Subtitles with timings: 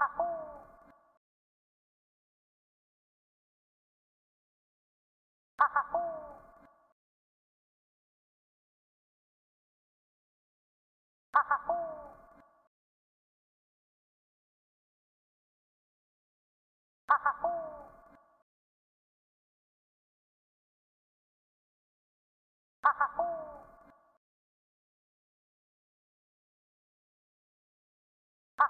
[0.00, 0.06] Ha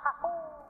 [0.04, 0.69] ha ha!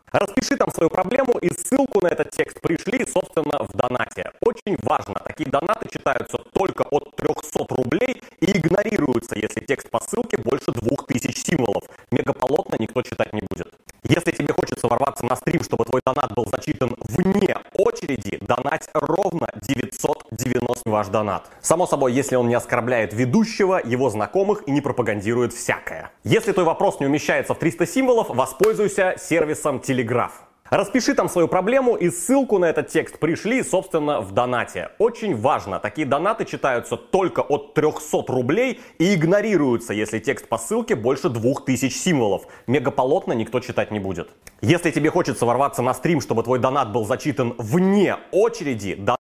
[0.11, 4.31] Распиши там свою проблему и ссылку на этот текст пришли, собственно, в донате.
[4.41, 10.37] Очень важно, такие донаты читаются только от 300 рублей и игнорируются, если текст по ссылке
[10.43, 11.83] больше 2000 символов.
[12.11, 13.67] Мегаполотно никто читать не будет.
[14.03, 19.47] Если тебе хочется ворваться на стрим, чтобы твой донат был зачитан вне очереди, донать ровно
[19.61, 21.47] 990 ваш донат.
[21.61, 26.11] Само собой, если он не оскорбляет ведущего, его знакомых и не пропагандирует всякое.
[26.23, 30.31] Если твой вопрос не умещается в 300 символов, воспользуйся сервисом Телеграф.
[30.71, 34.91] Распиши там свою проблему и ссылку на этот текст пришли, собственно, в донате.
[34.99, 40.95] Очень важно, такие донаты читаются только от 300 рублей и игнорируются, если текст по ссылке
[40.95, 42.47] больше 2000 символов.
[42.67, 44.29] Мегаполотно никто читать не будет.
[44.61, 49.17] Если тебе хочется ворваться на стрим, чтобы твой донат был зачитан вне очереди, да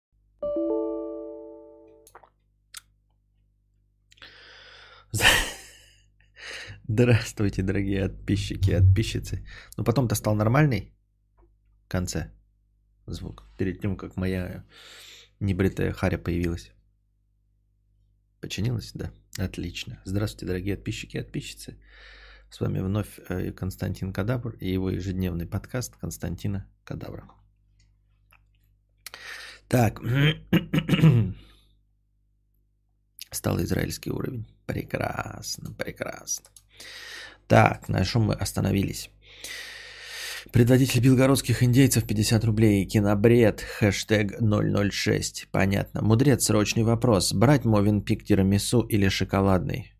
[6.87, 9.47] Здравствуйте, дорогие подписчики и подписчицы.
[9.79, 10.93] Ну, потом-то стал нормальный
[11.89, 12.31] конце
[13.06, 13.44] звук.
[13.56, 14.64] Перед тем, как моя
[15.41, 16.70] небритая харя появилась.
[18.41, 18.92] Починилась?
[18.95, 19.11] Да.
[19.36, 20.00] Отлично.
[20.05, 21.79] Здравствуйте, дорогие подписчики и подписчицы.
[22.51, 27.30] С вами вновь э, Константин Кадабр и его ежедневный подкаст Константина Кадабра.
[29.68, 30.01] Так.
[33.30, 34.46] Стал израильский уровень.
[34.67, 36.46] Прекрасно, прекрасно.
[37.46, 39.11] Так, на чем мы остановились?
[40.53, 42.87] Предводитель белгородских индейцев 50 рублей.
[42.87, 43.61] Кинобред.
[43.61, 45.49] Хэштег 006.
[45.51, 46.03] Понятно.
[46.03, 47.33] Мудрец, срочный вопрос.
[47.33, 49.93] Брать Мовин пик тирамису или шоколадный?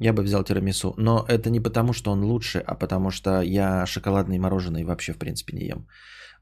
[0.00, 0.94] Я бы взял тирамису.
[0.96, 5.18] Но это не потому, что он лучше, а потому что я шоколадный мороженое вообще в
[5.18, 5.86] принципе не ем.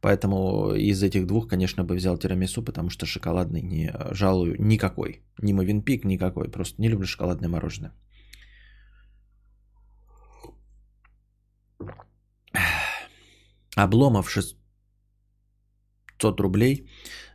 [0.00, 5.23] Поэтому из этих двух, конечно, бы взял тирамису, потому что шоколадный не жалую никакой.
[5.43, 6.49] Ни Мовинпик никакой.
[6.50, 7.93] Просто не люблю шоколадное мороженое.
[13.84, 16.89] Обломов 600 рублей.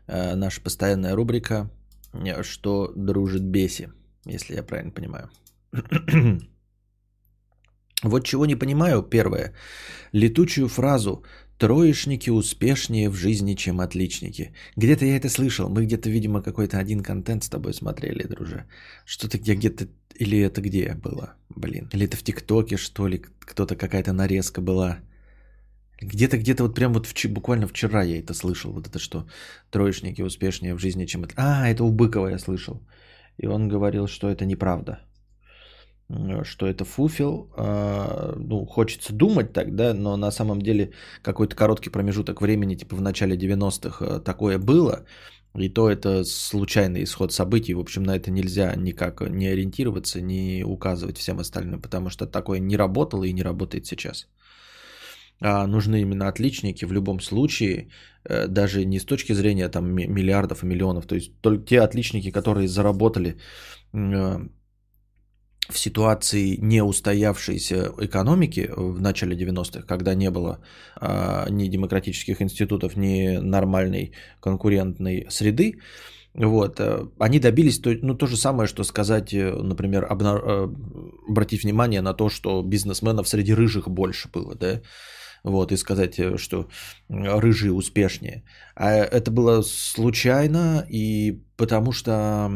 [0.08, 1.70] Э, наша постоянная рубрика
[2.14, 3.90] э, «Что дружит беси»,
[4.26, 5.30] если я правильно понимаю.
[8.04, 9.54] Вот чего не понимаю, первое.
[10.12, 11.24] Летучую фразу
[11.58, 14.52] «Троечники успешнее в жизни, чем отличники».
[14.76, 15.70] Где-то я это слышал.
[15.70, 18.66] Мы где-то, видимо, какой-то один контент с тобой смотрели, друже.
[19.06, 19.88] Что-то где где-то...
[20.20, 21.36] Или это где было?
[21.56, 21.90] Блин.
[21.94, 23.22] Или это в ТикТоке, что ли?
[23.40, 25.00] Кто-то какая-то нарезка была.
[26.04, 28.72] Где-то, где-то вот прям вот в, буквально вчера я это слышал.
[28.74, 29.26] Вот это что
[29.72, 31.34] троечники успешнее в жизни, чем это.
[31.38, 32.82] А, это у Быкова я слышал.
[33.38, 35.00] И он говорил, что это неправда.
[36.44, 37.50] Что это фуфел.
[37.58, 40.92] А, ну, хочется думать так, да, но на самом деле
[41.22, 45.06] какой-то короткий промежуток времени, типа в начале 90-х э, такое было.
[45.56, 47.76] И то это случайный исход событий.
[47.76, 52.60] В общем, на это нельзя никак не ориентироваться, не указывать всем остальным, потому что такое
[52.60, 54.28] не работало и не работает сейчас
[55.44, 57.90] а нужны именно отличники в любом случае,
[58.30, 62.32] э, даже не с точки зрения там миллиардов и миллионов, то есть только те отличники,
[62.32, 63.36] которые заработали
[63.94, 64.48] э,
[65.70, 70.60] в ситуации неустоявшейся экономики в начале 90-х, когда не было
[70.96, 74.12] а, ни демократических институтов, ни нормальной
[74.42, 75.80] конкурентной среды,
[76.34, 80.70] вот, э, они добились то, ну, то же самое, что сказать, например, обна-
[81.30, 84.82] обратить внимание на то, что бизнесменов среди рыжих больше было, да,
[85.44, 86.68] вот, и сказать, э, что
[87.10, 88.44] рыжие успешнее.
[88.76, 92.50] А это было случайно, и потому что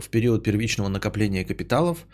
[0.00, 2.06] в период первичного накопления капиталов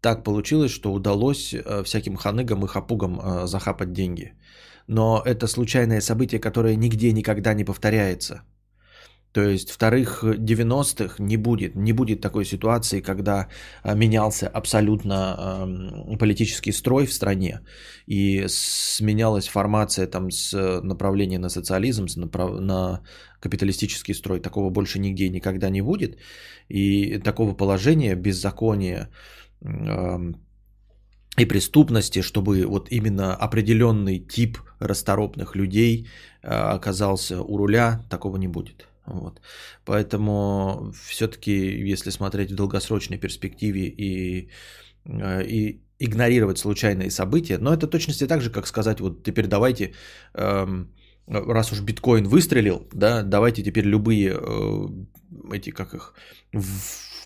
[0.00, 4.34] так получилось, что удалось э, всяким ханыгам и хапугам э, захапать деньги.
[4.86, 8.42] Но это случайное событие, которое нигде никогда не повторяется.
[9.36, 11.74] То есть вторых 90-х не будет.
[11.74, 13.48] Не будет такой ситуации, когда
[13.82, 15.68] а, менялся абсолютно
[16.18, 17.60] политический строй в стране
[18.06, 22.06] и сменялась формация там с направления на социализм,
[22.60, 23.00] на
[23.40, 24.40] капиталистический строй.
[24.40, 26.16] Такого больше нигде никогда не будет.
[26.70, 29.10] И такого положения, беззакония,
[31.38, 36.06] и преступности, чтобы вот именно определенный тип расторопных людей
[36.42, 38.86] а, оказался у руля, такого не будет.
[39.06, 39.40] Вот.
[39.84, 41.52] Поэтому все-таки,
[41.88, 44.50] если смотреть в долгосрочной перспективе и,
[45.04, 49.94] а, и игнорировать случайные события, но это точности так же, как сказать, вот теперь давайте,
[50.34, 50.92] эм,
[51.26, 54.88] раз уж биткоин выстрелил, да, давайте теперь любые э,
[55.52, 56.14] эти, как их,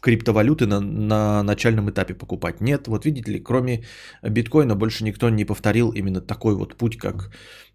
[0.00, 2.60] криптовалюты на, на начальном этапе покупать.
[2.60, 3.84] Нет, вот видите ли, кроме
[4.22, 7.30] биткоина больше никто не повторил именно такой вот путь, как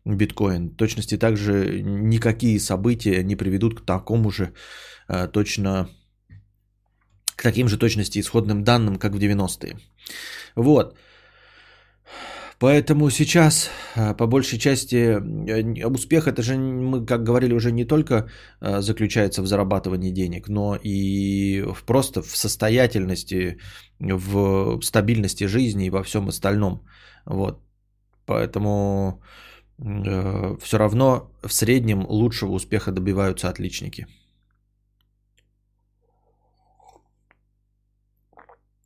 [0.06, 0.70] биткоин.
[0.70, 4.54] Точности также никакие события не приведут к такому же
[5.10, 5.90] э, точно,
[7.36, 9.78] к таким же точности исходным данным, как в 90-е.
[10.56, 10.96] Вот.
[12.60, 17.86] Поэтому сейчас, э, по большей части, э, успех это же, мы как говорили, уже не
[17.86, 18.30] только
[18.62, 23.58] заключается в зарабатывании денег, но и просто в состоятельности,
[24.00, 26.86] в стабильности жизни и во всем остальном.
[27.26, 27.60] Вот.
[28.26, 29.22] Поэтому
[29.78, 34.08] все равно в среднем лучшего успеха добиваются отличники.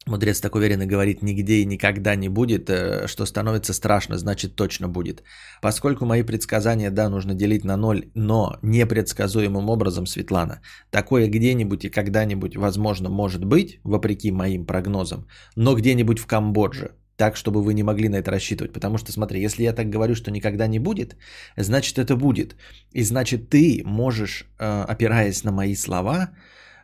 [0.09, 4.87] Мудрец так уверенно говорит, нигде и никогда не будет, э, что становится страшно, значит точно
[4.89, 5.23] будет.
[5.61, 11.89] Поскольку мои предсказания, да, нужно делить на ноль, но непредсказуемым образом, Светлана, такое где-нибудь и
[11.89, 17.83] когда-нибудь, возможно, может быть, вопреки моим прогнозам, но где-нибудь в Камбодже, так, чтобы вы не
[17.83, 18.73] могли на это рассчитывать.
[18.73, 21.17] Потому что, смотри, если я так говорю, что никогда не будет,
[21.57, 22.55] значит это будет.
[22.93, 26.29] И значит ты можешь, э, опираясь на мои слова,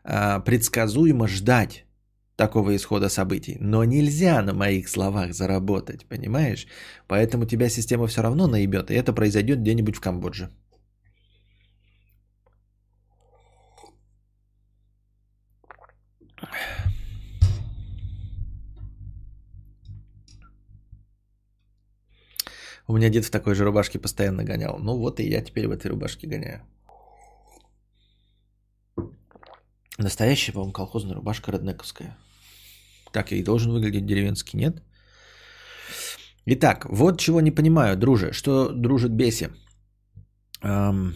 [0.03, 1.85] э, предсказуемо ждать
[2.35, 3.57] такого исхода событий.
[3.61, 6.67] Но нельзя на моих словах заработать, понимаешь?
[7.07, 10.49] Поэтому тебя система все равно наебет, и это произойдет где-нибудь в Камбодже.
[22.87, 24.77] У меня дед в такой же рубашке постоянно гонял.
[24.79, 26.61] Ну вот и я теперь в этой рубашке гоняю.
[29.97, 32.17] Настоящая, по-моему, колхозная рубашка реднековская.
[33.11, 34.83] Так и должен выглядеть деревенский, нет?
[36.45, 38.33] Итак, вот чего не понимаю, друже.
[38.33, 39.49] Что дружит беси?
[40.61, 41.15] Эм...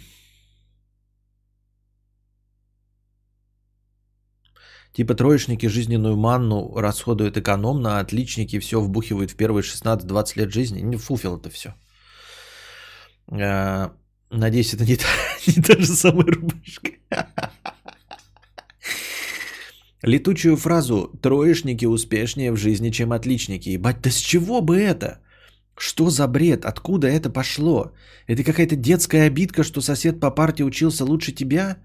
[4.93, 10.81] Типа троечники жизненную манну расходуют экономно, а отличники все вбухивают в первые 16-20 лет жизни.
[10.81, 11.75] Не фуфел это все.
[13.31, 13.89] Э,
[14.31, 15.05] надеюсь, это не та,
[15.47, 16.91] не та же самая рубашка.
[20.01, 23.69] Летучую фразу «троечники успешнее в жизни, чем отличники».
[23.69, 25.19] Ебать, да с чего бы это?
[25.77, 26.65] Что за бред?
[26.65, 27.91] Откуда это пошло?
[28.27, 31.77] Это какая-то детская обидка, что сосед по парте учился лучше тебя?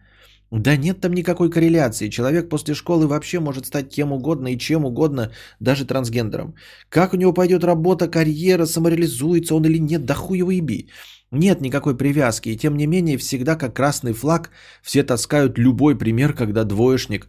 [0.55, 2.09] Да нет там никакой корреляции.
[2.09, 6.55] Человек после школы вообще может стать кем угодно и чем угодно, даже трансгендером.
[6.89, 10.91] Как у него пойдет работа, карьера, самореализуется он или нет, да хуй его еби.
[11.33, 14.51] Нет никакой привязки, и тем не менее всегда как красный флаг
[14.83, 17.27] все таскают любой пример, когда двоечник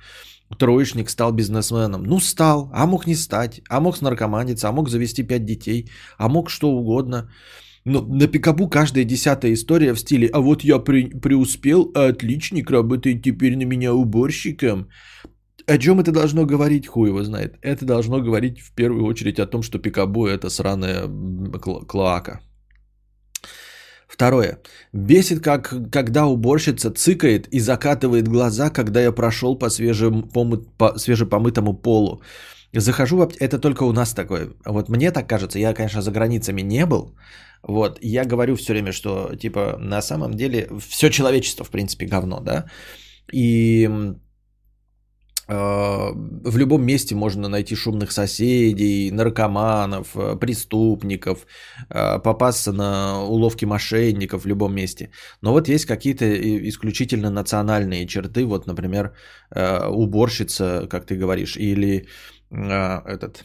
[0.59, 2.03] троечник стал бизнесменом.
[2.03, 5.89] Ну, стал, а мог не стать, а мог наркоманиться, а мог завести пять детей,
[6.19, 7.31] а мог что угодно.
[7.85, 12.71] Но на Пикабу каждая десятая история в стиле «А вот я при, преуспел, а отличник
[12.71, 14.89] работает теперь на меня уборщиком».
[15.67, 17.57] О чем это должно говорить, хуй его знает.
[17.61, 21.07] Это должно говорить в первую очередь о том, что Пикабу это сраная
[21.87, 22.39] клоака.
[24.07, 24.59] Второе.
[24.93, 30.97] Бесит, как, когда уборщица цыкает и закатывает глаза, когда я прошел по, свежем, помы, по
[30.97, 32.21] свежепомытому полу.
[32.73, 33.33] Захожу, в...
[33.39, 34.49] это только у нас такое.
[34.65, 37.15] Вот мне так кажется, я, конечно, за границами не был.
[37.67, 42.39] Вот, я говорю все время, что, типа, на самом деле, все человечество, в принципе, говно,
[42.39, 42.65] да.
[43.33, 43.89] И
[45.47, 51.45] Э, в любом месте можно найти шумных соседей, наркоманов, э, преступников,
[51.89, 55.11] э, попасться на уловки мошенников в любом месте.
[55.41, 56.25] Но вот есть какие-то
[56.69, 59.13] исключительно национальные черты, вот, например,
[59.89, 62.07] уборщица, как ты говоришь, или
[62.51, 63.43] этот...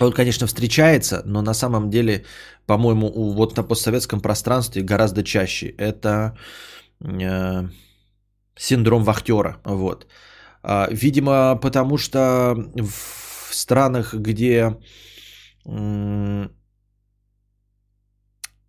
[0.00, 2.24] Он, конечно, встречается, но на самом деле,
[2.66, 5.74] по-моему, вот на постсоветском пространстве гораздо чаще.
[5.78, 6.36] Это
[8.56, 9.58] синдром вахтера.
[9.64, 10.06] Вот.
[10.62, 14.76] А, видимо, потому что в странах, где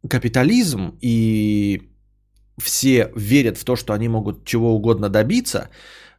[0.09, 1.89] капитализм и
[2.61, 5.69] все верят в то, что они могут чего угодно добиться,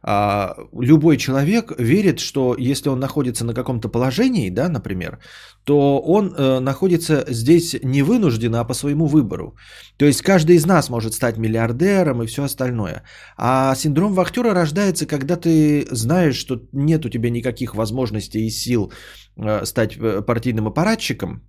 [0.07, 5.17] любой человек верит, что если он находится на каком-то положении, да, например,
[5.63, 9.57] то он э, находится здесь не вынужденно, а по своему выбору.
[9.97, 13.03] То есть каждый из нас может стать миллиардером и все остальное.
[13.37, 18.91] А синдром вахтера рождается, когда ты знаешь, что нет у тебя никаких возможностей и сил
[19.37, 21.41] э, стать э, партийным аппаратчиком,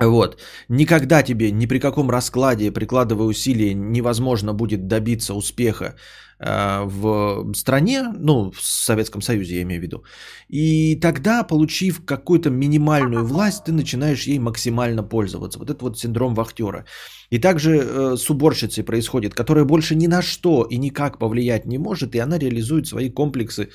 [0.00, 0.40] вот.
[0.68, 5.94] Никогда тебе ни при каком раскладе, прикладывая усилия, невозможно будет добиться успеха
[6.44, 10.04] в стране, ну, в Советском Союзе я имею в виду.
[10.48, 15.58] И тогда, получив какую-то минимальную власть, ты начинаешь ей максимально пользоваться.
[15.58, 16.84] Вот это вот синдром вахтера.
[17.30, 21.78] И также э, с уборщицей происходит, которая больше ни на что и никак повлиять не
[21.78, 23.70] может, и она реализует свои комплексы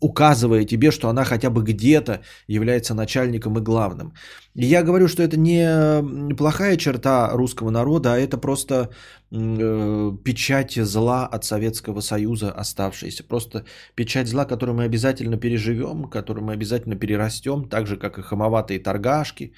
[0.00, 4.12] указывая тебе, что она хотя бы где-то является начальником и главным.
[4.54, 8.90] И я говорю, что это не плохая черта русского народа, а это просто
[9.32, 13.24] э, печать зла от Советского Союза оставшаяся.
[13.24, 13.64] Просто
[13.94, 18.78] печать зла, которую мы обязательно переживем, которую мы обязательно перерастем, так же, как и хамоватые
[18.78, 19.54] торгашки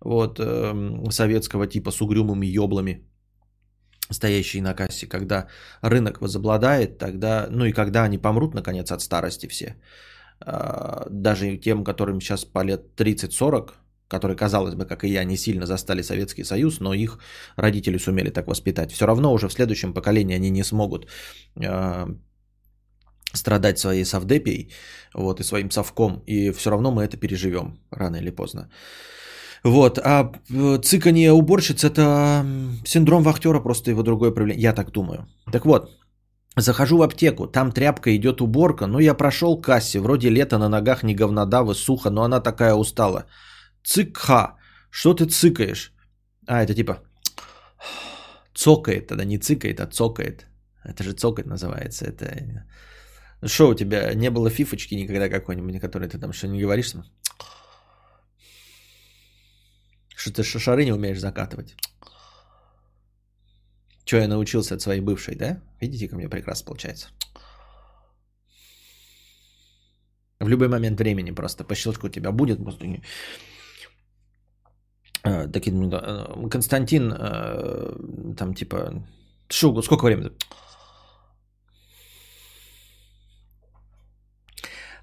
[0.00, 3.09] вот, э, советского типа с угрюмыми еблами
[4.10, 5.46] стоящие на кассе, когда
[5.82, 9.76] рынок возобладает, тогда, ну и когда они помрут, наконец, от старости все,
[10.40, 13.70] а, даже тем, которым сейчас по лет 30-40,
[14.08, 17.18] которые, казалось бы, как и я, не сильно застали Советский Союз, но их
[17.56, 18.92] родители сумели так воспитать.
[18.92, 21.06] Все равно уже в следующем поколении они не смогут
[21.56, 22.06] э,
[23.32, 24.72] страдать своей совдепией
[25.14, 28.68] вот, и своим совком, и все равно мы это переживем рано или поздно.
[29.64, 32.44] Вот, а э, цыканье уборщиц это
[32.84, 34.62] синдром вахтера, просто его другое проявление.
[34.62, 35.28] Я так думаю.
[35.52, 35.90] Так вот,
[36.56, 40.68] захожу в аптеку, там тряпка идет уборка, ну я прошел к кассе, вроде лето на
[40.68, 43.26] ногах не говнодавы, сухо, но она такая устала.
[43.84, 44.56] Цыкха,
[44.90, 45.92] что ты цыкаешь?
[46.46, 46.98] А, это типа
[48.54, 50.46] цокает, тогда не цыкает, а цокает.
[50.84, 52.06] Это же цокать называется.
[52.06, 52.64] Это
[53.46, 56.94] что у тебя не было фифочки никогда какой-нибудь, которой ты там что не говоришь?
[60.20, 61.76] Что ты шары не умеешь закатывать.
[64.04, 65.62] Что я научился от своей бывшей, да?
[65.80, 67.08] Видите, как мне прекрасно получается.
[70.38, 72.58] В любой момент времени просто по щелчку тебя будет.
[75.22, 75.74] Такие,
[76.50, 79.02] Константин, э, там типа,
[79.48, 80.32] шо, сколько времени?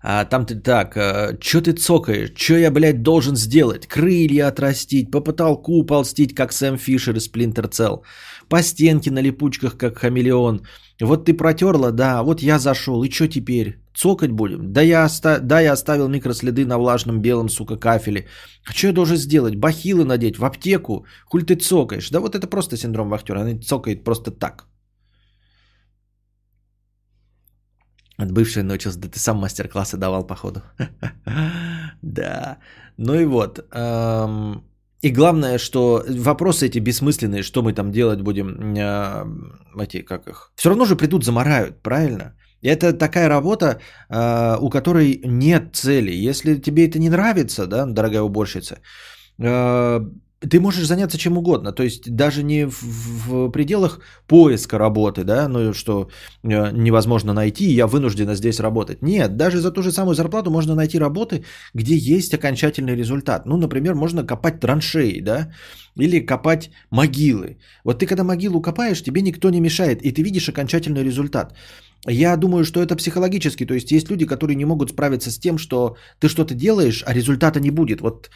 [0.09, 2.31] А, там ты так, а, чё ты цокаешь?
[2.33, 3.87] Чё я, блядь, должен сделать?
[3.87, 8.01] Крылья отрастить, по потолку ползтить, как Сэм Фишер из Splinter Cell,
[8.47, 10.61] по стенке на липучках, как хамелеон.
[11.01, 13.81] Вот ты протерла, да, вот я зашел, и чё теперь?
[13.93, 14.71] Цокать будем?
[14.71, 15.39] Да я, оста...
[15.41, 18.27] да, я оставил микроследы на влажном белом, сука, кафеле.
[18.65, 19.55] А что я должен сделать?
[19.55, 21.05] Бахилы надеть, в аптеку?
[21.25, 22.09] Хуль ты цокаешь?
[22.11, 24.67] Да вот это просто синдром вахтера, она цокает просто так.
[28.17, 30.61] От бывшей научился, да ты сам мастер-классы давал, походу.
[32.01, 32.57] Да.
[32.97, 33.59] Ну и вот.
[35.03, 39.27] И главное, что вопросы эти бессмысленные, что мы там делать будем, а,
[39.79, 42.33] эти, как их, все равно же придут, заморают, правильно?
[42.63, 46.11] Это такая работа, а, у которой нет цели.
[46.29, 48.79] Если тебе это не нравится, да, дорогая уборщица,
[49.39, 49.99] а,
[50.39, 55.47] ты можешь заняться чем угодно, то есть даже не в, в пределах поиска работы, да,
[55.47, 56.09] ну что
[56.43, 59.01] э, невозможно найти, я вынуждена здесь работать.
[59.01, 63.45] Нет, даже за ту же самую зарплату можно найти работы, где есть окончательный результат.
[63.45, 65.51] Ну, например, можно копать траншеи, да,
[65.95, 67.57] или копать могилы.
[67.83, 71.55] Вот ты когда могилу копаешь, тебе никто не мешает, и ты видишь окончательный результат.
[72.05, 75.57] Я думаю, что это психологически, то есть есть люди, которые не могут справиться с тем,
[75.57, 78.01] что ты что-то делаешь, а результата не будет.
[78.01, 78.29] Вот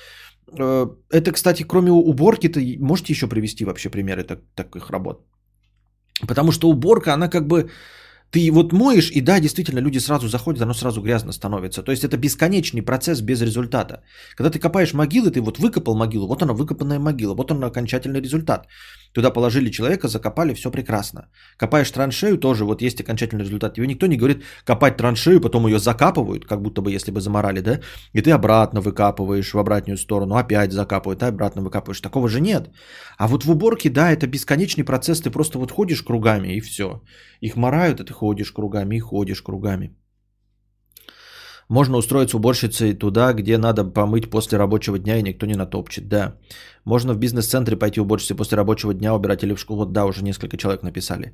[0.53, 5.25] это, кстати, кроме уборки, ты можете еще привести вообще примеры так, таких работ?
[6.27, 7.70] Потому что уборка, она как бы
[8.31, 11.83] ты вот моешь, и да, действительно, люди сразу заходят, оно сразу грязно становится.
[11.83, 14.03] То есть это бесконечный процесс без результата.
[14.35, 18.21] Когда ты копаешь могилы, ты вот выкопал могилу, вот она выкопанная могила, вот он окончательный
[18.21, 18.67] результат.
[19.13, 21.27] Туда положили человека, закопали, все прекрасно.
[21.57, 23.73] Копаешь траншею, тоже вот есть окончательный результат.
[23.73, 27.59] Тебе никто не говорит копать траншею, потом ее закапывают, как будто бы если бы заморали,
[27.59, 27.79] да?
[28.13, 32.01] И ты обратно выкапываешь в обратную сторону, опять закапывают, а обратно выкапываешь.
[32.01, 32.69] Такого же нет.
[33.17, 37.01] А вот в уборке, да, это бесконечный процесс, ты просто вот ходишь кругами и все.
[37.41, 39.90] Их морают, и ходишь кругами и ходишь кругами.
[41.70, 46.08] Можно устроиться уборщицей туда, где надо помыть после рабочего дня и никто не натопчет.
[46.08, 46.34] Да.
[46.86, 49.86] Можно в бизнес-центре пойти уборщицей после рабочего дня убирать или в школу.
[49.86, 51.34] Да, уже несколько человек написали.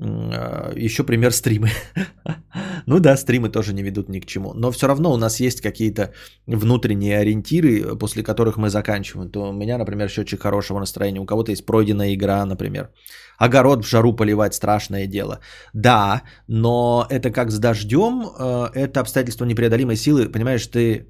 [0.00, 1.68] А, еще пример стримы.
[2.86, 4.52] ну да, стримы тоже не ведут ни к чему.
[4.54, 6.12] Но все равно у нас есть какие-то
[6.46, 9.30] внутренние ориентиры, после которых мы заканчиваем.
[9.30, 12.90] То у меня, например, счетчик хорошего настроения, у кого-то есть пройденная игра, например.
[13.38, 15.40] Огород в жару поливать страшное дело.
[15.72, 20.28] Да, но это как с дождем, э, это обстоятельство непреодолимой силы.
[20.28, 21.06] Понимаешь, ты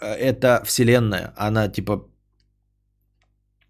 [0.00, 2.08] э, это вселенная, она типа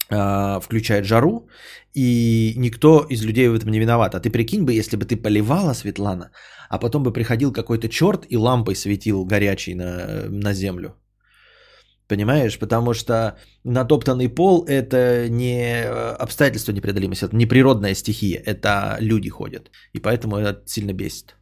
[0.08, 1.49] включает жару,
[1.94, 4.14] и никто из людей в этом не виноват.
[4.14, 6.30] А ты прикинь бы, если бы ты поливала, Светлана,
[6.68, 10.94] а потом бы приходил какой-то черт и лампой светил горячий на, на землю.
[12.06, 12.58] Понимаешь?
[12.58, 15.84] Потому что натоптанный пол– это не
[16.20, 19.70] обстоятельство непреодолимости, это не природная стихия, это люди ходят.
[19.94, 21.37] И поэтому это сильно бесит.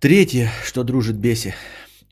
[0.00, 1.54] Третье, что дружит беси.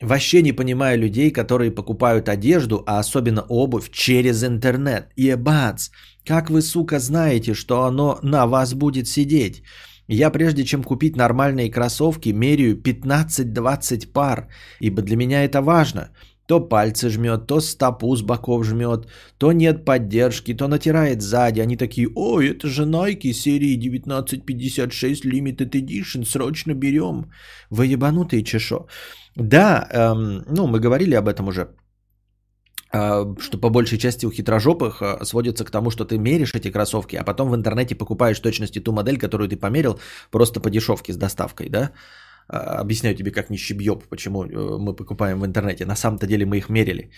[0.01, 5.09] Вообще не понимаю людей, которые покупают одежду, а особенно обувь, через интернет.
[5.15, 5.89] Ебац,
[6.25, 9.63] как вы, сука, знаете, что оно на вас будет сидеть?
[10.07, 14.47] Я прежде чем купить нормальные кроссовки, меряю 15-20 пар,
[14.79, 16.11] ибо для меня это важно.
[16.47, 21.59] То пальцы жмет, то стопу с боков жмет, то нет поддержки, то натирает сзади.
[21.59, 27.31] Они такие, ой, это же Nike серии 1956 Limited Edition, срочно берем.
[27.69, 28.87] Вы ебанутые чешо.
[29.37, 31.67] Да, эм, ну мы говорили об этом уже
[32.91, 36.71] а, что по большей части у хитрожопых а, сводится к тому, что ты меришь эти
[36.71, 39.99] кроссовки, а потом в интернете покупаешь точности ту модель, которую ты померил,
[40.31, 41.91] просто по дешевке с доставкой, да?
[42.47, 45.85] А, объясняю тебе как нищебьеб, почему э, мы покупаем в интернете.
[45.85, 47.11] На самом-то деле мы их мерили.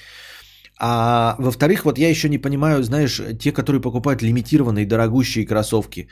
[0.81, 6.07] А во-вторых, вот я еще не понимаю, знаешь, те, которые покупают лимитированные дорогущие кроссовки,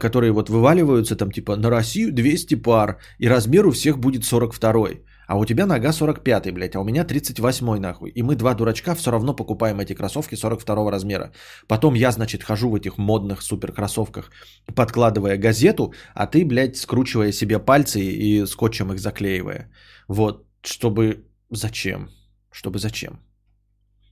[0.00, 4.88] которые вот вываливаются там типа на Россию 200 пар, и размер у всех будет 42.
[5.26, 8.10] А у тебя нога 45, блядь, а у меня 38 нахуй.
[8.10, 11.32] И мы два дурачка все равно покупаем эти кроссовки 42 размера.
[11.66, 14.30] Потом я, значит, хожу в этих модных супер кроссовках,
[14.74, 19.70] подкладывая газету, а ты, блядь, скручивая себе пальцы и скотчем их заклеивая.
[20.08, 21.24] Вот, чтобы...
[21.50, 22.08] Зачем?
[22.50, 23.20] Чтобы зачем?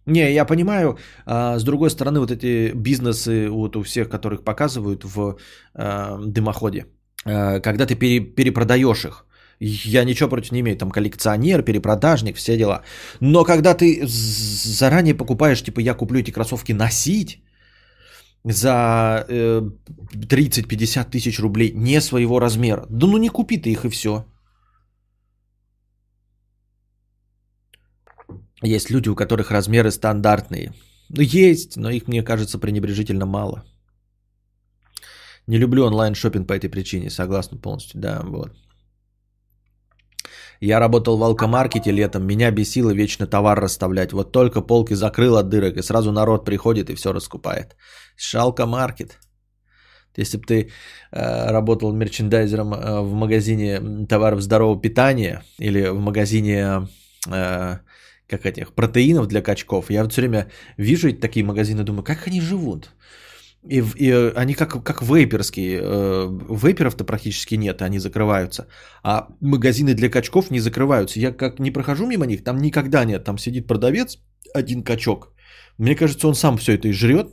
[0.07, 5.05] Не, я понимаю, а, с другой стороны, вот эти бизнесы вот у всех, которых показывают
[5.05, 5.37] в
[5.75, 6.87] а, дымоходе,
[7.25, 9.27] а, когда ты пере, перепродаешь их,
[9.63, 12.83] я ничего против не имею, там коллекционер, перепродажник, все дела.
[13.21, 17.43] Но когда ты заранее покупаешь, типа я куплю эти кроссовки носить
[18.45, 19.63] за э,
[20.15, 24.25] 30-50 тысяч рублей не своего размера, да ну не купи ты их и все.
[28.65, 30.73] Есть люди, у которых размеры стандартные.
[31.09, 33.65] Ну, есть, но их, мне кажется, пренебрежительно мало.
[35.49, 38.51] Не люблю онлайн шопинг по этой причине, согласен полностью, да, вот.
[40.63, 44.13] Я работал в алкомаркете летом, меня бесило вечно товар расставлять.
[44.13, 47.75] Вот только полки закрыл от дырок, и сразу народ приходит и все раскупает.
[48.17, 49.19] Шалкомаркет.
[50.17, 50.71] Если бы ты
[51.11, 56.87] э, работал мерчендайзером э, в магазине товаров здорового питания или в магазине
[57.29, 57.79] э,
[58.29, 60.47] как этих протеинов для качков, я вот все время
[60.77, 62.91] вижу эти такие магазины, думаю, как они живут.
[63.69, 65.81] И, и они как, как вейперские.
[65.83, 68.67] Э, вейперов-то практически нет, они закрываются.
[69.05, 71.21] А магазины для качков не закрываются.
[71.21, 73.25] Я как не прохожу мимо них, там никогда нет.
[73.25, 74.19] Там сидит продавец,
[74.55, 75.33] один качок.
[75.79, 77.29] Мне кажется, он сам все это и жрет.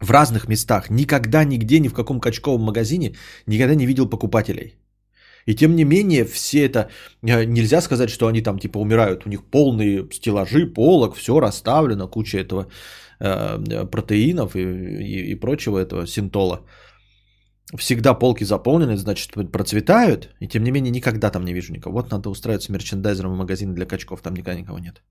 [0.00, 0.90] В разных местах.
[0.90, 3.14] Никогда, нигде, ни в каком качковом магазине
[3.46, 4.74] никогда не видел покупателей.
[5.46, 6.90] И тем не менее, все это,
[7.22, 9.24] э, нельзя сказать, что они там типа умирают.
[9.24, 15.78] У них полные стеллажи, полок, все расставлено, куча этого Э, протеинов и, и, и прочего
[15.78, 16.60] этого синтола.
[17.76, 21.96] Всегда полки заполнены, значит, процветают, и тем не менее никогда там не вижу никого.
[21.96, 25.02] Вот надо устраиваться мерчендайзером в магазин для качков, там никогда никого нет.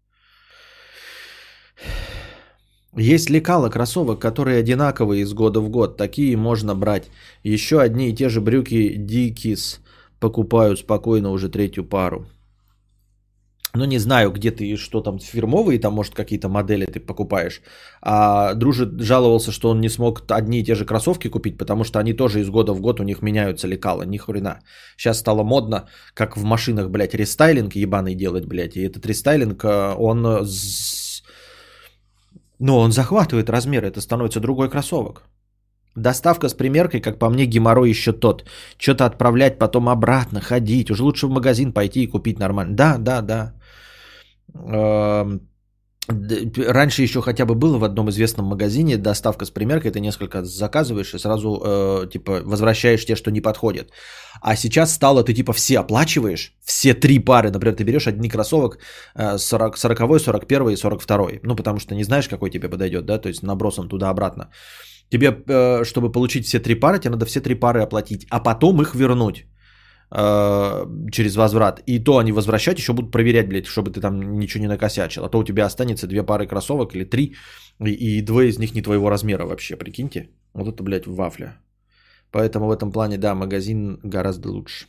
[2.98, 5.98] Есть лекала кроссовок, которые одинаковые из года в год.
[5.98, 7.10] Такие можно брать.
[7.44, 9.80] Еще одни и те же брюки Dickies
[10.20, 12.26] покупаю спокойно уже третью пару.
[13.76, 17.62] Ну, не знаю, где ты, что там фирмовые, там, может, какие-то модели ты покупаешь.
[18.02, 22.00] А дружит жаловался, что он не смог одни и те же кроссовки купить, потому что
[22.00, 24.60] они тоже из года в год у них меняются лекала, ни хрена.
[24.98, 28.78] Сейчас стало модно, как в машинах, блядь, рестайлинг ебаный делать, блядь.
[28.78, 30.48] И этот рестайлинг, э, он...
[32.60, 35.24] Ну, он захватывает размер, это становится другой кроссовок.
[35.96, 38.44] Доставка с примеркой, как по мне, геморрой еще тот.
[38.78, 40.92] Что-то отправлять, потом обратно, ходить.
[40.92, 42.76] Уже лучше в магазин пойти и купить нормально.
[42.76, 43.54] Да, да, да.
[46.08, 51.14] Раньше еще хотя бы было в одном известном магазине доставка с примеркой, ты несколько заказываешь
[51.16, 53.90] и сразу э, типа возвращаешь те, что не подходят.
[54.42, 58.78] А сейчас стало, ты типа все оплачиваешь, все три пары, например, ты берешь одни кроссовок
[59.16, 63.30] 40, 40 41 и 42, ну потому что не знаешь, какой тебе подойдет, да, то
[63.30, 64.52] есть набросом туда-обратно.
[65.10, 68.82] Тебе, э, чтобы получить все три пары, тебе надо все три пары оплатить, а потом
[68.82, 69.46] их вернуть.
[70.12, 71.82] Э, через возврат.
[71.88, 75.26] И то они возвращать еще будут проверять, блядь, чтобы ты там ничего не накосячил.
[75.26, 77.36] А то у тебя останется две пары кроссовок или три,
[77.80, 80.30] и, и двое из них не твоего размера вообще, прикиньте.
[80.54, 81.58] Вот это, блядь, вафля.
[82.32, 84.86] Поэтому в этом плане, да, магазин гораздо лучше.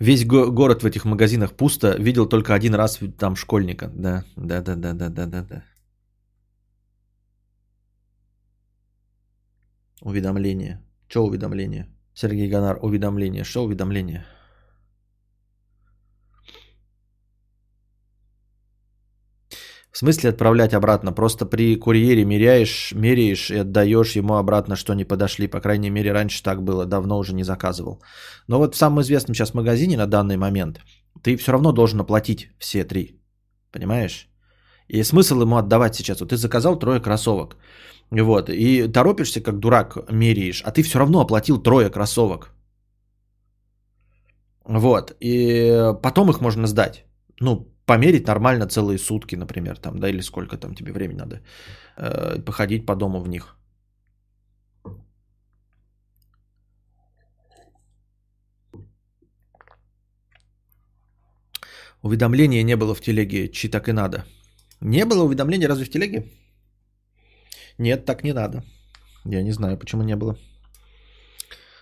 [0.00, 1.94] Весь го- город в этих магазинах пусто.
[1.98, 3.90] Видел только один раз там школьника.
[3.94, 5.62] Да, да, да, да, да, да, да, да.
[10.02, 10.80] Уведомление.
[11.08, 11.86] Что уведомление?
[12.14, 13.44] Сергей Гонар, уведомление.
[13.44, 14.24] Что уведомление?
[19.92, 21.12] В смысле отправлять обратно?
[21.12, 25.48] Просто при курьере меряешь, меряешь и отдаешь ему обратно, что не подошли.
[25.48, 28.02] По крайней мере, раньше так было, давно уже не заказывал.
[28.48, 30.80] Но вот в самом известном сейчас магазине на данный момент
[31.22, 33.20] ты все равно должен оплатить все три.
[33.72, 34.28] Понимаешь?
[34.88, 36.20] И смысл ему отдавать сейчас.
[36.20, 37.56] Вот ты заказал трое кроссовок.
[38.10, 42.52] Вот, и торопишься, как дурак, меряешь, а ты все равно оплатил трое кроссовок.
[44.64, 47.04] Вот, и потом их можно сдать.
[47.40, 51.40] Ну, померить нормально целые сутки, например, там, да, или сколько там тебе времени надо,
[51.96, 53.56] э, походить по дому в них.
[62.02, 64.24] Уведомления не было в телеге, чи так и надо.
[64.80, 66.24] Не было уведомления разве в телеге?
[67.80, 68.62] Нет, так не надо.
[69.24, 70.36] Я не знаю, почему не было.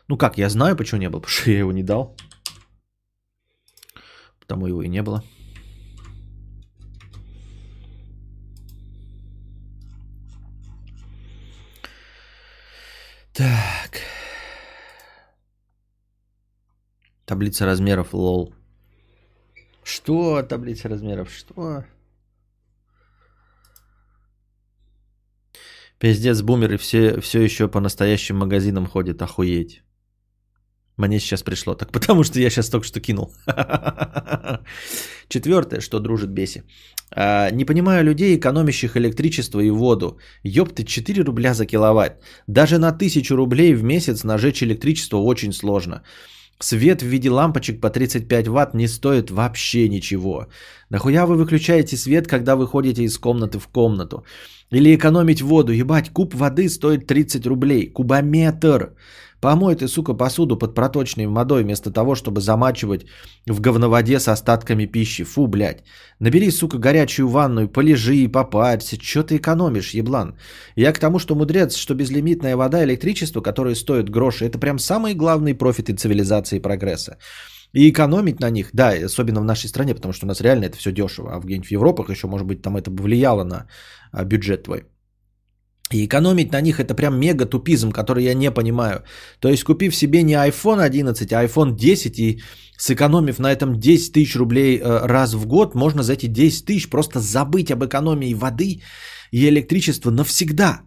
[0.07, 2.17] Ну как, я знаю, почему не было, потому что я его не дал.
[4.39, 5.25] Потому его и не было.
[13.33, 14.01] Так.
[17.25, 18.55] Таблица размеров, лол.
[19.83, 21.29] Что таблица размеров?
[21.33, 21.85] Что?
[25.99, 29.83] Пиздец, бумеры все, все еще по настоящим магазинам ходят, охуеть.
[30.97, 33.33] Мне сейчас пришло, так потому что я сейчас только что кинул.
[35.29, 36.63] Четвертое, что дружит беси.
[37.11, 40.19] А, не понимаю людей, экономящих электричество и воду.
[40.45, 42.23] Ёпты, 4 рубля за киловатт.
[42.47, 46.03] Даже на 1000 рублей в месяц нажечь электричество очень сложно.
[46.61, 50.47] Свет в виде лампочек по 35 ватт не стоит вообще ничего.
[50.91, 54.25] Нахуя вы выключаете свет, когда вы ходите из комнаты в комнату?
[54.71, 55.73] Или экономить воду.
[55.73, 57.93] Ебать, куб воды стоит 30 рублей.
[57.93, 58.95] Кубометр.
[59.41, 63.07] Помой ты, сука, посуду под проточной водой, вместо того, чтобы замачивать
[63.47, 65.25] в говноводе с остатками пищи.
[65.25, 65.85] Фу, блядь.
[66.19, 68.99] Набери, сука, горячую ванную, полежи и попарься.
[68.99, 70.37] Чё ты экономишь, еблан?
[70.77, 75.15] Я к тому, что мудрец, что безлимитная вода, электричество, которое стоит гроши, это прям самые
[75.15, 77.17] главные профиты цивилизации и прогресса.
[77.75, 80.77] И экономить на них, да, особенно в нашей стране, потому что у нас реально это
[80.77, 83.67] все дешево, а в где-нибудь в Европах еще, может быть, там это влияло на
[84.13, 84.85] а, бюджет твой.
[85.93, 89.03] И экономить на них это прям мега тупизм, который я не понимаю.
[89.41, 92.41] То есть купив себе не iPhone 11, а iPhone 10 и
[92.79, 96.91] сэкономив на этом 10 тысяч рублей э, раз в год, можно за эти 10 тысяч
[96.91, 98.83] просто забыть об экономии воды
[99.31, 100.83] и электричества навсегда.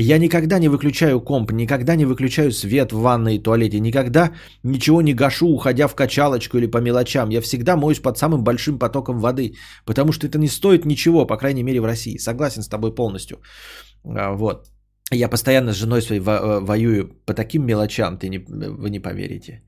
[0.00, 4.32] Я никогда не выключаю комп, никогда не выключаю свет в ванной и туалете, никогда
[4.62, 7.30] ничего не гашу, уходя в качалочку или по мелочам.
[7.30, 11.36] Я всегда моюсь под самым большим потоком воды, потому что это не стоит ничего, по
[11.36, 12.16] крайней мере в России.
[12.18, 13.38] Согласен с тобой полностью.
[14.04, 14.70] А, вот.
[15.10, 19.62] Я постоянно с женой своей э, воюю по таким мелочам, ты не, вы не поверите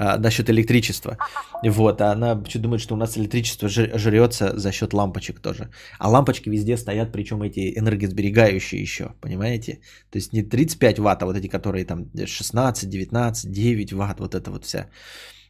[0.00, 1.16] а, насчет электричества.
[1.64, 5.70] Вот, а она что думает, что у нас электричество жрется за счет лампочек тоже.
[5.98, 9.80] А лампочки везде стоят, причем эти энергосберегающие еще, понимаете?
[10.10, 14.34] То есть не 35 ватт, а вот эти, которые там 16, 19, 9 ватт, вот
[14.34, 14.86] это вот вся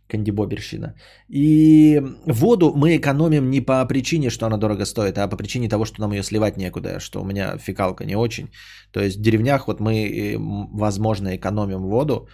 [0.08, 0.94] кандибоберщина.
[1.28, 5.84] И воду мы экономим не по причине, что она дорого стоит, а по причине того,
[5.84, 8.48] что нам ее сливать некуда, что у меня фекалка не очень.
[8.92, 12.28] То есть в деревнях вот мы, э, возможно, экономим воду,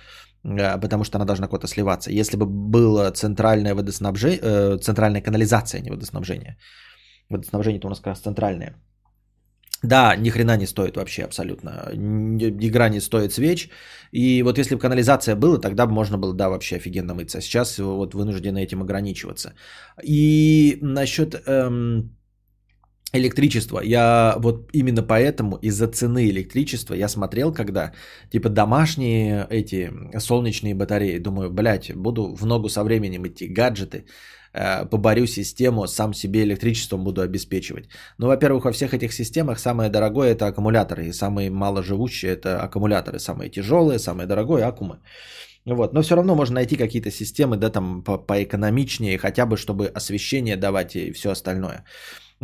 [0.81, 2.11] потому что она должна куда-то сливаться.
[2.11, 6.57] Если бы было центральное водоснабжение, э, центральная канализация, а не водоснабжение.
[7.31, 8.75] Водоснабжение то у нас как раз центральное.
[9.83, 11.71] Да, ни хрена не стоит вообще абсолютно.
[12.61, 13.69] Игра не стоит свеч.
[14.13, 17.41] И вот если бы канализация была, тогда бы можно было, да, вообще офигенно мыться.
[17.41, 19.53] Сейчас вот вынуждены этим ограничиваться.
[20.03, 22.14] И насчет эм,
[23.15, 23.81] электричество.
[23.81, 27.93] Я вот именно поэтому из-за цены электричества я смотрел, когда
[28.31, 31.19] типа домашние эти солнечные батареи.
[31.19, 34.05] Думаю, блядь, буду в ногу со временем идти, гаджеты,
[34.53, 37.89] э, поборю систему, сам себе электричеством буду обеспечивать.
[38.19, 43.19] Ну, во-первых, во всех этих системах самое дорогое это аккумуляторы, и самые маложивущие это аккумуляторы,
[43.19, 44.99] самые тяжелые, самое дорогое аккумы.
[45.67, 45.95] Вот.
[45.95, 50.57] Но все равно можно найти какие-то системы, да, там по поэкономичнее, хотя бы чтобы освещение
[50.57, 51.85] давать и все остальное.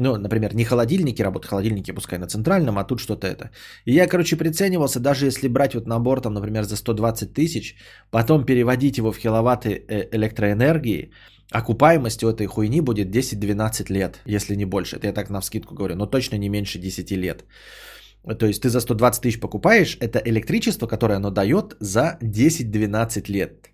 [0.00, 3.50] Ну, например, не холодильники работают, холодильники пускай на центральном, а тут что-то это.
[3.84, 7.76] И я, короче, приценивался, даже если брать вот набор, там, например, за 120 тысяч,
[8.10, 11.10] потом переводить его в киловатты э, электроэнергии,
[11.52, 14.96] окупаемость у этой хуйни будет 10-12 лет, если не больше.
[14.96, 17.44] Это я так на вскидку говорю, но точно не меньше 10 лет.
[18.38, 23.70] То есть ты за 120 тысяч покупаешь, это электричество, которое оно дает за 10-12 лет.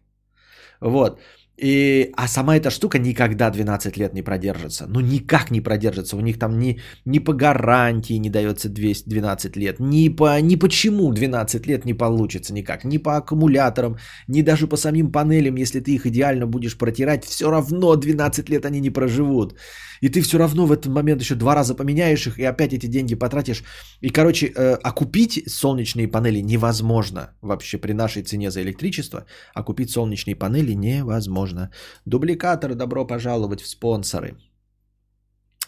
[0.81, 1.21] Вот.
[1.59, 4.87] И, а сама эта штука никогда 12 лет не продержится.
[4.89, 6.17] Ну, никак не продержится.
[6.17, 9.81] У них там ни, ни по гарантии не дается 200, 12 лет.
[9.81, 12.85] Ни, по, ни почему 12 лет не получится никак.
[12.85, 13.97] Ни по аккумуляторам,
[14.29, 15.57] ни даже по самим панелям.
[15.57, 19.55] Если ты их идеально будешь протирать, все равно 12 лет они не проживут.
[20.01, 22.87] И ты все равно в этот момент еще два раза поменяешь их и опять эти
[22.87, 23.65] деньги потратишь.
[24.01, 29.25] И, короче, э, а купить солнечные панели невозможно вообще при нашей цене за электричество.
[29.55, 31.71] А купить солнечные панели невозможно.
[32.05, 34.37] Дубликатор, добро пожаловать в спонсоры.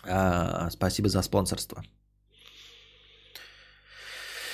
[0.07, 1.83] А, спасибо за спонсорство.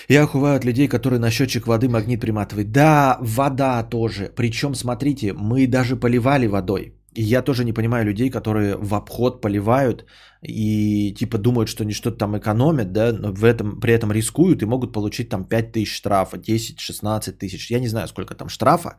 [0.08, 2.72] Я охуваю от людей, которые на счетчик воды магнит приматывают.
[2.72, 4.30] Да, вода тоже.
[4.36, 6.92] Причем, смотрите, мы даже поливали водой.
[7.14, 10.04] И я тоже не понимаю людей, которые в обход поливают
[10.42, 14.62] и типа думают, что они что-то там экономят, да, но в этом, при этом рискуют
[14.62, 17.70] и могут получить там 5 тысяч штрафа, 10-16 тысяч.
[17.70, 18.96] Я не знаю, сколько там штрафа,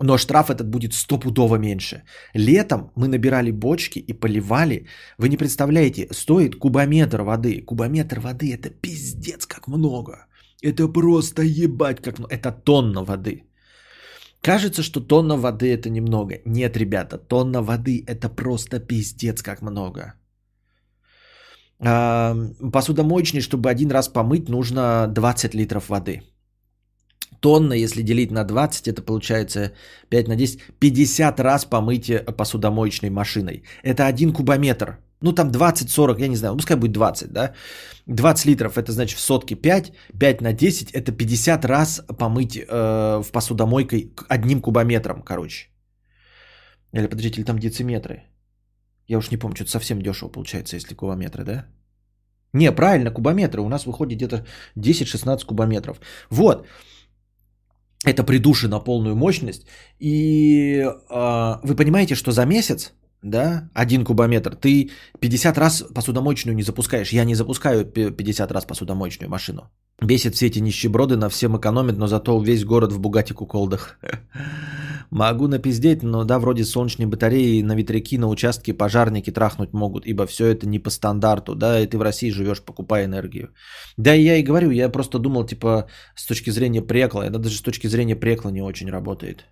[0.00, 2.02] но штраф этот будет стопудово меньше.
[2.34, 4.86] Летом мы набирали бочки и поливали.
[5.18, 7.62] Вы не представляете, стоит кубометр воды.
[7.66, 10.26] Кубометр воды это пиздец как много.
[10.62, 12.34] Это просто ебать как много.
[12.34, 13.47] Это тонна воды.
[14.42, 16.40] Кажется, что тонна воды это немного.
[16.44, 20.14] Нет, ребята, тонна воды это просто пиздец как много.
[21.80, 22.36] А,
[22.72, 26.22] посудомоечный, чтобы один раз помыть, нужно 20 литров воды.
[27.40, 29.72] Тонна, если делить на 20, это получается
[30.08, 33.62] 5 на 10, 50 раз помыть посудомоечной машиной.
[33.82, 34.98] Это один кубометр.
[35.20, 37.54] Ну там 20-40, я не знаю, пускай будет 20, да.
[38.06, 43.22] 20 литров это значит в сотке 5, 5 на 10 это 50 раз помыть э,
[43.22, 45.68] в посудомойкой одним кубометром, короче.
[46.92, 48.22] Или подождите, или там дециметры.
[49.08, 51.66] Я уж не помню, что-то совсем дешево получается, если кубометры, да?
[52.54, 53.60] Не, правильно, кубометры.
[53.60, 56.00] У нас выходит где-то 10-16 кубометров.
[56.30, 56.66] Вот.
[58.06, 59.66] Это при на полную мощность.
[59.98, 66.62] И э, вы понимаете, что за месяц да, один кубометр, ты 50 раз посудомоечную не
[66.62, 67.12] запускаешь.
[67.12, 69.70] Я не запускаю 50 раз посудомоечную машину.
[70.00, 73.98] Бесит все эти нищеброды, на всем экономят, но зато весь город в Бугати куколдах.
[75.10, 80.26] Могу напиздеть, но да, вроде солнечные батареи на ветряки, на участке пожарники трахнуть могут, ибо
[80.26, 83.48] все это не по стандарту, да, и ты в России живешь, покупая энергию.
[83.96, 87.62] Да, я и говорю, я просто думал, типа, с точки зрения прекла, это даже с
[87.62, 89.46] точки зрения прекла не очень работает.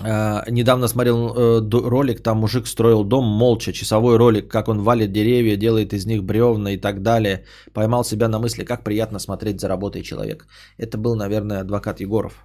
[0.00, 5.56] Недавно смотрел uh, ролик, там мужик строил дом молча, часовой ролик, как он валит деревья,
[5.56, 7.44] делает из них бревна и так далее.
[7.72, 10.46] Поймал себя на мысли, как приятно смотреть за работой человек.
[10.76, 12.44] Это был, наверное, адвокат Егоров.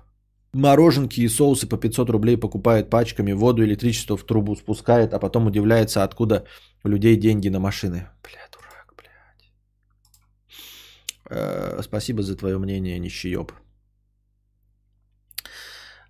[0.54, 5.48] Мороженки и соусы по 500 рублей покупает пачками, воду, электричество в трубу спускает, а потом
[5.48, 6.46] удивляется, откуда
[6.84, 8.08] у людей деньги на машины.
[8.24, 9.52] Бля, дурак, блядь.
[11.30, 13.52] Uh, спасибо за твое мнение, нищеёб.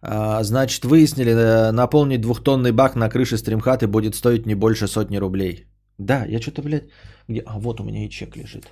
[0.05, 5.15] А, значит, выяснили, э, наполнить двухтонный бак на крыше стримхаты будет стоить не больше сотни
[5.17, 5.65] рублей.
[5.97, 6.89] Да, я что-то, блядь...
[7.29, 7.41] Где?
[7.45, 8.67] А, вот у меня и чек лежит.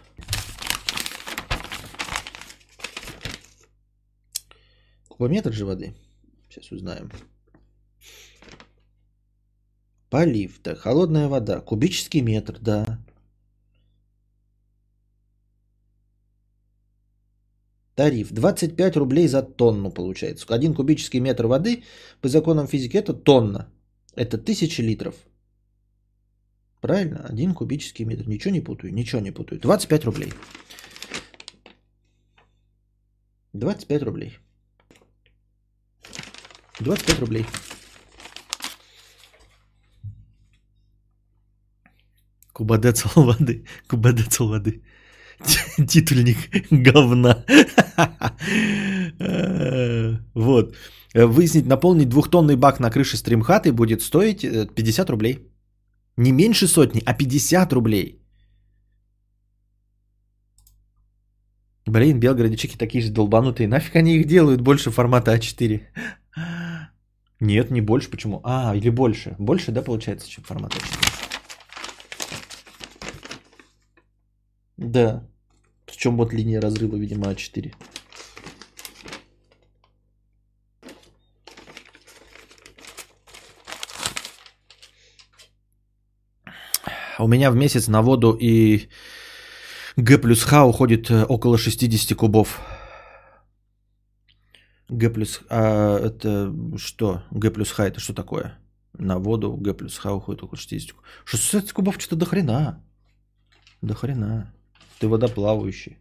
[5.07, 5.93] Кубометр же воды.
[6.49, 7.09] Сейчас узнаем.
[10.09, 12.99] Полив, да, холодная вода, кубический метр, да.
[17.95, 20.45] Тариф 25 рублей за тонну получается.
[20.49, 21.83] Один кубический метр воды
[22.21, 23.69] по законам физики это тонна.
[24.15, 25.15] Это тысяча литров.
[26.81, 27.25] Правильно?
[27.29, 28.27] Один кубический метр.
[28.27, 29.59] Ничего не путаю, ничего не путаю.
[29.59, 30.33] 25 рублей.
[33.53, 34.37] 25 рублей.
[36.79, 37.45] 25 рублей.
[42.53, 43.65] Кубадецл воды.
[43.87, 44.81] Кубадецл воды.
[45.87, 46.37] Титульник
[46.71, 47.45] говна.
[50.33, 50.75] Вот.
[51.13, 55.51] Выяснить, наполнить двухтонный бак на крыше стримхаты будет стоить 50 э, рублей.
[56.17, 58.21] Не меньше сотни, а 50 рублей.
[61.87, 63.67] Блин, белгородичики такие же долбанутые.
[63.67, 65.81] Нафиг они их делают больше формата А4?
[67.41, 68.09] Нет, не больше.
[68.09, 68.39] Почему?
[68.43, 69.35] А, или больше.
[69.39, 71.11] Больше, да, получается, чем формат А4?
[74.77, 75.30] Да.
[75.91, 77.73] В чем вот линия разрыва, видимо, А4.
[87.19, 88.89] У меня в месяц на воду и
[89.97, 92.59] Г плюс Х уходит э, около 60 кубов.
[94.89, 95.41] Г плюс...
[95.49, 97.23] А это что?
[97.31, 98.57] Г плюс Х это что такое?
[98.93, 101.05] На воду Г плюс Х уходит около 60 кубов.
[101.25, 102.83] 60 кубов что-то до хрена.
[103.81, 104.53] До хрена.
[105.01, 105.97] Ты водоплавающий.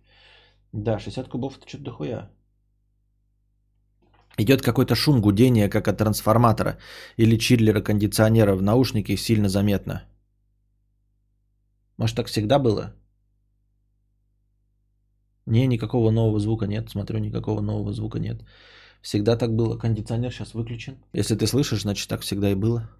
[0.72, 2.30] Да, 60 кубов это что-то дохуя.
[4.36, 6.76] Идет какой-то шум гудения, как от трансформатора
[7.16, 10.02] или чиллера кондиционера в наушнике сильно заметно.
[11.96, 12.94] Может, так всегда было?
[15.46, 16.90] Не, никакого нового звука нет.
[16.90, 18.42] Смотрю, никакого нового звука нет.
[19.00, 19.78] Всегда так было.
[19.78, 20.98] Кондиционер сейчас выключен.
[21.14, 22.90] Если ты слышишь, значит так всегда и было.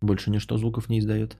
[0.00, 1.36] Больше ничто звуков не издает.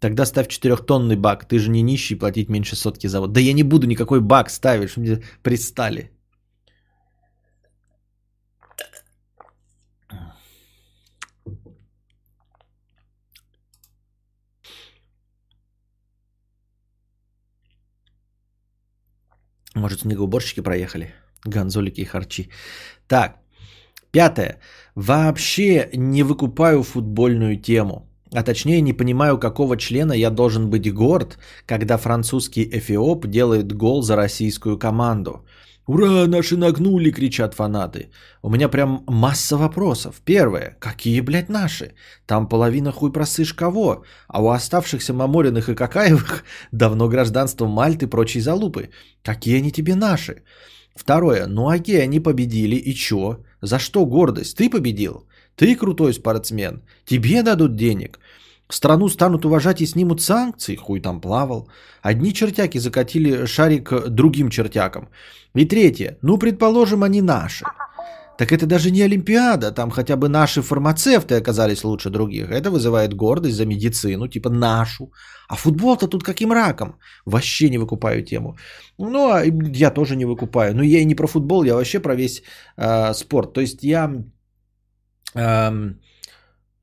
[0.00, 1.44] Тогда ставь четырехтонный бак.
[1.48, 3.32] Ты же не нищий, платить меньше сотки за вот.
[3.32, 6.10] Да я не буду никакой бак ставить, что мне пристали.
[19.74, 21.14] Может, снегоуборщики проехали?
[21.44, 22.50] Гонзолики и харчи.
[23.06, 23.38] Так,
[24.10, 24.58] пятое.
[24.94, 28.08] Вообще не выкупаю футбольную тему.
[28.32, 34.02] А точнее не понимаю, какого члена я должен быть горд, когда французский эфиоп делает гол
[34.02, 35.44] за российскую команду.
[35.86, 38.10] «Ура, наши нагнули!»– кричат фанаты.
[38.42, 40.20] У меня прям масса вопросов.
[40.24, 40.76] Первое.
[40.80, 41.94] Какие, блядь, наши?
[42.26, 44.04] Там половина хуй просышь кого?
[44.28, 48.90] А у оставшихся Мамориных и Какаевых давно гражданство Мальты и прочие залупы.
[49.22, 50.42] Какие они тебе наши?
[50.94, 51.46] Второе.
[51.46, 53.38] Ну окей, они победили, и чё?
[53.60, 54.56] За что гордость?
[54.56, 55.26] Ты победил?
[55.56, 56.82] Ты крутой спортсмен.
[57.04, 58.20] Тебе дадут денег.
[58.70, 61.68] Страну станут уважать и снимут санкции, хуй там плавал.
[62.02, 65.08] Одни чертяки закатили шарик другим чертякам.
[65.54, 67.64] И третье, ну предположим, они наши.
[68.38, 72.50] Так это даже не Олимпиада, там хотя бы наши фармацевты оказались лучше других.
[72.50, 75.10] Это вызывает гордость за медицину, типа нашу.
[75.48, 76.94] А футбол-то тут каким раком?
[77.26, 78.56] Вообще не выкупаю тему.
[78.98, 79.42] Ну, а
[79.74, 80.74] я тоже не выкупаю.
[80.74, 82.42] Но я и не про футбол, я вообще про весь
[82.76, 83.54] э, спорт.
[83.54, 84.08] То есть я...
[85.34, 85.70] Э,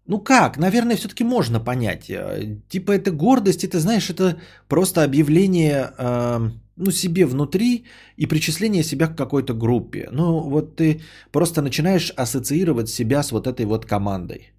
[0.08, 2.10] ну как, наверное, все-таки можно понять.
[2.10, 4.38] Э, типа это гордость, это, знаешь, это
[4.68, 7.86] просто объявление э, ну, себе внутри
[8.18, 10.10] и причисление себя к какой-то группе.
[10.12, 14.52] Ну вот ты просто начинаешь ассоциировать себя с вот этой вот командой.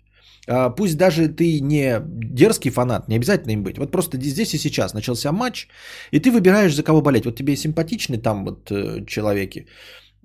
[0.48, 3.78] А, пусть даже ты не дерзкий фанат, не обязательно им быть.
[3.78, 5.68] Вот просто здесь и сейчас начался матч,
[6.12, 7.24] и ты выбираешь, за кого болеть.
[7.24, 9.66] Вот тебе симпатичны там вот э, человеки,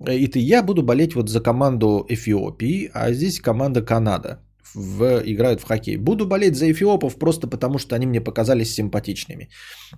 [0.08, 4.40] и ты, я буду болеть вот за команду Эфиопии, а здесь команда Канада
[4.76, 5.98] в, играют в хоккей.
[5.98, 9.50] Буду болеть за эфиопов просто потому, что они мне показались симпатичными.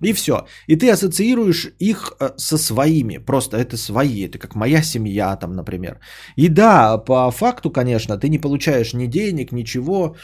[0.02, 0.46] И все.
[0.68, 3.18] И ты ассоциируешь их э, со своими.
[3.18, 4.26] Просто это свои.
[4.26, 6.00] Это как моя семья там, например.
[6.36, 10.16] И да, по факту, конечно, ты не получаешь ни денег, ничего.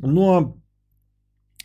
[0.00, 0.56] Но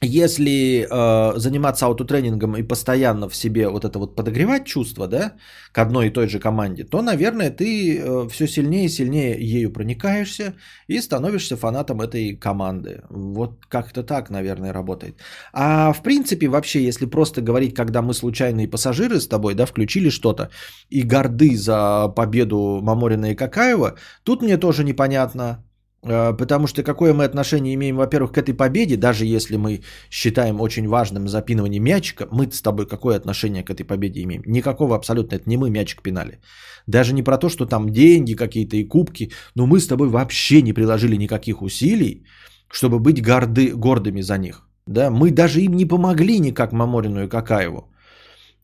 [0.02, 5.34] если э, заниматься аутотренингом и постоянно в себе вот это вот подогревать чувство, да,
[5.72, 9.72] к одной и той же команде, то, наверное, ты э, все сильнее и сильнее ею
[9.72, 10.56] проникаешься
[10.88, 13.04] и становишься фанатом этой команды.
[13.10, 15.20] Вот как-то так, наверное, работает.
[15.54, 20.10] А в принципе, вообще, если просто говорить, когда мы случайные пассажиры с тобой, да, включили
[20.10, 20.50] что-то
[20.90, 25.64] и горды за победу Маморина и Какаева, тут мне тоже непонятно,
[26.02, 30.88] потому что какое мы отношение имеем, во-первых, к этой победе, даже если мы считаем очень
[30.88, 34.42] важным запинывание мячика, мы с тобой какое отношение к этой победе имеем?
[34.46, 36.40] Никакого абсолютно, это не мы мячик пинали.
[36.88, 40.62] Даже не про то, что там деньги какие-то и кубки, но мы с тобой вообще
[40.62, 42.26] не приложили никаких усилий,
[42.72, 44.68] чтобы быть горды, гордыми за них.
[44.88, 45.10] Да?
[45.12, 47.94] Мы даже им не помогли никак Маморину и Какаеву.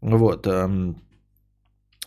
[0.01, 0.47] Вот.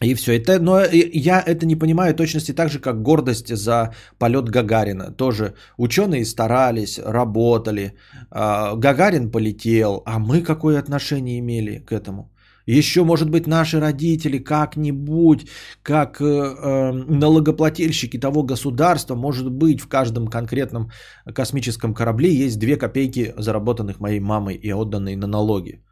[0.00, 0.32] Эм, и все.
[0.32, 0.80] Это, но
[1.12, 5.12] я это не понимаю точности так же, как гордость за полет Гагарина.
[5.12, 7.94] Тоже ученые старались, работали.
[8.30, 12.30] А, Гагарин полетел, а мы какое отношение имели к этому?
[12.66, 15.48] Еще, может быть, наши родители как-нибудь,
[15.82, 20.90] как э, э, налогоплательщики того государства, может быть, в каждом конкретном
[21.34, 25.82] космическом корабле есть две копейки, заработанных моей мамой и отданные на налоги.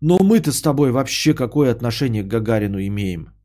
[0.00, 3.39] Но мы-то с тобой вообще какое отношение к Гагарину имеем?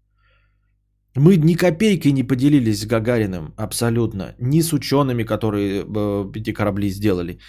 [1.17, 4.35] Мы ни копейкой не поделились с Гагариным абсолютно.
[4.39, 7.39] Ни с учеными, которые э, эти корабли сделали.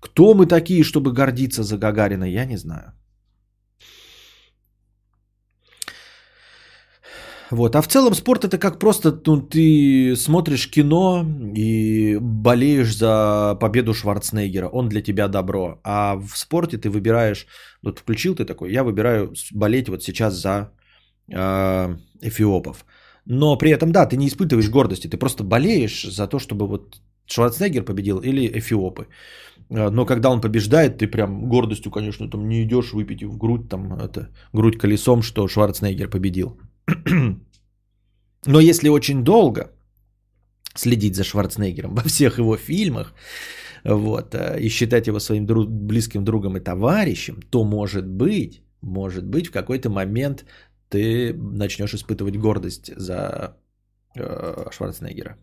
[0.00, 2.92] Кто мы такие, чтобы гордиться за Гагарина, я не знаю.
[7.50, 7.76] Вот.
[7.76, 11.24] А в целом спорт это как просто ну, ты смотришь кино
[11.56, 14.68] и болеешь за победу Шварценеггера.
[14.68, 15.80] Он для тебя добро.
[15.82, 17.46] А в спорте ты выбираешь,
[17.82, 20.72] вот включил ты такой, я выбираю болеть вот сейчас за
[21.32, 22.84] э, эфиопов.
[23.26, 27.00] Но при этом, да, ты не испытываешь гордости, ты просто болеешь за то, чтобы вот
[27.26, 29.06] Шварценеггер победил или эфиопы.
[29.70, 33.68] А, но когда он побеждает, ты прям гордостью, конечно, там не идешь выпить в грудь,
[33.68, 36.58] там это, грудь колесом, что Шварценеггер победил.
[38.46, 39.70] Но если очень долго
[40.74, 43.14] следить за Шварценеггером во всех его фильмах,
[43.84, 49.24] вот, э, и считать его своим друг, близким другом и товарищем, то может быть, может
[49.24, 50.44] быть, в какой-то момент
[50.88, 53.56] ты начнешь испытывать гордость за
[54.16, 55.38] э, Шварценеггера.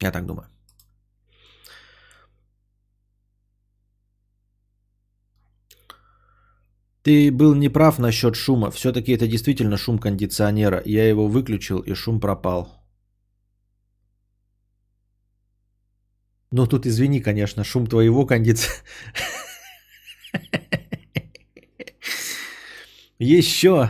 [0.00, 0.48] Я так думаю.
[7.04, 8.70] Ты был неправ насчет шума.
[8.70, 10.82] Все-таки это действительно шум кондиционера.
[10.86, 12.83] Я его выключил, и шум пропал.
[16.52, 18.84] Ну тут извини, конечно, шум твоего кондиционера.
[23.18, 23.88] Еще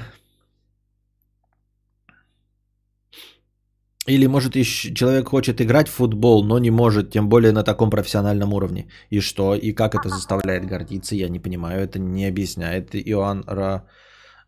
[4.07, 7.90] Или, может, еще человек хочет играть в футбол, но не может, тем более на таком
[7.90, 8.86] профессиональном уровне.
[9.11, 9.55] И что?
[9.55, 11.14] И как это заставляет гордиться?
[11.14, 11.82] Я не понимаю.
[11.82, 13.44] Это не объясняет Иоанн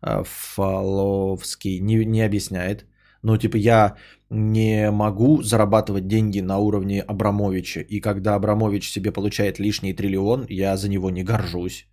[0.01, 1.79] Рафаловский.
[1.79, 2.85] Не, не объясняет.
[3.23, 3.95] Ну, типа, я
[4.29, 7.81] не могу зарабатывать деньги на уровне Абрамовича.
[7.81, 11.87] И когда Абрамович себе получает лишний триллион, я за него не горжусь.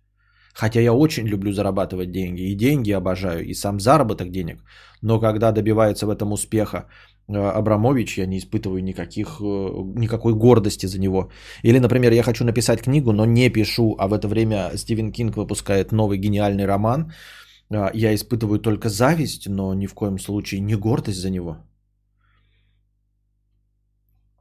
[0.53, 2.41] Хотя я очень люблю зарабатывать деньги.
[2.41, 4.63] И деньги обожаю, и сам заработок денег.
[5.01, 6.85] Но когда добивается в этом успеха
[7.27, 9.43] Э, Абрамович, я не испытываю никаких, э,
[9.95, 11.29] никакой гордости за него.
[11.63, 15.37] Или, например, я хочу написать книгу, но не пишу, а в это время Стивен Кинг
[15.37, 17.11] выпускает новый гениальный роман.
[17.71, 21.57] Э, я испытываю только зависть, но ни в коем случае не гордость за него.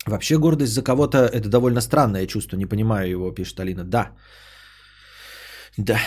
[0.06, 3.84] Вообще гордость за кого-то это довольно странное чувство, не понимаю его, пишет Алина.
[3.84, 4.10] Да.
[5.78, 5.98] Да.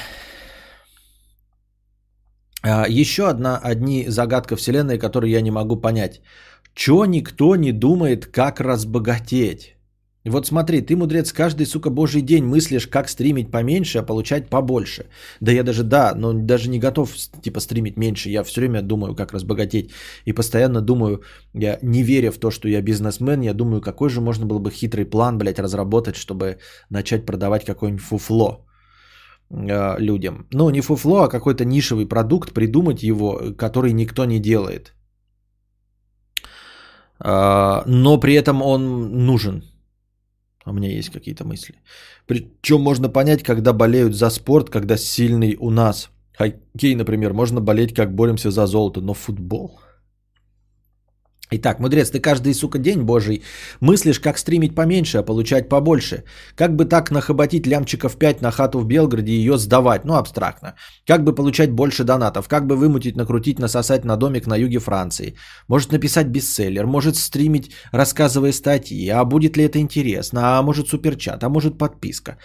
[2.88, 6.22] Еще одна, одни загадка Вселенной, которые я не могу понять.
[6.74, 9.77] Чё никто не думает, как разбогатеть?
[10.30, 15.06] Вот смотри, ты, мудрец, каждый, сука, божий день мыслишь, как стримить поменьше, а получать побольше.
[15.42, 18.30] Да я даже, да, но даже не готов, типа, стримить меньше.
[18.30, 19.92] Я все время думаю, как разбогатеть.
[20.26, 21.22] И постоянно думаю,
[21.54, 24.72] я не веря в то, что я бизнесмен, я думаю, какой же можно было бы
[24.72, 26.58] хитрый план, блядь, разработать, чтобы
[26.90, 28.66] начать продавать какое-нибудь фуфло
[29.50, 30.48] э, людям.
[30.54, 34.94] Ну, не фуфло, а какой-то нишевый продукт, придумать его, который никто не делает.
[37.20, 39.64] А, но при этом он нужен.
[40.68, 41.76] У меня есть какие-то мысли.
[42.26, 46.10] Причем можно понять, когда болеют за спорт, когда сильный у нас.
[46.38, 49.80] Хоккей, например, можно болеть, как боремся за золото, но футбол–
[51.50, 53.42] Итак, мудрец, ты каждый, сука, день божий
[53.80, 56.24] мыслишь, как стримить поменьше, а получать побольше.
[56.56, 60.76] Как бы так нахоботить лямчиков 5 на хату в Белгороде и ее сдавать, ну абстрактно.
[61.06, 65.36] Как бы получать больше донатов, как бы вымутить, накрутить, насосать на домик на юге Франции.
[65.70, 71.44] Может написать бестселлер, может стримить, рассказывая статьи, а будет ли это интересно, а может суперчат,
[71.44, 72.38] а может подписка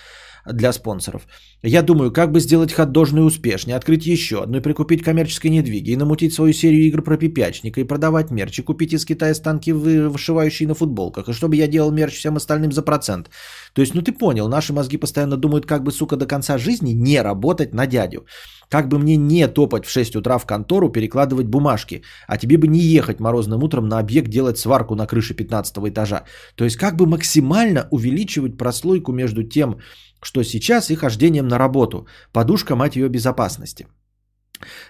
[0.47, 1.26] для спонсоров.
[1.62, 5.97] Я думаю, как бы сделать хот-дожный успешнее, открыть еще одну и прикупить коммерческой недвиги, и
[5.97, 10.68] намутить свою серию игр про пипячника, и продавать мерч, и купить из Китая станки, вышивающие
[10.68, 13.30] на футболках, и чтобы я делал мерч всем остальным за процент.
[13.72, 16.93] То есть, ну ты понял, наши мозги постоянно думают, как бы, сука, до конца жизни
[16.93, 18.26] не работать на дядю.
[18.72, 22.68] Как бы мне не топать в 6 утра в контору, перекладывать бумажки, а тебе бы
[22.68, 26.24] не ехать морозным утром на объект делать сварку на крыше 15 этажа.
[26.55, 29.76] То есть как бы максимально увеличивать прослойку между тем,
[30.22, 32.06] что сейчас и хождением на работу.
[32.32, 33.86] Подушка, мать ее, безопасности.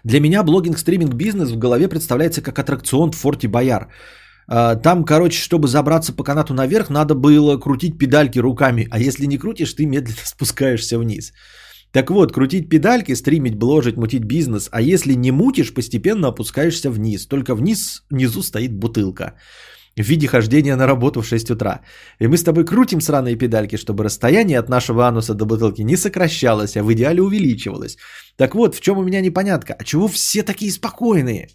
[0.05, 3.89] Для меня блогинг-стриминг бизнес в голове представляется как аттракцион в форте Бояр.
[4.49, 9.27] А, там, короче, чтобы забраться по канату наверх, надо было крутить педальки руками, а если
[9.27, 11.33] не крутишь, ты медленно спускаешься вниз.
[11.93, 17.27] Так вот, крутить педальки, стримить, бложить, мутить бизнес, а если не мутишь, постепенно опускаешься вниз.
[17.27, 19.35] Только вниз, внизу стоит бутылка
[19.97, 21.81] в виде хождения на работу в 6 утра.
[22.21, 25.97] И мы с тобой крутим сраные педальки, чтобы расстояние от нашего ануса до бутылки не
[25.97, 27.97] сокращалось, а в идеале увеличивалось.
[28.37, 29.75] Так вот, в чем у меня непонятка?
[29.79, 31.49] А чего все такие спокойные?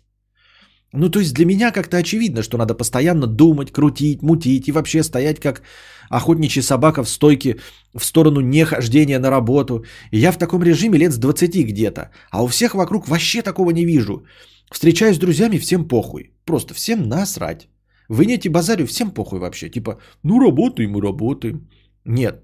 [0.93, 5.03] Ну, то есть для меня как-то очевидно, что надо постоянно думать, крутить, мутить и вообще
[5.03, 5.61] стоять как
[6.09, 7.57] охотничья собака в стойке
[7.93, 9.83] в сторону нехождения на работу.
[10.11, 12.11] И я в таком режиме лет с 20 где-то.
[12.31, 14.25] А у всех вокруг вообще такого не вижу.
[14.71, 16.31] Встречаюсь с друзьями, всем похуй.
[16.45, 17.67] Просто всем насрать.
[18.09, 19.69] Вы не базарю, всем похуй вообще.
[19.69, 21.69] Типа, ну работаем и работаем.
[22.05, 22.43] Нет.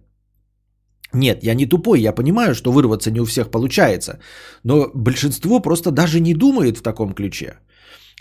[1.13, 4.19] Нет, я не тупой, я понимаю, что вырваться не у всех получается.
[4.63, 7.59] Но большинство просто даже не думает в таком ключе.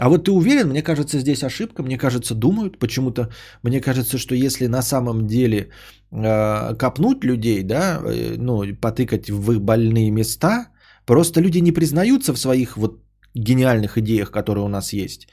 [0.00, 3.28] А вот ты уверен, мне кажется, здесь ошибка, мне кажется, думают почему-то.
[3.62, 5.68] Мне кажется, что если на самом деле
[6.10, 10.68] э, копнуть людей, да, э, ну, потыкать в их больные места,
[11.06, 13.02] просто люди не признаются в своих вот
[13.34, 15.28] гениальных идеях, которые у нас есть.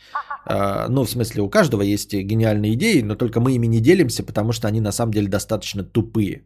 [0.47, 4.23] Э, ну, в смысле, у каждого есть гениальные идеи, но только мы ими не делимся,
[4.23, 6.45] потому что они на самом деле достаточно тупые.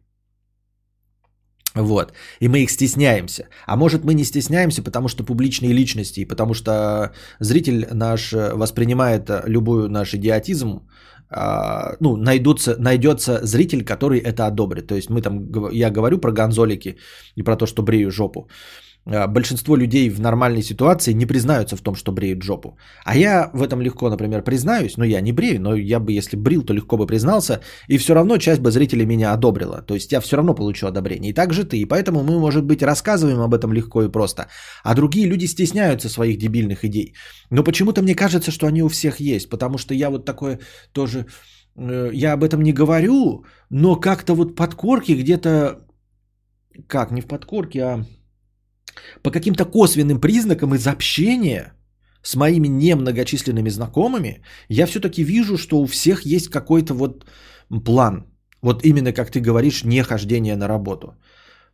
[1.74, 2.12] Вот.
[2.40, 3.48] И мы их стесняемся.
[3.66, 9.28] А может мы не стесняемся, потому что публичные личности, и потому что зритель наш воспринимает
[9.46, 10.86] любой наш идиотизм,
[11.30, 14.86] а, ну, найдутся, найдется зритель, который это одобрит.
[14.86, 16.96] То есть мы там, я говорю про гонзолики
[17.34, 18.48] и про то, что брею жопу.
[19.06, 22.76] А, большинство людей в нормальной ситуации не признаются в том, что бреют жопу.
[23.04, 26.36] А я в этом легко, например, признаюсь, но я не брею, но я бы, если
[26.36, 29.82] брил, то легко бы признался, и все равно часть бы зрителей меня одобрила.
[29.82, 31.30] То есть я все равно получу одобрение.
[31.30, 31.76] И так же ты.
[31.76, 34.46] И поэтому мы, может быть, рассказываем об этом легко и просто.
[34.82, 37.14] А другие люди стесняются своих дебильных идей.
[37.50, 40.60] Но почему-то мне кажется, что они у всех есть, потому что я вот такое
[40.92, 41.26] тоже...
[41.76, 45.80] Э, я об этом не говорю, но как-то вот подкорки где-то...
[46.88, 48.04] Как, не в подкорке, а
[49.22, 51.72] по каким-то косвенным признакам из общения
[52.22, 57.24] с моими немногочисленными знакомыми, я все-таки вижу, что у всех есть какой-то вот
[57.84, 58.24] план.
[58.62, 61.14] Вот именно, как ты говоришь, не хождение на работу.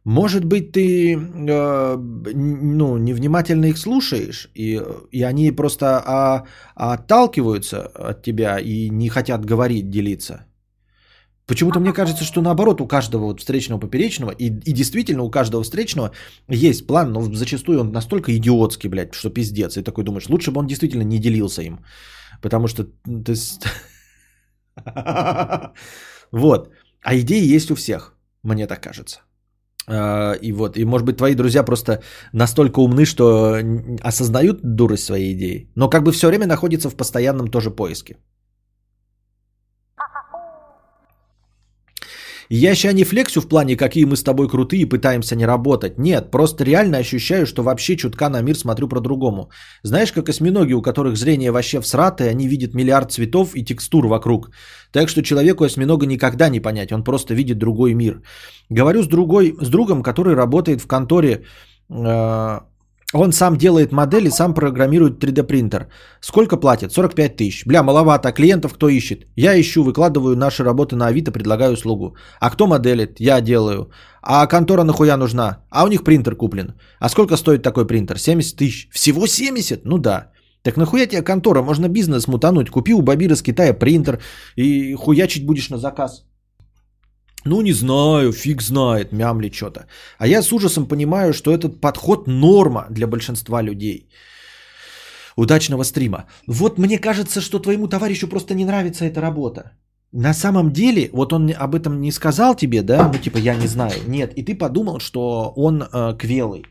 [0.05, 4.81] Может быть, ты э, ну, невнимательно их слушаешь, и,
[5.13, 6.45] и они просто а,
[6.75, 10.47] отталкиваются от тебя и не хотят говорить, делиться.
[11.51, 15.65] Почему-то мне кажется, что наоборот у каждого вот встречного поперечного, и, и действительно у каждого
[15.65, 16.13] встречного
[16.49, 19.77] есть план, но зачастую он настолько идиотский, блядь, что пиздец.
[19.77, 21.81] И такой думаешь, лучше бы он действительно не делился им.
[22.41, 22.85] Потому что...
[23.25, 23.35] Ты...
[26.33, 26.71] Вот.
[27.03, 29.19] А идеи есть у всех, мне так кажется.
[29.89, 32.01] А, и вот, и может быть твои друзья просто
[32.33, 33.59] настолько умны, что
[34.03, 38.17] осознают дурость своей идеи, но как бы все время находятся в постоянном тоже поиске.
[42.53, 45.99] Я сейчас не флексю в плане, какие мы с тобой крутые, пытаемся не работать.
[45.99, 49.51] Нет, просто реально ощущаю, что вообще чутка на мир смотрю про-другому.
[49.85, 54.51] Знаешь, как осьминоги, у которых зрение вообще всратое, они видят миллиард цветов и текстур вокруг.
[54.91, 58.21] Так что человеку осьминога никогда не понять, он просто видит другой мир.
[58.69, 61.45] Говорю с, другой, с другом, который работает в конторе
[61.89, 62.61] э,
[63.13, 65.89] он сам делает модели, сам программирует 3D принтер.
[66.21, 66.93] Сколько платит?
[66.93, 67.67] 45 тысяч.
[67.67, 68.29] Бля, маловато.
[68.29, 69.27] А клиентов кто ищет?
[69.37, 72.17] Я ищу, выкладываю наши работы на Авито, предлагаю услугу.
[72.41, 73.21] А кто моделит?
[73.21, 73.91] Я делаю.
[74.23, 75.65] А контора нахуя нужна?
[75.71, 76.75] А у них принтер куплен.
[77.01, 78.19] А сколько стоит такой принтер?
[78.19, 78.89] 70 тысяч.
[78.93, 79.85] Всего 70?
[79.85, 80.31] Ну да.
[80.63, 81.63] Так нахуя тебе контора?
[81.63, 82.71] Можно бизнес мутануть.
[82.71, 84.21] Купи у Бабира с Китая принтер
[84.57, 86.30] и хуячить будешь на заказ.
[87.45, 89.87] Ну, не знаю, фиг знает, мямли что-то.
[90.19, 94.09] А я с ужасом понимаю, что этот подход норма для большинства людей.
[95.37, 96.27] Удачного стрима.
[96.47, 99.73] Вот мне кажется, что твоему товарищу просто не нравится эта работа.
[100.13, 103.69] На самом деле, вот он об этом не сказал тебе, да, ну типа я не
[103.69, 106.65] знаю, нет, и ты подумал, что он э, квелый.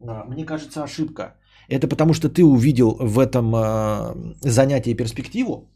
[0.00, 1.34] А, мне кажется, ошибка.
[1.68, 5.73] Это потому, что ты увидел в этом э, занятии перспективу,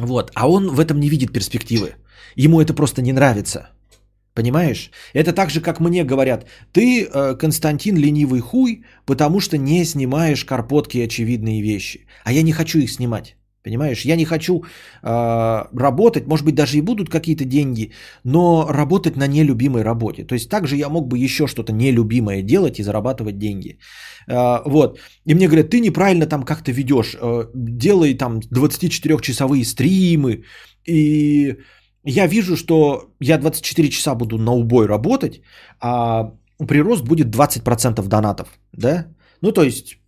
[0.00, 0.30] вот.
[0.34, 1.94] А он в этом не видит перспективы.
[2.36, 3.70] Ему это просто не нравится.
[4.34, 4.90] Понимаешь?
[5.12, 10.44] Это так же, как мне говорят, ты, э, Константин, ленивый хуй, потому что не снимаешь
[10.44, 12.06] карпотки и очевидные вещи.
[12.24, 13.36] А я не хочу их снимать.
[13.62, 17.92] Понимаешь, я не хочу э, работать, может быть, даже и будут какие-то деньги,
[18.24, 20.24] но работать на нелюбимой работе.
[20.24, 23.78] То есть также я мог бы еще что-то нелюбимое делать и зарабатывать деньги.
[24.28, 24.98] Э, вот.
[25.26, 30.44] И мне говорят, ты неправильно там как-то ведешь, э, делай там 24-часовые стримы.
[30.86, 31.56] И
[32.04, 35.42] я вижу, что я 24 часа буду на убой работать,
[35.80, 36.32] а
[36.66, 38.48] прирост будет 20% донатов.
[38.72, 39.06] Да?
[39.42, 39.98] Ну, то есть,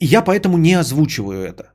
[0.00, 1.71] я поэтому не озвучиваю это.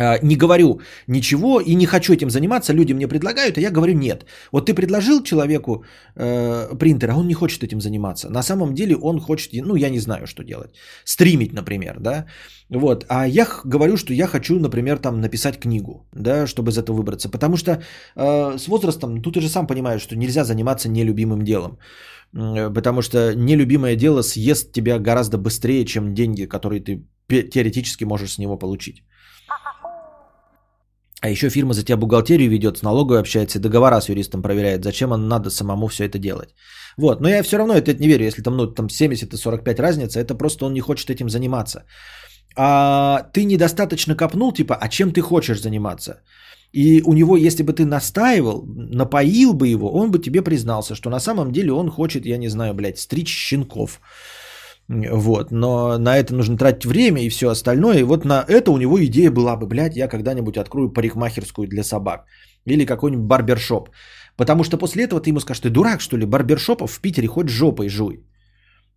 [0.00, 3.92] А, не говорю ничего и не хочу этим заниматься, люди мне предлагают, а я говорю
[3.92, 4.24] нет.
[4.52, 5.84] Вот ты предложил человеку
[6.16, 8.30] э, принтер, а он не хочет этим заниматься.
[8.30, 10.70] На самом деле он хочет, ну я не знаю, что делать.
[11.04, 12.26] Стримить, например, да.
[12.70, 13.04] Вот.
[13.08, 17.28] А я говорю, что я хочу, например, там написать книгу, да, чтобы из этого выбраться.
[17.28, 21.78] Потому что э, с возрастом, тут ты же сам понимаешь, что нельзя заниматься нелюбимым делом.
[22.32, 28.38] Потому что нелюбимое дело съест тебя гораздо быстрее, чем деньги, которые ты теоретически можешь с
[28.38, 29.02] него получить.
[31.20, 34.84] А еще фирма за тебя бухгалтерию ведет, с налоговой общается, договора с юристом проверяет.
[34.84, 36.54] Зачем он надо самому все это делать?
[36.96, 39.80] Вот, но я все равно это не верю, если там, ну, там 70 и 45
[39.80, 41.84] разница, это просто он не хочет этим заниматься.
[42.56, 46.22] А ты недостаточно копнул, типа, а чем ты хочешь заниматься?
[46.72, 51.10] И у него, если бы ты настаивал, напоил бы его, он бы тебе признался, что
[51.10, 54.00] на самом деле он хочет, я не знаю, блядь, стричь щенков.
[54.90, 58.00] Вот, но на это нужно тратить время и все остальное.
[58.00, 61.84] И вот на это у него идея была бы, блядь, я когда-нибудь открою парикмахерскую для
[61.84, 62.26] собак.
[62.66, 63.88] Или какой-нибудь барбершоп.
[64.36, 67.48] Потому что после этого ты ему скажешь, ты дурак, что ли, барбершопов в Питере хоть
[67.48, 68.24] жопой жуй.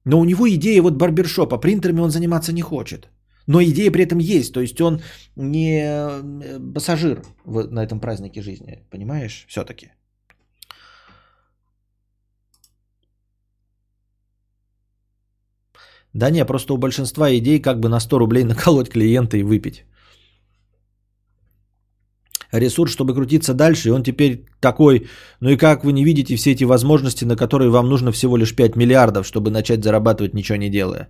[0.05, 3.09] Но у него идея вот барбершопа, принтерами он заниматься не хочет.
[3.47, 5.01] Но идея при этом есть, то есть он
[5.35, 9.91] не э, пассажир на этом празднике жизни, понимаешь, все-таки.
[16.13, 19.85] Да не, просто у большинства идей как бы на 100 рублей наколоть клиента и выпить.
[22.51, 25.07] Ресурс, чтобы крутиться дальше, и он теперь такой,
[25.41, 28.55] ну и как вы не видите все эти возможности, на которые вам нужно всего лишь
[28.55, 31.09] 5 миллиардов, чтобы начать зарабатывать ничего не делая.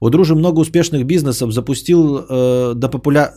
[0.00, 3.32] У Дружи много успешных бизнесов запустил э, до популя...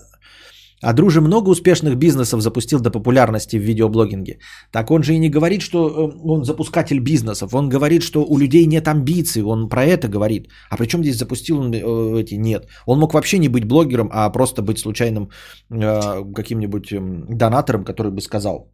[0.86, 4.38] А Дружи много успешных бизнесов запустил до популярности в видеоблогинге.
[4.72, 7.54] Так он же и не говорит, что э, он запускатель бизнесов.
[7.54, 9.42] Он говорит, что у людей нет амбиций.
[9.42, 10.48] Он про это говорит.
[10.70, 12.36] А при чем здесь запустил он э, эти?
[12.36, 12.68] Нет.
[12.86, 15.30] Он мог вообще не быть блогером, а просто быть случайным
[15.72, 18.72] э, каким-нибудь э, донатором, который бы сказал,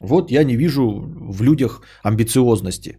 [0.00, 0.84] вот я не вижу
[1.30, 2.98] в людях амбициозности.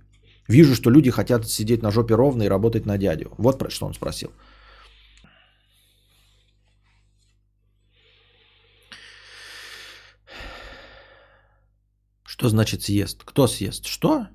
[0.50, 3.26] Вижу, что люди хотят сидеть на жопе ровно и работать на дядю.
[3.38, 4.30] Вот про что он спросил.
[12.36, 13.24] Что значит съест?
[13.24, 13.86] Кто съест?
[13.86, 14.28] Что?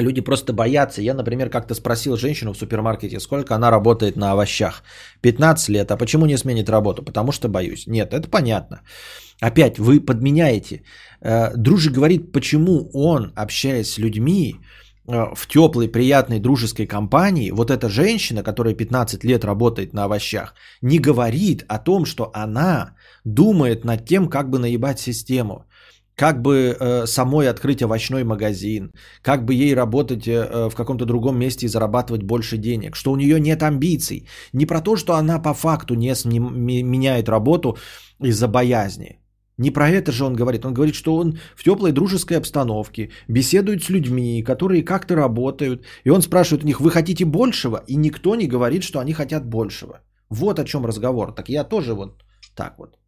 [0.00, 1.02] Люди просто боятся.
[1.02, 4.82] Я, например, как-то спросил женщину в супермаркете, сколько она работает на овощах.
[5.22, 5.90] 15 лет.
[5.90, 7.04] А почему не сменит работу?
[7.04, 7.86] Потому что боюсь.
[7.86, 8.82] Нет, это понятно.
[9.40, 10.82] Опять вы подменяете.
[11.20, 14.56] Э, Дружи говорит, почему он, общаясь с людьми,
[15.08, 20.98] в теплой, приятной, дружеской компании, вот эта женщина, которая 15 лет работает на овощах, не
[20.98, 22.94] говорит о том, что она
[23.24, 25.64] думает над тем, как бы наебать систему
[26.18, 28.90] как бы э, самой открыть овощной магазин,
[29.22, 33.16] как бы ей работать э, в каком-то другом месте и зарабатывать больше денег, что у
[33.16, 34.26] нее нет амбиций.
[34.52, 37.78] Не про то, что она по факту не, не меняет работу
[38.20, 39.20] из-за боязни.
[39.58, 40.64] Не про это же он говорит.
[40.64, 45.84] Он говорит, что он в теплой дружеской обстановке беседует с людьми, которые как-то работают.
[46.04, 47.82] И он спрашивает у них, вы хотите большего?
[47.88, 50.00] И никто не говорит, что они хотят большего.
[50.30, 51.34] Вот о чем разговор.
[51.34, 52.22] Так я тоже вот
[52.54, 52.98] так вот.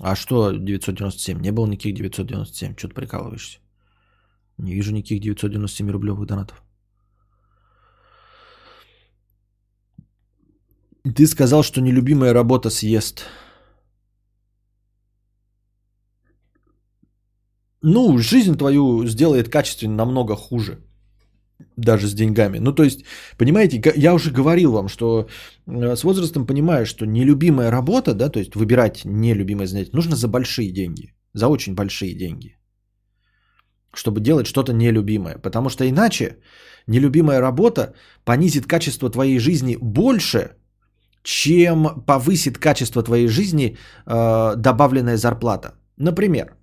[0.00, 1.40] А что 997?
[1.40, 2.76] Не было никаких 997.
[2.76, 3.60] Что ты прикалываешься?
[4.58, 6.62] Не вижу никаких 997 рублевых донатов.
[11.04, 13.24] Ты сказал, что нелюбимая работа съест.
[17.82, 20.78] Ну, жизнь твою сделает качественно намного хуже
[21.76, 22.58] даже с деньгами.
[22.58, 23.04] Ну, то есть,
[23.38, 25.26] понимаете, я уже говорил вам, что
[25.66, 30.28] э, с возрастом понимаешь, что нелюбимая работа, да, то есть выбирать нелюбимое занятие, нужно за
[30.28, 32.56] большие деньги, за очень большие деньги,
[33.94, 35.38] чтобы делать что-то нелюбимое.
[35.38, 36.36] Потому что иначе
[36.86, 40.56] нелюбимая работа понизит качество твоей жизни больше,
[41.22, 43.76] чем повысит качество твоей жизни
[44.06, 45.74] э, добавленная зарплата.
[45.96, 46.56] Например,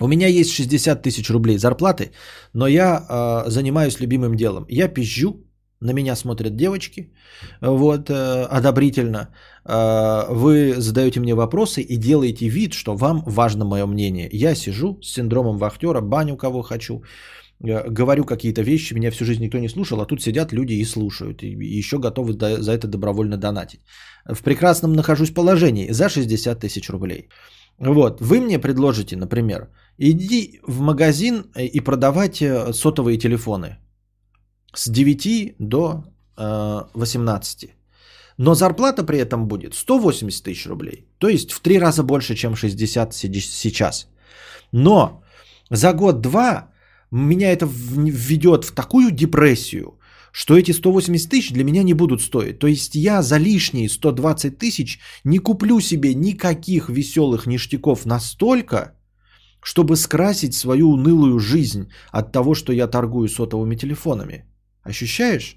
[0.00, 2.10] у меня есть 60 тысяч рублей зарплаты,
[2.52, 3.06] но я
[3.46, 4.66] э, занимаюсь любимым делом.
[4.68, 5.44] Я пизжу,
[5.80, 7.12] на меня смотрят девочки,
[7.60, 9.28] вот, э, одобрительно.
[9.64, 14.28] Э, вы задаете мне вопросы и делаете вид, что вам важно мое мнение.
[14.32, 17.02] Я сижу с синдромом вахтера, баню кого хочу,
[17.64, 20.84] э, говорю какие-то вещи, меня всю жизнь никто не слушал, а тут сидят люди и
[20.84, 23.80] слушают, и еще готовы за это добровольно донатить.
[24.26, 27.28] В прекрасном нахожусь положении за 60 тысяч рублей.
[27.78, 29.68] Вот, вы мне предложите, например,
[29.98, 33.78] иди в магазин э, и продавать э, сотовые телефоны
[34.74, 36.04] с 9 до
[36.36, 37.74] э, 18.
[38.38, 41.06] Но зарплата при этом будет 180 тысяч рублей.
[41.18, 44.08] То есть в три раза больше, чем 60 сейчас.
[44.72, 45.22] Но
[45.70, 46.68] за год-два
[47.10, 49.98] меня это введет в такую депрессию,
[50.34, 52.58] что эти 180 тысяч для меня не будут стоить.
[52.58, 58.96] То есть я за лишние 120 тысяч не куплю себе никаких веселых ништяков настолько,
[59.62, 64.44] чтобы скрасить свою унылую жизнь от того, что я торгую сотовыми телефонами.
[64.82, 65.56] Ощущаешь?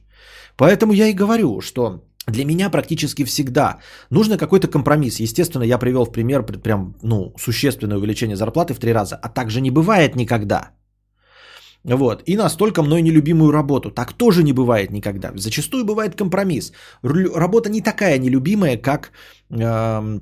[0.57, 3.80] Поэтому я и говорю, что для меня практически всегда
[4.11, 5.19] нужно какой-то компромисс.
[5.19, 9.59] Естественно, я привел в пример прям ну, существенное увеличение зарплаты в три раза, а также
[9.59, 10.69] не бывает никогда.
[11.95, 12.23] Вот.
[12.25, 13.91] И настолько мной нелюбимую работу.
[13.91, 15.31] Так тоже не бывает никогда.
[15.35, 16.73] Зачастую бывает компромисс.
[17.03, 19.11] Работа не такая нелюбимая, как
[19.49, 20.19] э,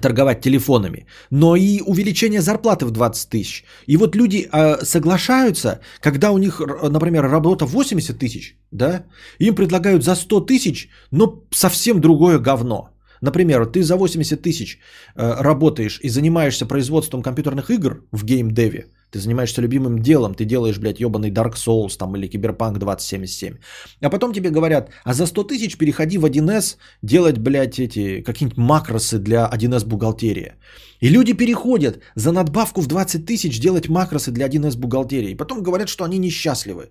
[0.00, 3.64] торговать телефонами, но и увеличение зарплаты в 20 тысяч.
[3.86, 9.04] И вот люди э, соглашаются, когда у них, например, работа 80 тысяч, да,
[9.38, 12.90] им предлагают за 100 тысяч, но совсем другое говно.
[13.20, 14.78] Например, ты за 80 тысяч
[15.14, 20.78] э, работаешь и занимаешься производством компьютерных игр в геймдеве, ты занимаешься любимым делом, ты делаешь,
[20.78, 23.54] блядь, ебаный Dark Souls там или Киберпанк 2077.
[24.02, 28.58] А потом тебе говорят, а за 100 тысяч переходи в 1С делать, блядь, эти какие-нибудь
[28.58, 30.56] макросы для 1С бухгалтерия.
[31.00, 35.30] И люди переходят за надбавку в 20 тысяч делать макросы для 1С бухгалтерии.
[35.30, 36.90] И потом говорят, что они несчастливы.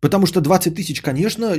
[0.00, 1.56] Потому что 20 тысяч, конечно,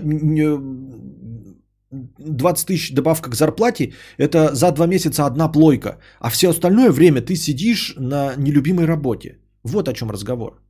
[2.19, 7.21] 20 тысяч добавка к зарплате, это за два месяца одна плойка, а все остальное время
[7.21, 9.37] ты сидишь на нелюбимой работе.
[9.63, 10.63] Вот о чем разговор.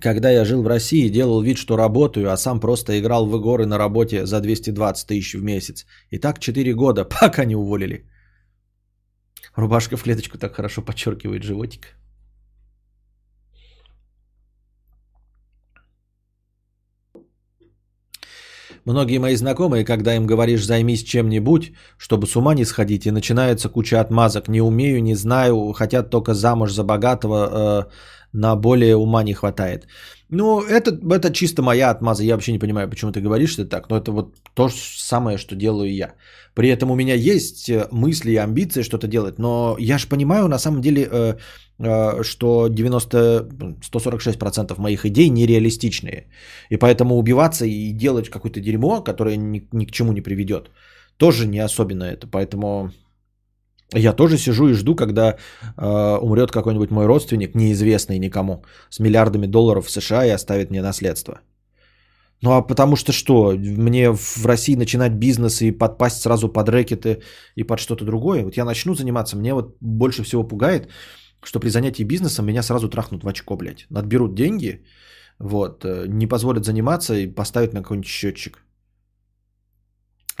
[0.00, 3.64] Когда я жил в России, делал вид, что работаю, а сам просто играл в игры
[3.66, 5.86] на работе за 220 тысяч в месяц.
[6.10, 8.04] И так 4 года, пока не уволили.
[9.56, 11.96] Рубашка в клеточку так хорошо подчеркивает животик.
[18.86, 23.70] Многие мои знакомые, когда им говоришь «займись чем-нибудь», чтобы с ума не сходить, и начинается
[23.70, 24.48] куча отмазок.
[24.48, 27.90] Не умею, не знаю, хотят только замуж за богатого, э,
[28.32, 29.86] на более ума не хватает.
[30.30, 32.24] Ну, это, это чисто моя отмаза.
[32.24, 35.38] Я вообще не понимаю, почему ты говоришь это так, но это вот то же самое,
[35.38, 36.14] что делаю я.
[36.54, 40.48] При этом у меня есть э, мысли и амбиции что-то делать, но я же понимаю
[40.48, 41.34] на самом деле, э,
[41.78, 43.48] э, что 90,
[43.82, 46.26] 146% моих идей нереалистичные.
[46.70, 50.70] И поэтому убиваться и делать какое-то дерьмо, которое ни, ни к чему не приведет,
[51.16, 52.26] тоже не особенно это.
[52.26, 52.92] Поэтому
[53.94, 55.36] я тоже сижу и жду, когда
[55.76, 60.82] э, умрет какой-нибудь мой родственник, неизвестный никому, с миллиардами долларов в США и оставит мне
[60.82, 61.40] наследство.
[62.42, 67.22] Ну а потому что что, мне в России начинать бизнес и подпасть сразу под рэкеты
[67.56, 68.44] и под что-то другое?
[68.44, 70.88] Вот я начну заниматься, мне вот больше всего пугает,
[71.42, 73.86] что при занятии бизнесом меня сразу трахнут в очко, блядь.
[73.94, 74.84] Отберут деньги,
[75.38, 78.58] вот, э, не позволят заниматься и поставят на какой-нибудь счетчик.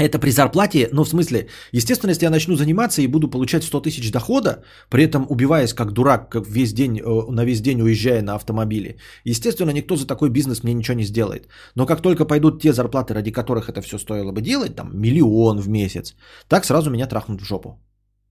[0.04, 3.80] Это при зарплате, ну в смысле, естественно, если я начну заниматься и буду получать 100
[3.80, 8.22] тысяч дохода, при этом убиваясь как дурак, как весь день, э, на весь день уезжая
[8.22, 11.48] на автомобиле, естественно, никто за такой бизнес мне ничего не сделает.
[11.74, 15.58] Но как только пойдут те зарплаты, ради которых это все стоило бы делать, там миллион
[15.60, 16.14] в месяц,
[16.48, 17.78] так сразу меня трахнут в жопу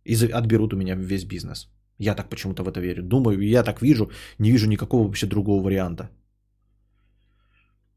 [0.06, 1.70] и отберут у меня весь бизнес.
[1.98, 3.04] Я так почему-то в это верю.
[3.04, 6.10] Думаю, я так вижу, не вижу никакого вообще другого варианта.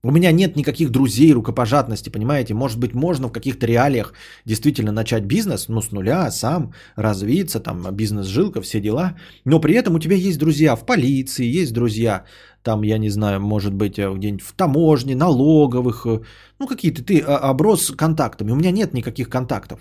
[0.07, 2.55] У меня нет никаких друзей, рукопожатности, понимаете?
[2.55, 4.13] Может быть, можно в каких-то реалиях
[4.45, 9.17] действительно начать бизнес, ну, с нуля, сам, развиться, там, бизнес-жилка, все дела.
[9.45, 12.25] Но при этом у тебя есть друзья в полиции, есть друзья,
[12.63, 16.21] там, я не знаю, может быть, э, где-нибудь в таможне, налоговых, э,
[16.61, 18.53] ну, какие-то ты а, оброс контактами.
[18.53, 19.81] У меня нет никаких контактов.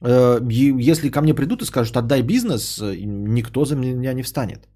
[0.00, 0.40] Э,
[0.90, 4.68] если ко мне придут и скажут, отдай бизнес, никто за меня не встанет.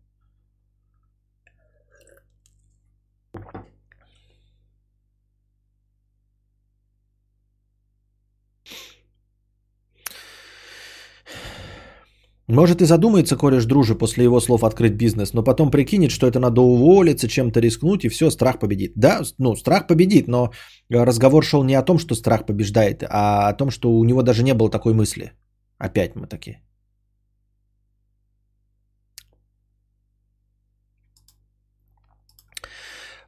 [12.48, 16.40] Может и задумается кореш дружи после его слов открыть бизнес, но потом прикинет, что это
[16.40, 18.92] надо уволиться, чем-то рискнуть, и все, страх победит.
[18.96, 20.50] Да, ну, страх победит, но
[20.90, 24.42] разговор шел не о том, что страх побеждает, а о том, что у него даже
[24.42, 25.32] не было такой мысли.
[25.78, 26.62] Опять мы такие.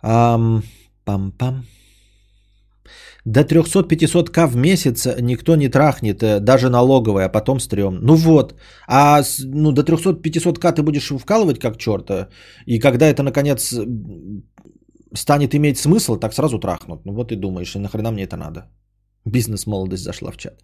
[0.02, 0.62] Um,
[1.04, 1.64] пам-пам.
[3.24, 7.98] До 300-500к в месяц никто не трахнет, э, даже налоговая, а потом стрём.
[8.02, 8.54] Ну вот,
[8.88, 12.28] а ну, до 300-500к ты будешь вкалывать как черта,
[12.66, 13.74] и когда это наконец
[15.14, 17.04] станет иметь смысл, так сразу трахнут.
[17.04, 18.60] Ну вот и думаешь, и нахрена мне это надо?
[19.24, 20.54] Бизнес-молодость зашла в чат.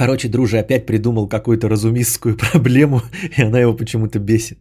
[0.00, 3.02] Короче, друже опять придумал какую-то разумистскую проблему,
[3.36, 4.58] и она его почему-то бесит.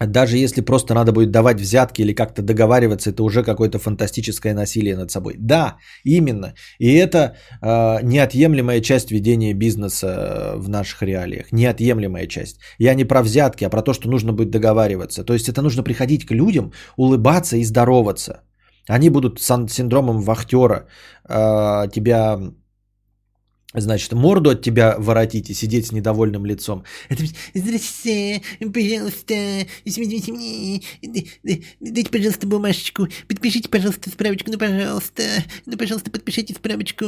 [0.00, 4.96] Даже если просто надо будет давать взятки или как-то договариваться, это уже какое-то фантастическое насилие
[4.96, 5.36] над собой.
[5.38, 6.54] Да, именно.
[6.80, 7.18] И это
[7.62, 11.52] э, неотъемлемая часть ведения бизнеса э, в наших реалиях.
[11.52, 12.56] Неотъемлемая часть.
[12.78, 15.22] Я не про взятки, а про то, что нужно будет договариваться.
[15.22, 18.42] То есть это нужно приходить к людям, улыбаться и здороваться.
[18.88, 20.86] Они будут с синдромом вахтера
[21.28, 22.38] э, тебя
[23.74, 26.84] значит, морду от тебя воротить и сидеть с недовольным лицом.
[27.08, 27.22] Это,
[27.54, 29.34] Здрасте, пожалуйста,
[29.84, 30.82] извините мне,
[31.80, 35.22] дайте, пожалуйста, бумажечку, подпишите, пожалуйста, справочку, ну, пожалуйста,
[35.66, 37.04] ну, пожалуйста, подпишите справочку.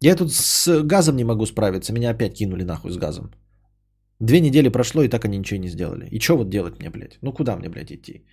[0.00, 3.30] Я тут с газом не могу справиться, меня опять кинули нахуй с газом.
[4.18, 6.08] Две недели прошло, и так они ничего не сделали.
[6.10, 7.18] И что вот делать мне, блядь?
[7.22, 8.24] Ну куда мне, блядь, идти?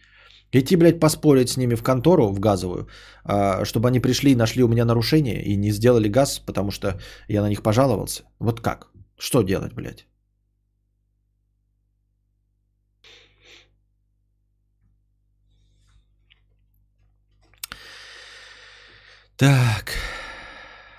[0.51, 2.87] Идти, блядь, поспорить с ними в контору, в газовую,
[3.23, 6.99] а, чтобы они пришли и нашли у меня нарушение и не сделали газ, потому что
[7.27, 8.23] я на них пожаловался.
[8.39, 8.87] Вот как?
[9.17, 10.07] Что делать, блядь?
[19.37, 19.93] Так.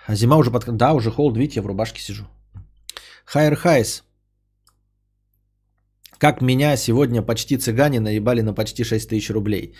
[0.07, 0.65] А зима уже под...
[0.77, 2.25] Да, уже холод, видите, я в рубашке сижу.
[3.25, 4.05] Хайер Хайс.
[6.21, 9.75] Как меня сегодня почти цыгане наебали на почти 6 тысяч рублей.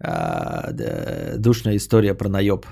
[0.00, 2.66] А, да, душная история про наеб.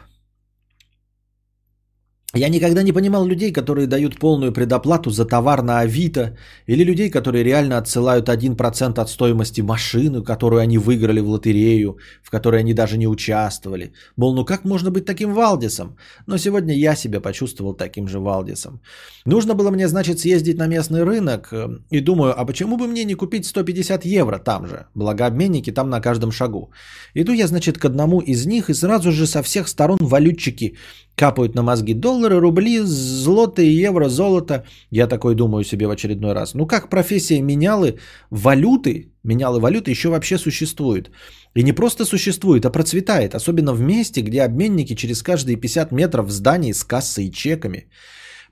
[2.34, 7.08] Я никогда не понимал людей, которые дают полную предоплату за товар на Авито, или людей,
[7.08, 12.74] которые реально отсылают 1% от стоимости машины, которую они выиграли в лотерею, в которой они
[12.74, 13.92] даже не участвовали.
[14.16, 15.96] Мол, ну как можно быть таким Валдисом?
[16.26, 18.80] Но сегодня я себя почувствовал таким же Валдисом.
[19.26, 23.04] Нужно было мне, значит, съездить на местный рынок, э, и думаю, а почему бы мне
[23.04, 24.86] не купить 150 евро там же?
[24.94, 26.72] Благо обменники там на каждом шагу.
[27.14, 30.76] Иду я, значит, к одному из них, и сразу же со всех сторон валютчики
[31.16, 34.64] капают на мозги доллары, рубли, злоты, евро, золото.
[34.90, 36.54] Я такой думаю себе в очередной раз.
[36.54, 37.98] Ну как профессия менялы
[38.30, 41.10] валюты, менялы валюты еще вообще существует.
[41.56, 43.34] И не просто существует, а процветает.
[43.34, 47.88] Особенно в месте, где обменники через каждые 50 метров в здании с кассой и чеками.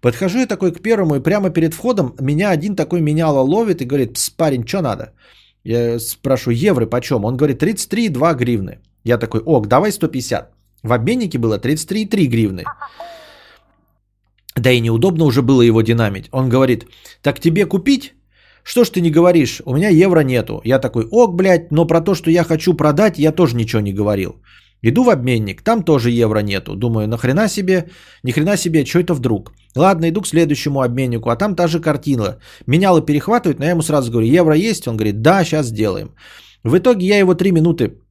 [0.00, 3.84] Подхожу я такой к первому, и прямо перед входом меня один такой меняло ловит и
[3.84, 5.12] говорит, Пс, парень, что надо?
[5.64, 7.24] Я спрашиваю, евро почем?
[7.24, 8.80] Он говорит, 33,2 гривны.
[9.04, 10.61] Я такой, ок, давай 150.
[10.82, 12.64] В обменнике было 33,3 гривны.
[14.56, 16.28] Да и неудобно уже было его динамить.
[16.32, 16.86] Он говорит,
[17.22, 18.14] так тебе купить?
[18.64, 19.62] Что ж ты не говоришь?
[19.64, 20.60] У меня евро нету.
[20.64, 23.92] Я такой, ок, блядь, но про то, что я хочу продать, я тоже ничего не
[23.92, 24.36] говорил.
[24.82, 26.74] Иду в обменник, там тоже евро нету.
[26.74, 27.88] Думаю, нахрена себе,
[28.24, 29.52] ни хрена себе, что это вдруг?
[29.76, 32.38] Ладно, иду к следующему обменнику, а там та же картина.
[32.66, 34.88] Меняло перехватывают, но я ему сразу говорю, евро есть?
[34.88, 36.10] Он говорит, да, сейчас сделаем.
[36.64, 38.01] В итоге я его три минуты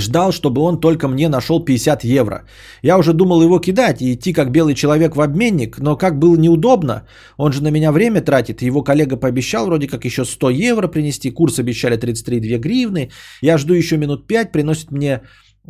[0.00, 2.42] ждал, чтобы он только мне нашел 50 евро.
[2.82, 6.36] Я уже думал его кидать и идти как белый человек в обменник, но как было
[6.36, 10.88] неудобно, он же на меня время тратит, его коллега пообещал вроде как еще 100 евро
[10.88, 13.10] принести, курс обещали 33,2 гривны,
[13.42, 15.20] я жду еще минут 5, приносит мне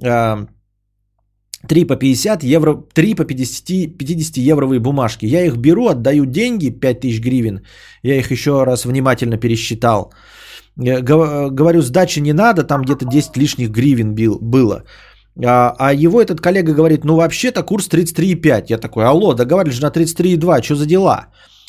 [0.03, 0.47] э,
[1.69, 5.27] 3 по 50 евро, 3 по 50, 50 евровые бумажки.
[5.27, 7.61] Я их беру, отдаю деньги, 5000 гривен,
[8.03, 10.13] я их еще раз внимательно пересчитал.
[10.77, 14.85] Э, говорю, сдачи не надо, там где-то 10 лишних гривен было.
[15.45, 18.67] А, а его этот коллега говорит, ну вообще-то курс 33,5.
[18.69, 21.27] Я такой, алло, договорились же на 33,2, что за дела?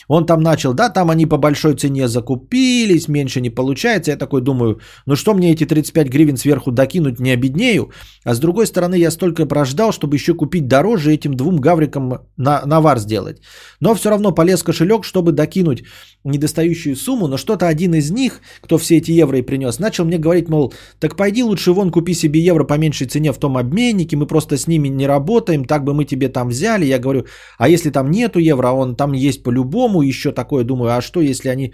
[0.08, 4.12] Он там начал, да, там они по большой цене закупились, меньше не получается.
[4.12, 7.92] Я такой думаю, ну что мне эти 35 гривен сверху докинуть, не обеднею.
[8.24, 12.66] А с другой стороны, я столько прождал, чтобы еще купить дороже этим двум гаврикам на,
[12.66, 13.42] навар сделать.
[13.80, 15.84] Но все равно полез кошелек, чтобы докинуть
[16.24, 17.28] недостающую сумму.
[17.28, 20.74] Но что-то один из них, кто все эти евро и принес, начал мне говорить, мол,
[21.00, 24.58] так пойди лучше вон купи себе евро по меньшей цене в том обменнике, мы просто
[24.58, 26.86] с ними не работаем, так бы мы тебе там взяли.
[26.86, 27.26] Я говорю,
[27.58, 31.02] а если там нету евро, а он там есть по-любому, по еще такое, думаю, а
[31.02, 31.74] что если они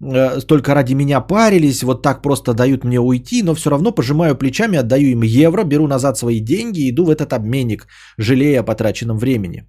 [0.00, 4.36] э, только ради меня парились, вот так просто дают мне уйти, но все равно пожимаю
[4.36, 7.86] плечами, отдаю им евро, беру назад свои деньги и иду в этот обменник,
[8.18, 9.64] жалея о потраченном времени.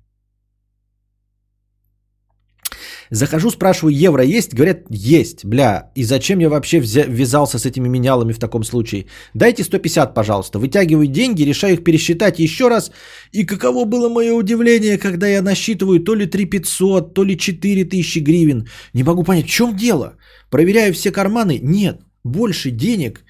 [3.14, 4.56] Захожу, спрашиваю, евро есть?
[4.56, 5.92] Говорят, есть, бля.
[5.96, 9.06] И зачем я вообще ввязался с этими менялами в таком случае?
[9.36, 10.58] Дайте 150, пожалуйста.
[10.58, 12.92] Вытягиваю деньги, решаю их пересчитать еще раз.
[13.32, 17.86] И каково было мое удивление, когда я насчитываю то ли 3 500, то ли 4
[17.86, 18.68] тысячи гривен.
[18.94, 20.18] Не могу понять, в чем дело?
[20.50, 21.60] Проверяю все карманы.
[21.62, 23.24] Нет, больше денег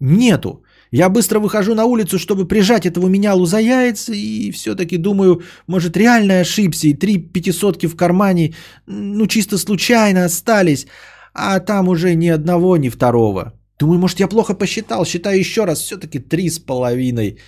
[0.00, 0.64] нету.
[0.90, 5.96] Я быстро выхожу на улицу, чтобы прижать этого менялу за яйца, и все-таки думаю, может
[5.96, 8.54] реально ошибся, и три пятисотки в кармане,
[8.86, 10.86] ну чисто случайно остались,
[11.34, 13.52] а там уже ни одного, ни второго.
[13.78, 17.38] Думаю, может я плохо посчитал, считаю еще раз, все-таки три с половиной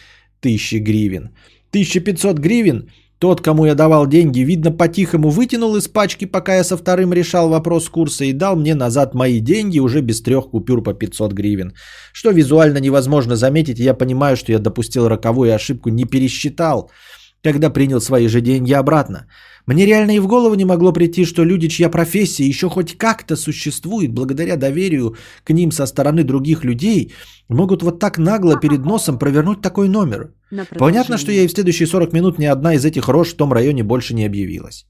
[0.40, 1.30] тысячи гривен.
[1.70, 2.90] 1500 гривен
[3.20, 7.50] тот, кому я давал деньги, видно, по-тихому вытянул из пачки, пока я со вторым решал
[7.50, 11.72] вопрос курса и дал мне назад мои деньги уже без трех купюр по 500 гривен.
[12.14, 16.90] Что визуально невозможно заметить, я понимаю, что я допустил роковую ошибку, не пересчитал,
[17.42, 19.26] когда принял свои же деньги обратно.
[19.66, 23.36] Мне реально и в голову не могло прийти, что люди, чья профессия еще хоть как-то
[23.36, 25.14] существует благодаря доверию
[25.44, 27.12] к ним со стороны других людей,
[27.50, 30.32] могут вот так нагло перед носом провернуть такой номер–
[30.78, 33.52] Понятно, что я и в следующие 40 минут ни одна из этих рож в том
[33.52, 34.86] районе больше не объявилась.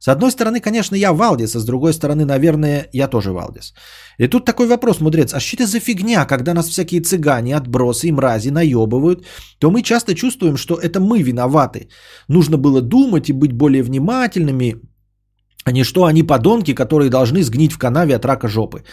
[0.00, 3.74] С одной стороны, конечно, я Валдис, а с другой стороны, наверное, я тоже Валдис.
[4.18, 8.08] И тут такой вопрос, мудрец, а что это за фигня, когда нас всякие цыгане, отбросы
[8.08, 9.26] и мрази наебывают,
[9.58, 11.88] то мы часто чувствуем, что это мы виноваты.
[12.28, 14.80] Нужно было думать и быть более внимательными,
[15.64, 18.84] а не что они подонки, которые должны сгнить в канаве от рака жопы.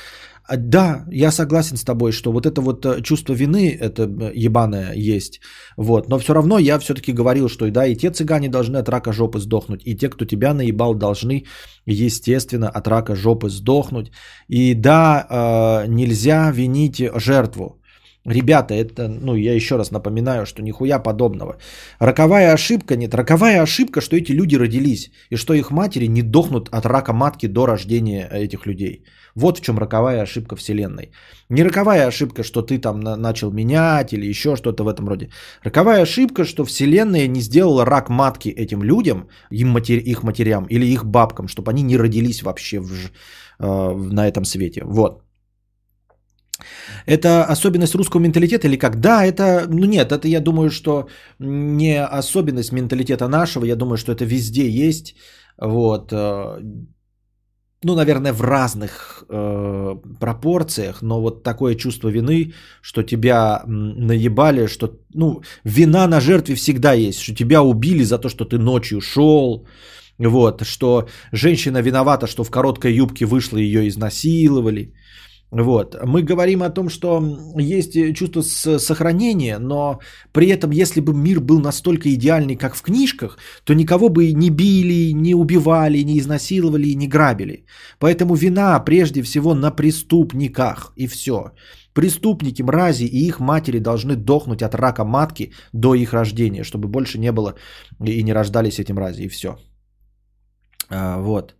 [0.47, 4.31] А, да, я согласен с тобой, что вот это вот э, чувство вины, это э,
[4.45, 5.41] ебаное есть.
[5.77, 6.09] Вот.
[6.09, 9.39] Но все равно я все-таки говорил, что да, и те цыгане должны от рака жопы
[9.39, 11.43] сдохнуть, и те, кто тебя наебал, должны,
[11.85, 14.11] естественно, от рака жопы сдохнуть.
[14.47, 17.81] И да, э, нельзя винить жертву.
[18.27, 21.57] Ребята, это, ну, я еще раз напоминаю, что нихуя подобного.
[21.99, 23.13] Роковая ошибка нет.
[23.15, 27.47] Роковая ошибка, что эти люди родились, и что их матери не дохнут от рака матки
[27.47, 29.03] до рождения этих людей.
[29.37, 31.11] Вот в чем роковая ошибка Вселенной.
[31.49, 35.29] Не роковая ошибка, что ты там начал менять или еще что-то в этом роде.
[35.63, 40.85] Роковая ошибка, что Вселенная не сделала рак матки этим людям, им матери, их матерям или
[40.85, 42.91] их бабкам, чтобы они не родились вообще в,
[43.59, 44.81] э, на этом свете.
[44.85, 45.21] Вот.
[47.05, 48.99] Это особенность русского менталитета или как?
[48.99, 51.07] Да, это, ну нет, это я думаю, что
[51.39, 55.15] не особенность менталитета нашего, я думаю, что это везде есть.
[55.61, 56.11] Вот.
[57.83, 64.97] Ну, наверное, в разных э, пропорциях, но вот такое чувство вины, что тебя наебали, что,
[65.13, 69.67] ну, вина на жертве всегда есть, что тебя убили за то, что ты ночью шел,
[70.17, 74.93] вот, что женщина виновата, что в короткой юбке вышла, ее изнасиловали,
[75.51, 75.95] вот.
[76.03, 77.23] Мы говорим о том, что
[77.57, 79.99] есть чувство сохранения, но
[80.33, 84.49] при этом, если бы мир был настолько идеальный, как в книжках, то никого бы не
[84.49, 87.65] били, не убивали, не изнасиловали, не грабили.
[87.99, 91.51] Поэтому вина прежде всего на преступниках и все.
[91.93, 97.19] Преступники, мрази и их матери должны дохнуть от рака матки до их рождения, чтобы больше
[97.19, 97.55] не было
[98.05, 99.55] и не рождались эти мрази, и все.
[100.89, 101.56] А, вот.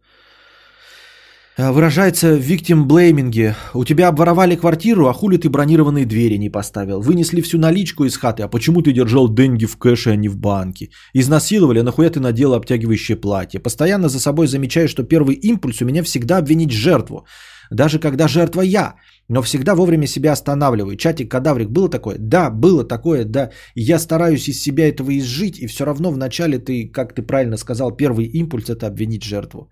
[1.58, 3.56] Э, выражается в victim блейминге.
[3.74, 7.02] У тебя обворовали квартиру, а хули ты бронированные двери не поставил?
[7.02, 10.38] Вынесли всю наличку из хаты, а почему ты держал деньги в кэше, а не в
[10.38, 10.90] банке?
[11.16, 13.60] Изнасиловали, а нахуя ты надела обтягивающее платье?
[13.60, 17.26] Постоянно за собой замечаю, что первый импульс у меня всегда обвинить жертву.
[17.72, 18.94] Даже когда жертва я,
[19.28, 20.96] но всегда вовремя себя останавливаю.
[20.96, 22.18] Чатик Кадаврик, было такое?
[22.20, 23.50] Да, было такое, да.
[23.76, 27.96] я стараюсь из себя этого изжить, и все равно вначале ты, как ты правильно сказал,
[27.96, 29.72] первый импульс это обвинить жертву.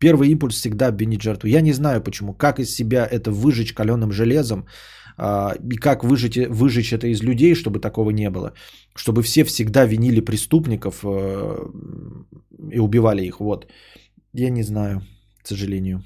[0.00, 1.48] Первый импульс всегда обвинить жертву.
[1.48, 2.34] Я не знаю почему.
[2.34, 4.66] Как из себя это выжечь каленым железом
[5.18, 8.52] а, и как выжечь, выжечь это из людей, чтобы такого не было.
[8.96, 11.58] Чтобы все всегда винили преступников э,
[12.72, 13.40] и убивали их.
[13.40, 13.66] Вот.
[14.32, 15.02] Я не знаю,
[15.42, 16.02] к сожалению.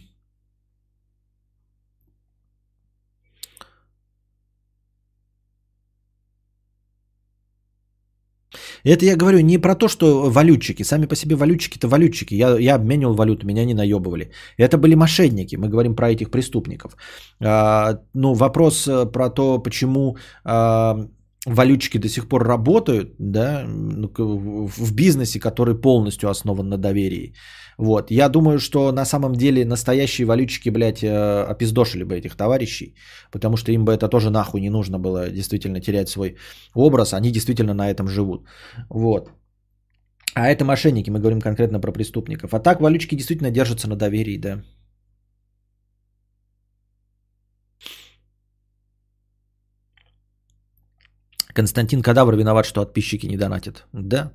[8.85, 10.85] Это я говорю не про то, что валютчики.
[10.85, 12.35] Сами по себе валютчики-то валютчики.
[12.35, 14.30] Я, я обменивал валюту, меня не наебывали.
[14.59, 15.57] Это были мошенники.
[15.57, 16.97] Мы говорим про этих преступников.
[17.41, 21.09] А, ну, вопрос э, про то, почему а,
[21.47, 24.09] валютчики до сих пор работают да, ну,
[24.76, 27.35] в бизнесе, который полностью основан на доверии.
[27.79, 28.11] Вот.
[28.11, 32.95] Я думаю, что на самом деле настоящие валютчики, блядь, э, опиздошили бы этих товарищей,
[33.33, 36.37] потому что им бы это тоже нахуй не нужно было действительно терять свой
[36.75, 38.47] образ, они действительно на этом живут.
[38.89, 39.31] Вот.
[40.35, 42.55] А это мошенники, мы говорим конкретно про преступников.
[42.55, 44.62] А так валютчики действительно держатся на доверии, да.
[51.55, 53.87] Константин Кадавр виноват, что подписчики не донатят.
[53.93, 54.33] Да,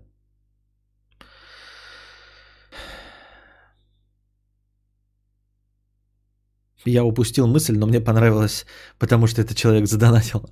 [6.90, 8.66] Я упустил мысль, но мне понравилось,
[8.98, 10.50] потому что этот человек задонатил.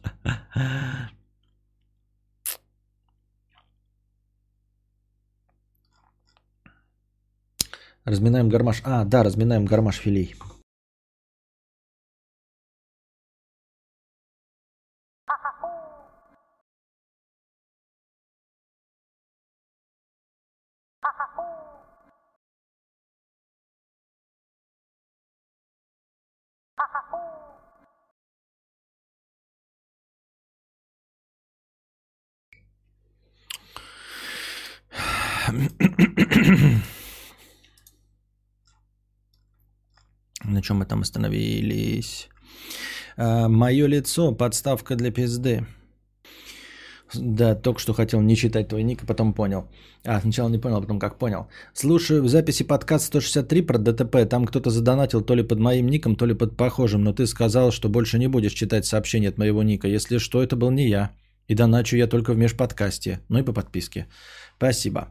[8.05, 8.81] Разминаем гармаш.
[8.85, 10.35] А, да, разминаем гармаш филей.
[40.43, 42.29] На чем мы там остановились?
[43.17, 45.65] А, Мое лицо, подставка для пизды.
[47.13, 49.69] Да, только что хотел не читать твой ник, а потом понял.
[50.05, 51.47] А, сначала не понял, а потом как понял.
[51.73, 54.29] Слушаю в записи подкаст 163 про ДТП.
[54.29, 57.03] Там кто-то задонатил то ли под моим ником, то ли под похожим.
[57.03, 59.87] Но ты сказал, что больше не будешь читать сообщения от моего ника.
[59.87, 61.11] Если что, это был не я.
[61.47, 64.07] И доначу я только в межподкасте, ну и по подписке.
[64.57, 65.07] Спасибо.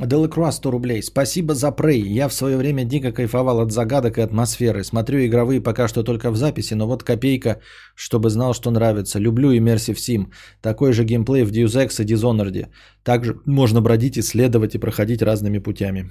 [0.00, 1.02] Делакруа 100 рублей.
[1.02, 2.02] Спасибо за прей.
[2.02, 4.82] Я в свое время дико кайфовал от загадок и атмосферы.
[4.84, 7.60] Смотрю игровые пока что только в записи, но вот копейка,
[7.94, 9.20] чтобы знал, что нравится.
[9.20, 10.26] Люблю Immersive Sim.
[10.62, 12.68] Такой же геймплей в Deus Ex и Dishonored.
[13.04, 16.10] Также можно бродить, исследовать и проходить разными путями.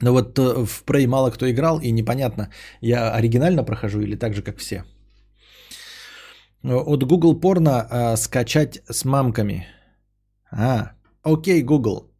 [0.00, 2.50] Но вот э, в Prey мало кто играл, и непонятно,
[2.82, 4.84] я оригинально прохожу или так же, как все.
[6.64, 9.66] От Google порно э, скачать с мамками.
[10.50, 10.92] А,
[11.22, 12.10] окей, Google.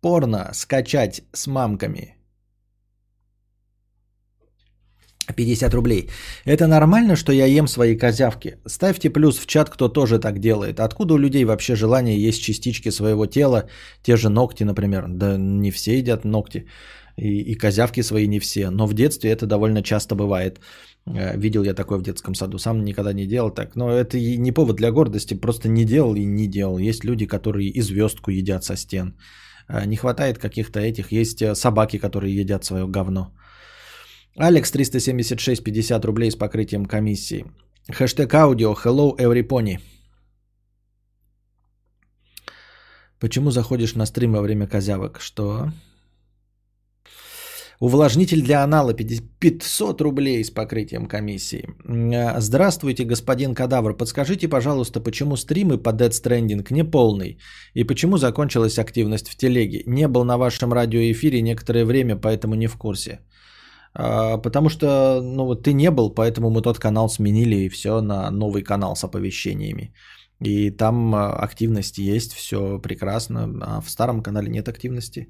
[0.00, 2.16] Порно скачать с мамками.
[5.36, 6.10] 50 рублей.
[6.44, 8.58] Это нормально, что я ем свои козявки?
[8.66, 10.80] Ставьте плюс в чат, кто тоже так делает.
[10.80, 13.68] Откуда у людей вообще желание есть частички своего тела,
[14.02, 15.06] те же ногти, например?
[15.08, 16.66] Да не все едят ногти.
[17.16, 18.70] И, и козявки свои не все.
[18.70, 20.60] Но в детстве это довольно часто бывает.
[21.06, 22.58] Э, видел я такое в детском саду.
[22.58, 23.76] Сам никогда не делал так.
[23.76, 25.34] Но это и не повод для гордости.
[25.34, 26.78] Просто не делал и не делал.
[26.78, 29.16] Есть люди, которые и звездку едят со стен.
[29.68, 31.12] Э, не хватает каких-то этих.
[31.12, 33.32] Есть э, собаки, которые едят свое говно.
[34.36, 37.44] Алекс 376, 50 рублей с покрытием комиссии.
[37.90, 39.78] Хэштег аудио Hello Every Pony.
[43.20, 45.20] Почему заходишь на стрим во время козявок?
[45.20, 45.68] Что?
[47.82, 51.64] Увлажнитель для анала 500 рублей с покрытием комиссии.
[52.38, 53.96] Здравствуйте, господин Кадавр.
[53.96, 57.38] Подскажите, пожалуйста, почему стримы по Dead Stranding не полный?
[57.74, 59.82] И почему закончилась активность в телеге?
[59.86, 63.18] Не был на вашем радиоэфире некоторое время, поэтому не в курсе.
[63.94, 68.00] А, потому что ну, вот ты не был, поэтому мы тот канал сменили и все
[68.00, 69.92] на новый канал с оповещениями.
[70.38, 75.26] И там а, активность есть, все прекрасно, а в старом канале нет активности.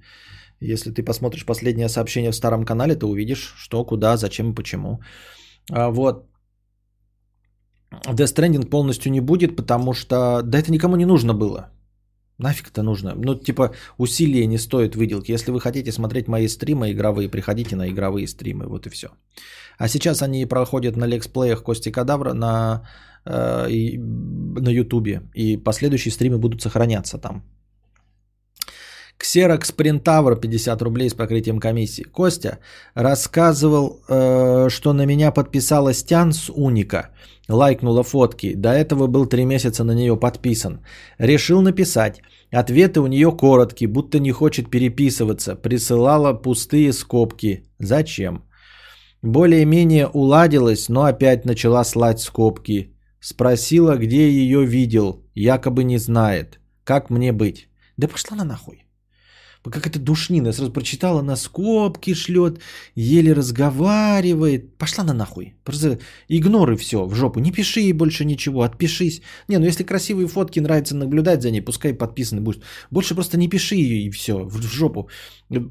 [0.63, 5.01] Если ты посмотришь последнее сообщение в старом канале, ты увидишь, что, куда, зачем и почему.
[5.71, 6.29] А, вот.
[8.09, 11.69] Death Stranding полностью не будет, потому что да это никому не нужно было.
[12.39, 13.15] Нафиг это нужно?
[13.15, 15.33] Ну, типа, усилия не стоит выделки.
[15.33, 19.09] Если вы хотите смотреть мои стримы игровые, приходите на игровые стримы, вот и все.
[19.79, 22.83] А сейчас они проходят на лексплеях Кости Кадавра на,
[23.27, 23.99] э,
[24.59, 25.23] на Ютубе.
[25.35, 27.43] И последующие стримы будут сохраняться там.
[29.23, 32.03] Xerox Printavr 50 рублей с покрытием комиссии.
[32.03, 32.59] Костя
[32.95, 37.11] рассказывал, э, что на меня подписалась Тян с Уника.
[37.49, 38.55] Лайкнула фотки.
[38.55, 40.81] До этого был 3 месяца на нее подписан.
[41.18, 42.20] Решил написать.
[42.53, 45.55] Ответы у нее короткие, будто не хочет переписываться.
[45.55, 47.64] Присылала пустые скобки.
[47.79, 48.43] Зачем?
[49.23, 52.97] Более-менее уладилась, но опять начала слать скобки.
[53.20, 55.25] Спросила, где ее видел.
[55.35, 56.59] Якобы не знает.
[56.85, 57.68] Как мне быть?
[57.97, 58.82] Да пошла на нахуй.
[59.71, 60.49] Как это душнина.
[60.49, 62.61] Я сразу прочитала, на скобки шлет,
[62.97, 64.77] еле разговаривает.
[64.77, 65.55] Пошла на нахуй.
[65.65, 65.99] Просто
[66.29, 67.41] игноры все в жопу.
[67.41, 69.23] Не пиши ей больше ничего, отпишись.
[69.49, 72.65] Не, ну если красивые фотки нравится наблюдать за ней, пускай подписаны будет.
[72.91, 75.09] Больше просто не пиши ее и все, в, жопу.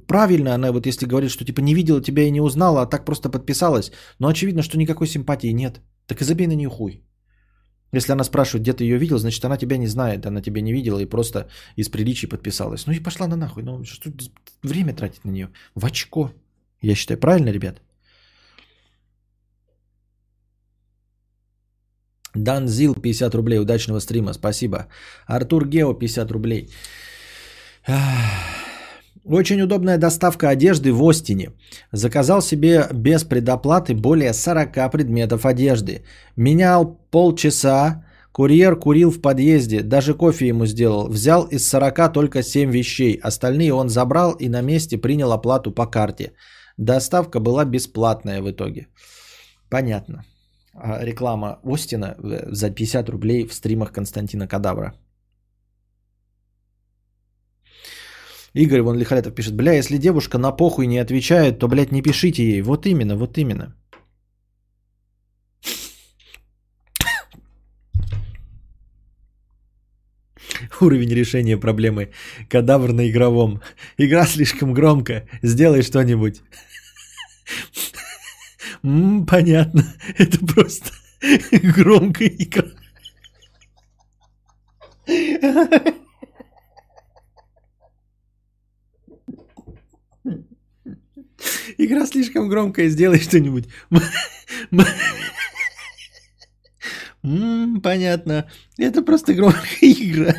[0.07, 3.05] Правильно она вот если говорит, что типа не видела тебя и не узнала, а так
[3.05, 3.91] просто подписалась.
[4.19, 5.81] Но очевидно, что никакой симпатии нет.
[6.07, 7.03] Так и забей на нее хуй.
[7.93, 10.73] Если она спрашивает, где ты ее видел, значит, она тебя не знает, она тебя не
[10.73, 12.87] видела и просто из приличий подписалась.
[12.87, 13.63] Ну и пошла на нахуй.
[13.63, 14.11] Ну что
[14.63, 15.49] время тратить на нее?
[15.75, 16.31] В очко.
[16.81, 17.81] Я считаю, правильно, ребят?
[22.35, 23.59] Данзил 50 рублей.
[23.59, 24.33] Удачного стрима.
[24.33, 24.87] Спасибо.
[25.27, 26.69] Артур Гео 50 рублей.
[29.25, 31.51] Очень удобная доставка одежды в Остине.
[31.91, 36.03] Заказал себе без предоплаты более 40 предметов одежды.
[36.35, 41.07] Менял полчаса, курьер курил в подъезде, даже кофе ему сделал.
[41.07, 45.85] Взял из 40 только 7 вещей, остальные он забрал и на месте принял оплату по
[45.85, 46.31] карте.
[46.77, 48.87] Доставка была бесплатная в итоге.
[49.69, 50.23] Понятно.
[50.73, 54.93] А реклама Остина э, за 50 рублей в стримах Константина Кадавра.
[58.53, 62.43] Игорь вон Лихолетов пишет, бля, если девушка на похуй не отвечает, то, блядь, не пишите
[62.43, 62.61] ей.
[62.61, 63.75] Вот именно, вот именно.
[70.81, 72.11] Уровень решения проблемы.
[72.49, 73.61] Кадавр на игровом.
[73.97, 75.27] Игра слишком громко.
[75.41, 76.41] Сделай что-нибудь.
[78.81, 79.85] Понятно.
[80.17, 80.91] Это просто
[81.51, 82.71] громкая игра.
[91.77, 93.67] Игра слишком громкая, сделай что-нибудь.
[97.83, 98.49] понятно.
[98.77, 100.35] Это просто громкая игра.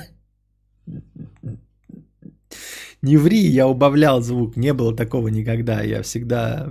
[3.03, 4.57] Не ври, я убавлял звук.
[4.57, 5.83] Не было такого никогда.
[5.83, 6.69] Я всегда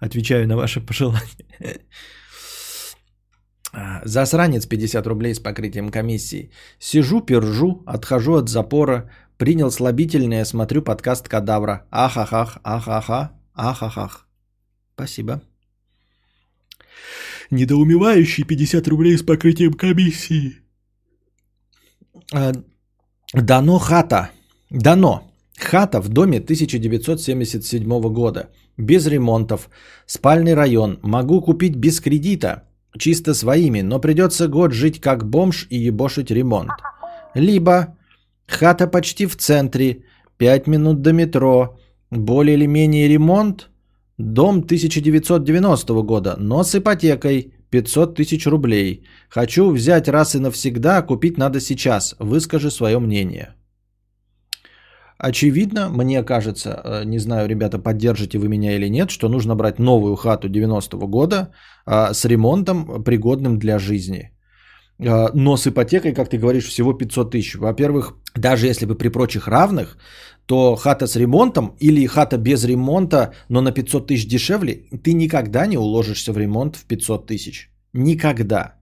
[0.00, 1.46] отвечаю на ваши пожелания.
[4.04, 6.50] Засранец 50 рублей с покрытием комиссии.
[6.78, 11.86] Сижу, пержу, отхожу от запора, принял слабительное, смотрю подкаст Кадавра.
[11.90, 14.26] Ахахах, ахаха, ахахах.
[14.94, 15.40] Спасибо.
[17.50, 20.62] Недоумевающий 50 рублей с покрытием комиссии.
[22.32, 22.52] А,
[23.32, 24.30] Дано хата.
[24.70, 25.30] Дано.
[25.58, 28.48] Хата в доме 1977 года.
[28.76, 29.68] Без ремонтов.
[30.06, 30.98] Спальный район.
[31.02, 32.62] Могу купить без кредита.
[32.98, 36.70] Чисто своими, но придется год жить как бомж и ебошить ремонт.
[37.34, 37.96] Либо
[38.46, 40.04] хата почти в центре.
[40.38, 41.78] 5 минут до метро.
[42.10, 43.70] Более или менее ремонт.
[44.18, 49.04] Дом 1990 года, но с ипотекой 500 тысяч рублей.
[49.28, 52.16] Хочу взять раз и навсегда, купить надо сейчас.
[52.18, 53.54] Выскажи свое мнение.
[55.18, 59.78] Очевидно, мне кажется, э, не знаю, ребята, поддержите вы меня или нет, что нужно брать
[59.78, 61.52] новую хату 90-го года
[61.86, 64.35] а, с ремонтом, пригодным для жизни.
[64.98, 67.54] А, но с ипотекой, как ты говоришь, всего 500 тысяч.
[67.56, 69.98] Во-первых, даже если бы при прочих равных,
[70.46, 75.66] то хата с ремонтом или хата без ремонта, но на 500 тысяч дешевле, ты никогда
[75.66, 77.70] не уложишься в ремонт в 500 тысяч.
[77.92, 78.76] Никогда.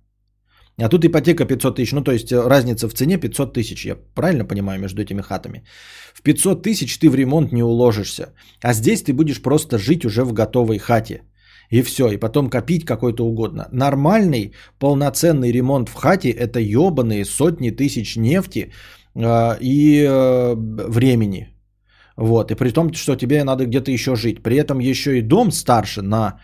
[0.77, 3.97] А тут ипотека 500 тысяч, ну то есть э, разница в цене 500 тысяч, я
[4.15, 5.63] правильно понимаю, между этими хатами.
[6.15, 10.25] В 500 тысяч ты в ремонт не уложишься, а здесь ты будешь просто жить уже
[10.25, 11.23] в готовой хате.
[11.71, 13.69] И все, и потом копить какой-то угодно.
[13.73, 18.73] Нормальный, полноценный ремонт в хате– это ебаные сотни тысяч нефти
[19.15, 20.55] э, и э,
[20.89, 21.49] времени.
[22.17, 24.43] Вот, и при том, что тебе надо где-то еще жить.
[24.43, 26.39] При этом еще и дом старше на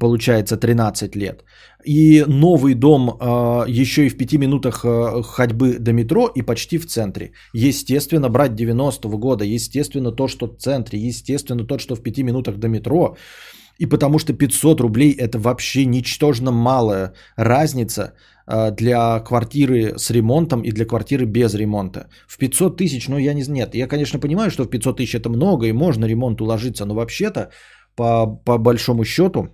[0.00, 1.44] получается 13 лет.
[1.84, 6.78] И новый дом э, еще и в 5 минутах э, ходьбы до метро и почти
[6.78, 7.32] в центре.
[7.52, 12.58] Естественно, брать 90-го года, естественно, то, что в центре, естественно, то, что в 5 минутах
[12.58, 13.16] до метро.
[13.82, 18.02] И потому что 500 рублей это вообще ничтожно малая разница
[18.46, 22.06] э, для квартиры с ремонтом и для квартиры без ремонта.
[22.28, 25.14] В 500 тысяч, ну я не знаю, нет, я, конечно, понимаю, что в 500 тысяч
[25.14, 27.50] это много и можно ремонт уложиться, но вообще-то
[27.96, 29.48] по, по большому счету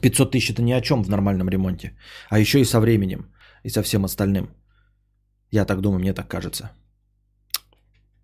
[0.00, 1.92] 500 тысяч это ни о чем в нормальном ремонте.
[2.30, 3.26] А еще и со временем.
[3.66, 4.48] И со всем остальным.
[5.52, 6.70] Я так думаю, мне так кажется.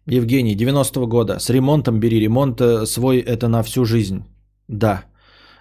[0.06, 1.39] Евгений, 90-го года.
[1.39, 2.18] С ремонтом бери.
[2.20, 4.23] Ремонт э, свой это на всю жизнь.
[4.68, 5.05] Да.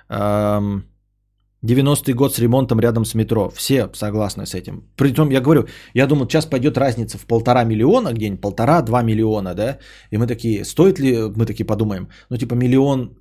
[0.10, 3.50] 90-й год с ремонтом рядом с метро.
[3.50, 4.84] Все согласны с этим.
[4.96, 9.80] Притом, я говорю, я думаю, сейчас пойдет разница в полтора миллиона, где-нибудь полтора-два миллиона, да?
[10.12, 13.18] И мы такие, стоит ли, мы такие подумаем, ну типа миллион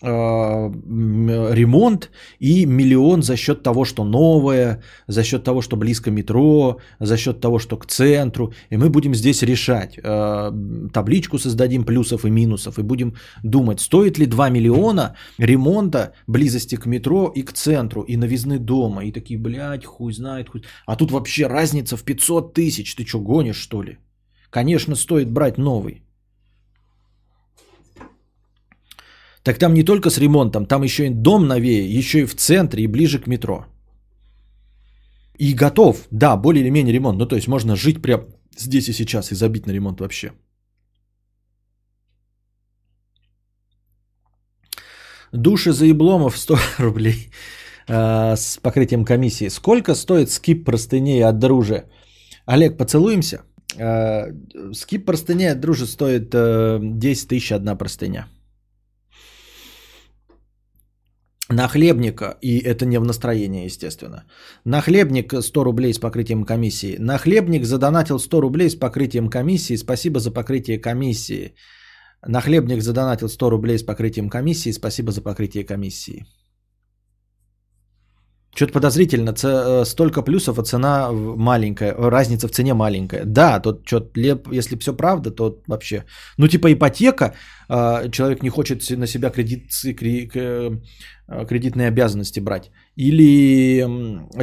[0.00, 7.16] ремонт и миллион за счет того, что новое, за счет того, что близко метро, за
[7.16, 8.52] счет того, что к центру.
[8.70, 9.98] И мы будем здесь решать.
[10.04, 10.52] А,
[10.92, 16.86] табличку создадим плюсов и минусов и будем думать, стоит ли 2 миллиона ремонта близости к
[16.86, 19.04] метро и к центру, и новизны дома.
[19.04, 20.48] И такие, блядь, хуй знает.
[20.48, 20.62] Хуй...
[20.86, 22.94] А тут вообще разница в 500 тысяч.
[22.94, 23.98] Ты что, гонишь что ли?
[24.50, 26.02] Конечно, стоит брать новый.
[29.48, 32.82] Так там не только с ремонтом, там еще и дом новее, еще и в центре,
[32.82, 33.64] и ближе к метро.
[35.38, 37.18] И готов, да, более или менее ремонт.
[37.18, 38.24] Ну, то есть можно жить прямо
[38.58, 40.32] здесь и сейчас и забить на ремонт вообще.
[45.32, 47.30] Души за ебломов 100 рублей
[47.88, 49.48] э, с покрытием комиссии.
[49.48, 51.84] Сколько стоит скип простыней от дружи?
[52.44, 53.40] Олег, поцелуемся?
[53.78, 54.26] Э,
[54.74, 58.28] скип простыней от дружи стоит э, 10 тысяч одна простыня.
[61.50, 64.24] Нахлебника, и это не в настроении, естественно.
[64.64, 66.96] Нахлебник 100 рублей с покрытием комиссии.
[66.98, 69.76] Нахлебник задонатил 100 рублей с покрытием комиссии.
[69.76, 71.54] Спасибо за покрытие комиссии.
[72.26, 74.72] Нахлебник задонатил 100 рублей с покрытием комиссии.
[74.72, 76.26] Спасибо за покрытие комиссии.
[78.54, 83.24] Что-то подозрительно, ц- э, столько плюсов, а цена маленькая, разница в цене маленькая.
[83.24, 84.20] Да, тут что-то,
[84.52, 86.04] если все правда, то вообще...
[86.38, 87.34] Ну, типа ипотека,
[87.68, 90.70] а, человек не хочет на себя кредит, э,
[91.46, 92.70] кредитные обязанности брать.
[92.96, 93.86] Или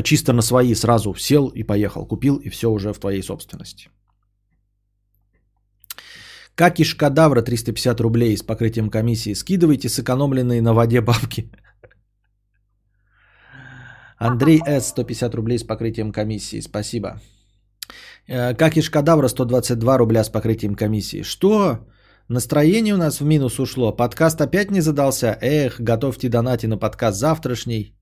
[0.03, 3.89] чисто на свои сразу сел и поехал, купил, и все уже в твоей собственности.
[6.55, 9.33] Как и Шкадавра 350 рублей с покрытием комиссии.
[9.33, 11.51] Скидывайте сэкономленные на воде бабки.
[14.17, 14.87] Андрей С.
[14.87, 16.61] 150 рублей с покрытием комиссии.
[16.61, 17.21] Спасибо.
[18.27, 21.23] Э, как и Шкадавра 122 рубля с покрытием комиссии.
[21.23, 21.79] Что?
[22.27, 23.91] Настроение у нас в минус ушло.
[23.91, 25.37] Подкаст опять не задался.
[25.41, 27.93] Эх, готовьте донати на подкаст завтрашний.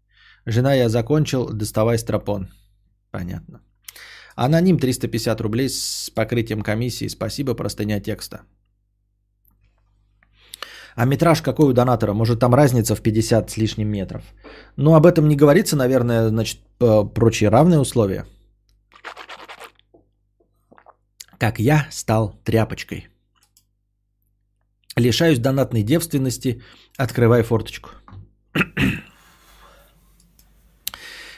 [0.45, 2.47] Жена, я закончил, доставай стропон.
[3.11, 3.61] Понятно.
[4.35, 7.09] Аноним 350 рублей с покрытием комиссии.
[7.09, 8.41] Спасибо, простыня текста.
[10.95, 12.13] А метраж какой у донатора?
[12.13, 14.23] Может там разница в 50 с лишним метров?
[14.77, 16.59] Ну об этом не говорится, наверное, значит,
[17.13, 18.25] прочие равные условия.
[21.37, 23.07] Как я стал тряпочкой.
[24.95, 26.61] Лишаюсь донатной девственности,
[26.97, 27.89] открывай форточку.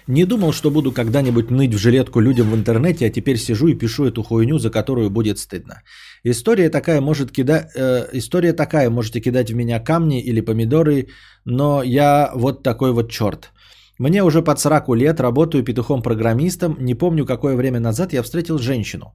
[0.07, 3.73] Не думал, что буду когда-нибудь ныть в жилетку людям в интернете, а теперь сижу и
[3.73, 5.81] пишу эту хуйню, за которую будет стыдно.
[6.27, 11.07] История такая может кидать, э, история такая, можете кидать в меня камни или помидоры,
[11.45, 13.51] но я вот такой вот черт.
[13.99, 19.13] Мне уже под 40 лет, работаю петухом-программистом, не помню, какое время назад я встретил женщину.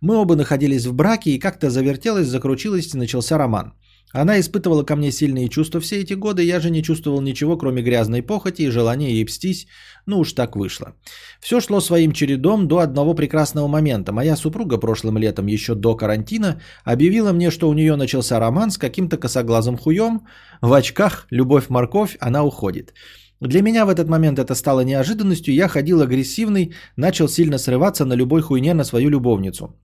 [0.00, 3.72] Мы оба находились в браке и как-то завертелось, закрутилось и начался роман.
[4.12, 7.82] Она испытывала ко мне сильные чувства все эти годы, я же не чувствовал ничего, кроме
[7.82, 9.66] грязной похоти и желания ей пстись,
[10.06, 10.94] ну уж так вышло.
[11.40, 14.12] Все шло своим чередом до одного прекрасного момента.
[14.12, 18.78] Моя супруга прошлым летом, еще до карантина, объявила мне, что у нее начался роман с
[18.78, 20.26] каким-то косоглазым хуем,
[20.60, 22.92] в очках, любовь-морковь, она уходит.
[23.40, 28.12] Для меня в этот момент это стало неожиданностью, я ходил агрессивный, начал сильно срываться на
[28.12, 29.74] любой хуйне на свою любовницу.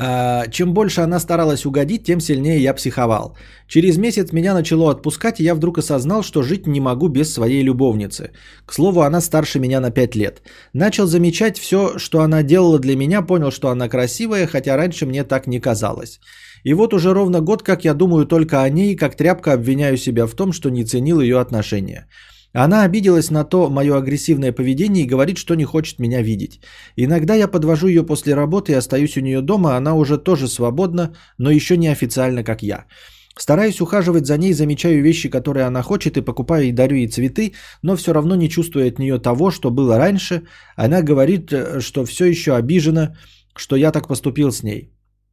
[0.00, 3.36] А, чем больше она старалась угодить, тем сильнее я психовал.
[3.66, 7.62] Через месяц меня начало отпускать, и я вдруг осознал, что жить не могу без своей
[7.64, 8.30] любовницы.
[8.64, 10.42] К слову, она старше меня на 5 лет.
[10.72, 15.24] Начал замечать все, что она делала для меня, понял, что она красивая, хотя раньше мне
[15.24, 16.20] так не казалось.
[16.62, 20.26] И вот уже ровно год, как я думаю только о ней, как тряпка обвиняю себя
[20.26, 22.06] в том, что не ценил ее отношения.
[22.52, 26.60] Она обиделась на то мое агрессивное поведение и говорит, что не хочет меня видеть.
[26.96, 31.14] Иногда я подвожу ее после работы и остаюсь у нее дома, она уже тоже свободна,
[31.38, 32.86] но еще не официально, как я.
[33.38, 37.52] Стараюсь ухаживать за ней, замечаю вещи, которые она хочет, и покупаю и дарю ей цветы,
[37.82, 40.42] но все равно не чувствую от нее того, что было раньше.
[40.76, 43.14] Она говорит, э, что все еще обижена,
[43.56, 44.90] что я так поступил с ней.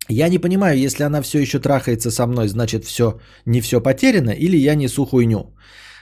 [0.07, 4.29] Я не понимаю, если она все еще трахается со мной, значит все не все потеряно,
[4.29, 5.55] или я несу хуйню.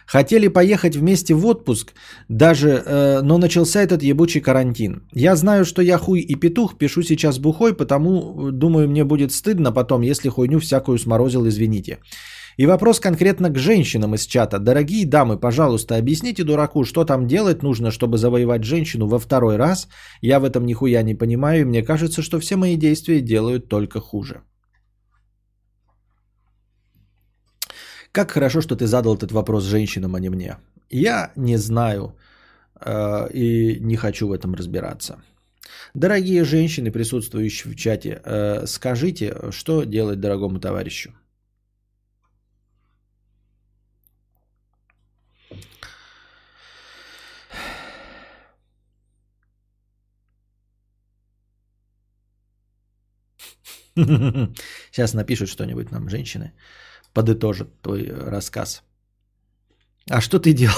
[0.05, 1.93] Хотели поехать вместе в отпуск,
[2.29, 5.03] даже, э, но начался этот ебучий карантин.
[5.13, 9.31] Я знаю, что я хуй и петух, пишу сейчас бухой, потому э, думаю, мне будет
[9.31, 11.99] стыдно потом, если хуйню всякую сморозил, извините.
[12.57, 14.59] И вопрос конкретно к женщинам из чата.
[14.59, 19.87] Дорогие дамы, пожалуйста, объясните дураку, что там делать нужно, чтобы завоевать женщину во второй раз.
[20.21, 23.99] Я в этом нихуя не понимаю, и мне кажется, что все мои действия делают только
[23.99, 24.41] хуже.
[28.13, 30.57] Как хорошо, что ты задал этот вопрос женщинам, а не мне.
[30.91, 32.15] Я не знаю
[32.79, 35.17] э, и не хочу в этом разбираться.
[35.95, 41.11] Дорогие женщины, присутствующие в чате, э, скажите, что делать дорогому товарищу?
[54.91, 56.53] Сейчас напишут что-нибудь нам женщины
[57.13, 58.83] подытожит твой э, рассказ.
[60.09, 60.75] А что ты делал?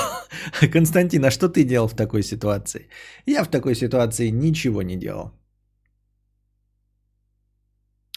[0.74, 2.88] Константин, а что ты делал в такой ситуации?
[3.26, 5.32] Я в такой ситуации ничего не делал.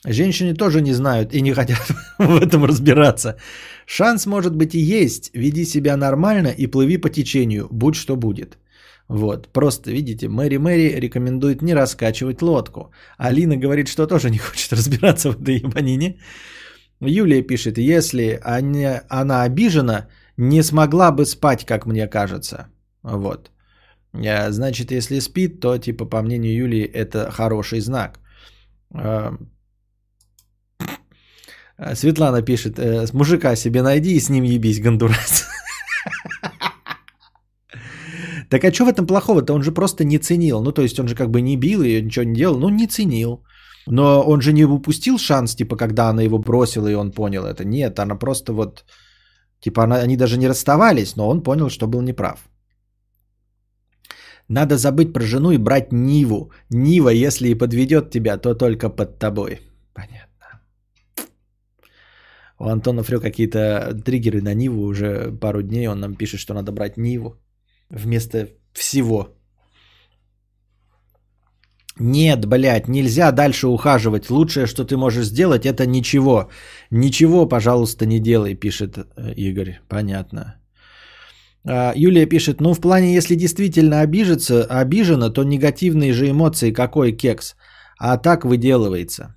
[0.06, 3.36] Женщины тоже не знают и не хотят в этом разбираться.
[3.86, 5.30] Шанс может быть и есть.
[5.34, 8.58] Веди себя нормально и плыви по течению, будь что будет.
[9.08, 12.92] Вот, просто, видите, Мэри Мэри рекомендует не раскачивать лодку.
[13.16, 16.18] Алина говорит, что тоже не хочет разбираться в этой ебанине.
[17.00, 22.68] Юлия пишет, если она, она обижена, не смогла бы спать, как мне кажется.
[23.02, 23.50] Вот.
[24.12, 28.20] Э, значит, если спит, то, типа, по мнению Юлии, это хороший знак.
[28.94, 29.30] Э,
[31.94, 35.46] Светлана пишет, «Э, мужика себе найди и с ним ебись, гондурас.
[38.50, 39.52] Так а что в этом плохого-то?
[39.52, 40.62] Он же просто не ценил.
[40.62, 42.86] Ну, то есть он же как бы не бил ее, ничего не делал, ну, не
[42.86, 43.44] ценил.
[43.90, 47.64] Но он же не упустил шанс, типа, когда она его бросила, и он понял это.
[47.64, 48.84] Нет, она просто вот...
[49.60, 52.48] Типа, она, они даже не расставались, но он понял, что был неправ.
[54.48, 56.52] Надо забыть про жену и брать Ниву.
[56.70, 59.60] Нива, если и подведет тебя, то только под тобой.
[59.94, 60.60] Понятно.
[62.58, 65.88] У Антона Фрё какие-то триггеры на Ниву уже пару дней.
[65.88, 67.36] Он нам пишет, что надо брать Ниву
[67.90, 69.37] вместо всего.
[72.00, 74.30] Нет, блядь, нельзя дальше ухаживать.
[74.30, 76.48] Лучшее, что ты можешь сделать, это ничего.
[76.90, 79.80] Ничего, пожалуйста, не делай, пишет э, Игорь.
[79.88, 80.54] Понятно.
[81.64, 87.12] А, Юлия пишет, ну в плане, если действительно обижется, обижена, то негативные же эмоции какой
[87.12, 87.56] кекс.
[87.98, 89.34] А так выделывается.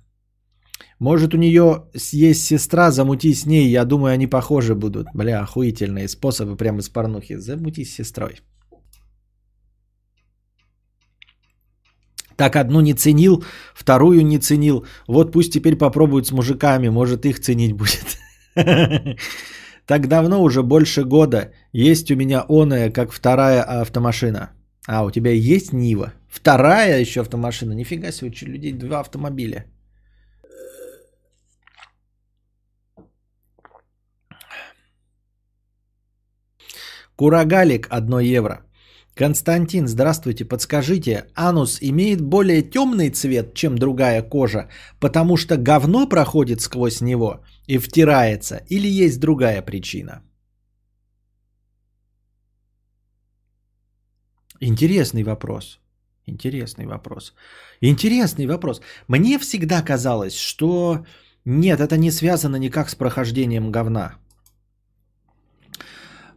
[1.00, 5.08] Может у нее есть сестра, замути с ней, я думаю, они похожи будут.
[5.14, 7.38] Бля, охуительные способы прямо из порнухи.
[7.38, 8.40] Замути с сестрой.
[12.36, 13.44] Так одну не ценил,
[13.74, 14.86] вторую не ценил.
[15.08, 18.18] Вот пусть теперь попробуют с мужиками, может их ценить будет.
[19.84, 24.50] Так давно, уже больше года, есть у меня оная, как вторая автомашина.
[24.86, 26.12] А, у тебя есть Нива?
[26.28, 27.72] Вторая еще автомашина?
[27.72, 29.66] Нифига себе, у людей два автомобиля.
[37.16, 38.64] Курагалик 1 евро.
[39.14, 44.68] Константин, здравствуйте, подскажите, анус имеет более темный цвет, чем другая кожа,
[45.00, 50.22] потому что говно проходит сквозь него и втирается, или есть другая причина?
[54.60, 55.78] Интересный вопрос.
[56.24, 57.34] Интересный вопрос.
[57.82, 58.80] Интересный вопрос.
[59.08, 61.04] Мне всегда казалось, что
[61.44, 64.14] нет, это не связано никак с прохождением говна.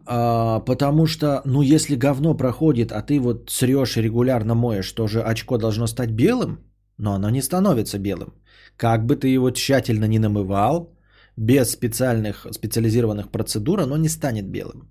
[0.08, 5.22] А, потому что, ну, если говно проходит, а ты вот срешь и регулярно моешь, тоже
[5.22, 6.60] очко должно стать белым,
[6.98, 8.34] но оно не становится белым.
[8.78, 10.96] Как бы ты его тщательно не намывал,
[11.38, 14.90] без специальных, специализированных процедур, оно не станет белым.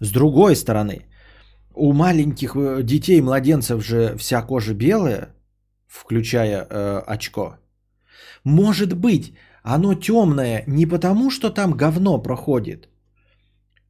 [0.00, 1.06] С другой стороны,
[1.74, 5.34] у маленьких э, детей, младенцев же вся кожа белая,
[5.86, 7.58] включая э, очко.
[8.44, 12.88] Может быть, оно темное не потому, что там говно проходит,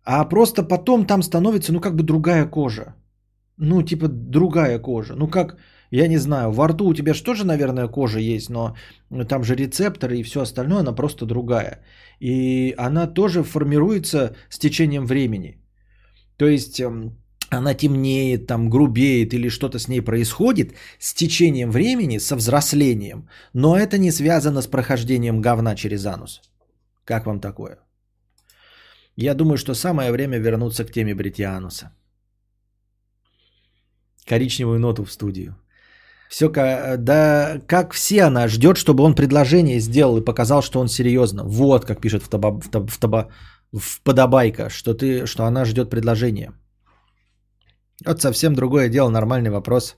[0.07, 2.95] а просто потом там становится, ну, как бы другая кожа.
[3.59, 5.15] Ну, типа другая кожа.
[5.17, 5.57] Ну, как,
[5.91, 8.77] я не знаю, во рту у тебя же тоже, наверное, кожа есть, но
[9.29, 11.81] там же рецепторы и все остальное, она просто другая.
[12.21, 15.59] И она тоже формируется с течением времени.
[16.37, 17.17] То есть эм,
[17.51, 23.29] она темнеет, там грубеет или что-то с ней происходит с течением времени, со взрослением.
[23.55, 26.43] Но это не связано с прохождением говна через анус.
[27.05, 27.79] Как вам такое?
[29.17, 31.91] Я думаю, что самое время вернуться к теме бритья ануса.
[34.29, 35.57] Коричневую ноту в студию.
[36.29, 36.49] Все,
[36.99, 41.45] да, как все она ждет, чтобы он предложение сделал и показал, что он серьезно.
[41.45, 43.29] Вот, как пишет в, таба, в, таба, в, таба,
[43.73, 46.53] в подобайка, что, ты, что она ждет предложения.
[48.05, 49.97] Вот совсем другое дело, нормальный вопрос.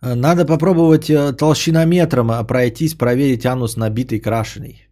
[0.00, 4.91] Надо попробовать э, толщинометром пройтись, проверить анус набитый, крашеный.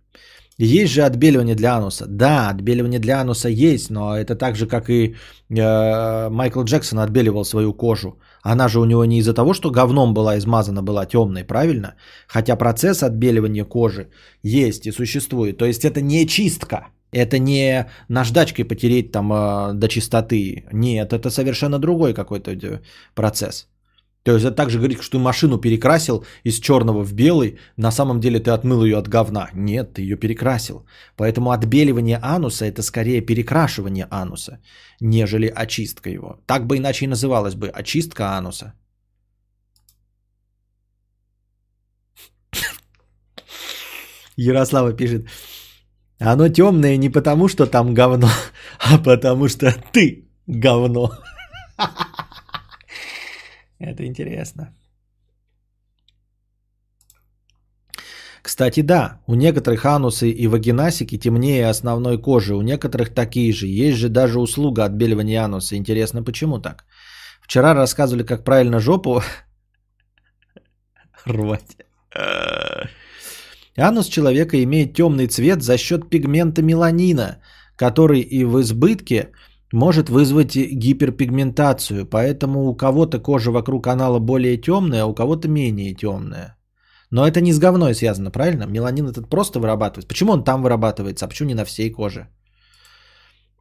[0.63, 2.07] Есть же отбеливание для ануса.
[2.07, 5.15] Да, отбеливание для ануса есть, но это так же, как и
[5.49, 8.19] э, Майкл Джексон отбеливал свою кожу.
[8.43, 11.95] Она же у него не из-за того, что говном была измазана, была темной, правильно?
[12.29, 14.11] Хотя процесс отбеливания кожи
[14.43, 15.57] есть и существует.
[15.57, 16.89] То есть это не чистка.
[17.11, 20.65] Это не наждачкой потереть там э, до чистоты.
[20.73, 22.81] Нет, это совершенно другой какой-то э,
[23.15, 23.67] процесс.
[24.23, 28.21] То есть это также говорить, что ты машину перекрасил из черного в белый, на самом
[28.21, 29.49] деле ты отмыл ее от говна.
[29.55, 30.85] Нет, ты ее перекрасил.
[31.17, 34.59] Поэтому отбеливание ануса это скорее перекрашивание ануса,
[35.01, 36.37] нежели очистка его.
[36.47, 38.75] Так бы иначе и называлось бы очистка ануса.
[44.37, 45.29] Ярослава пишет,
[46.19, 48.29] оно темное не потому, что там говно,
[48.79, 51.11] а потому что ты говно.
[53.81, 54.75] Это интересно.
[58.43, 63.67] Кстати, да, у некоторых анусы и вагинасики темнее основной кожи, у некоторых такие же.
[63.67, 65.77] Есть же даже услуга отбеливания ануса.
[65.77, 66.85] Интересно, почему так?
[67.43, 69.23] Вчера рассказывали, как правильно жопу
[71.27, 71.77] рвать.
[73.77, 77.43] Анус человека имеет темный цвет за счет пигмента меланина,
[77.77, 79.33] который и в избытке
[79.73, 82.07] может вызвать гиперпигментацию.
[82.07, 86.57] Поэтому у кого-то кожа вокруг канала более темная, а у кого-то менее темная.
[87.11, 88.67] Но это не с говной связано, правильно?
[88.67, 90.09] Меланин этот просто вырабатывается.
[90.09, 92.29] Почему он там вырабатывается, а почему не на всей коже?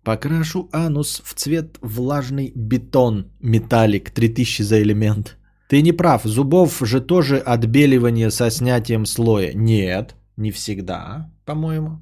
[0.04, 5.38] Покрашу анус в цвет влажный бетон, металлик, 3000 за элемент.
[5.68, 9.54] Ты не прав, зубов же тоже отбеливание со снятием слоя.
[9.54, 12.00] Нет, не всегда, по-моему.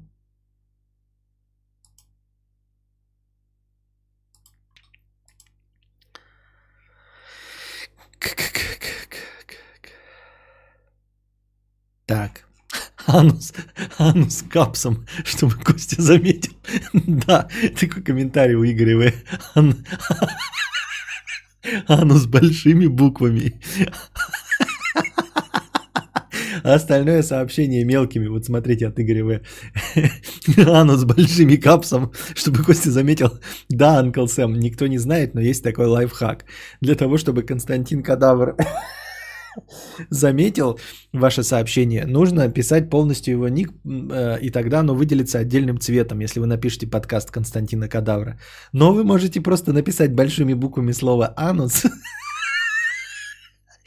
[12.06, 12.44] Так.
[13.06, 13.52] Анус,
[13.98, 16.52] анус капсом, чтобы Костя заметил.
[16.92, 19.12] Да, такой комментарий у Игоря В.
[19.54, 19.86] Ан...
[21.86, 23.60] Анус большими буквами.
[26.64, 28.28] А остальное сообщение мелкими.
[28.28, 29.40] Вот смотрите от Игоря В.
[30.68, 33.30] Анус большими капсом, чтобы Костя заметил.
[33.68, 36.44] Да, Анкл Сэм, никто не знает, но есть такой лайфхак.
[36.80, 38.56] Для того, чтобы Константин Кадавр
[40.10, 40.78] заметил
[41.12, 46.40] ваше сообщение, нужно писать полностью его ник, э, и тогда оно выделится отдельным цветом, если
[46.40, 48.38] вы напишете подкаст Константина Кадавра.
[48.72, 51.84] Но вы можете просто написать большими буквами слово «анус»,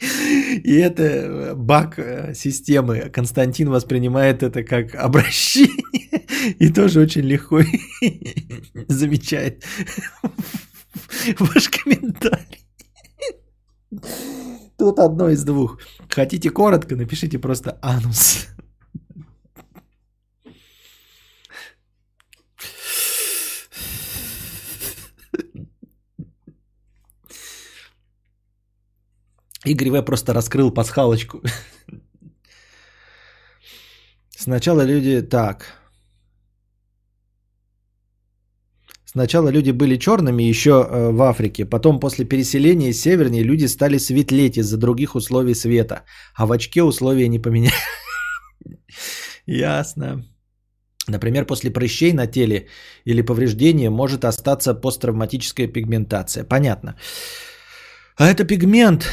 [0.64, 3.10] И это баг э, системы.
[3.12, 5.70] Константин воспринимает это как обращение
[6.58, 7.60] и тоже очень легко
[8.88, 9.64] замечает
[11.38, 12.66] ваш комментарий.
[14.76, 15.78] Тут одно из двух.
[16.08, 18.48] Хотите коротко, напишите просто анус.
[29.64, 30.02] Игорь В.
[30.02, 31.42] просто раскрыл пасхалочку.
[34.36, 35.82] Сначала люди так.
[39.04, 44.56] Сначала люди были черными еще э, в Африке, потом после переселения севернее люди стали светлеть
[44.56, 46.02] из-за других условий света,
[46.34, 47.74] а в очке условия не поменяли.
[49.46, 50.24] Ясно.
[51.08, 52.68] Например, после прыщей на теле
[53.04, 56.44] или повреждения может остаться посттравматическая пигментация.
[56.44, 56.96] Понятно.
[58.16, 59.10] А это пигмент,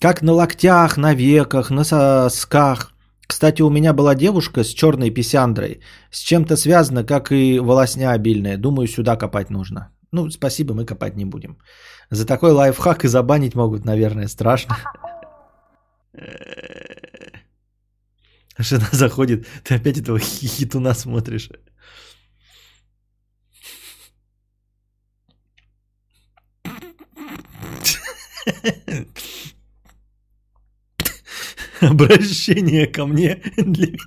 [0.00, 2.92] как на локтях, на веках, на сосках.
[3.26, 5.80] Кстати, у меня была девушка с черной писяндрой.
[6.10, 8.56] С чем-то связано, как и волосня обильная.
[8.56, 9.90] Думаю, сюда копать нужно.
[10.12, 11.58] Ну, спасибо, мы копать не будем.
[12.10, 14.76] За такой лайфхак и забанить могут, наверное, страшно.
[18.58, 21.50] Жена заходит, ты опять этого хитуна смотришь.
[31.90, 33.98] обращение ко мне для меня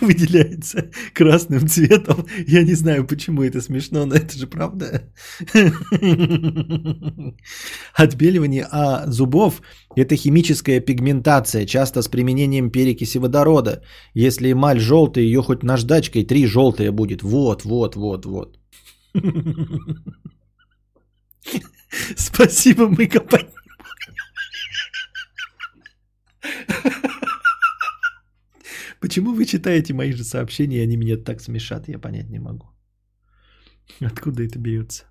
[0.00, 2.26] выделяется красным цветом.
[2.48, 5.02] Я не знаю, почему это смешно, но это же правда.
[7.94, 9.62] Отбеливание а зубов–
[9.96, 13.82] это химическая пигментация, часто с применением перекиси водорода.
[14.14, 17.22] Если эмаль желтая, ее хоть наждачкой три желтая будет.
[17.22, 18.58] Вот, вот, вот, вот.
[22.16, 23.55] Спасибо, мы копать
[29.00, 32.66] Почему вы читаете мои же сообщения, и они меня так смешат, я понять не могу.
[34.00, 35.04] Откуда это берется?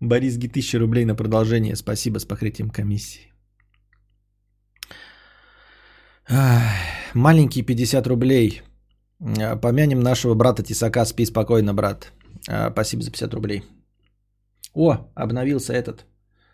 [0.00, 1.76] Борис Ги, 1000 рублей на продолжение.
[1.76, 3.32] Спасибо с покрытием комиссии.
[7.14, 8.62] Маленький 50 рублей.
[9.62, 11.04] Помянем нашего брата Тисака.
[11.04, 12.12] Спи спокойно, брат.
[12.72, 13.62] Спасибо за 50 рублей.
[14.74, 16.04] О, обновился этот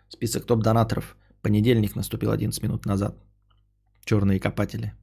[0.09, 1.15] список топ-донаторов.
[1.41, 3.15] Понедельник наступил 11 минут назад.
[4.05, 4.93] Черные копатели.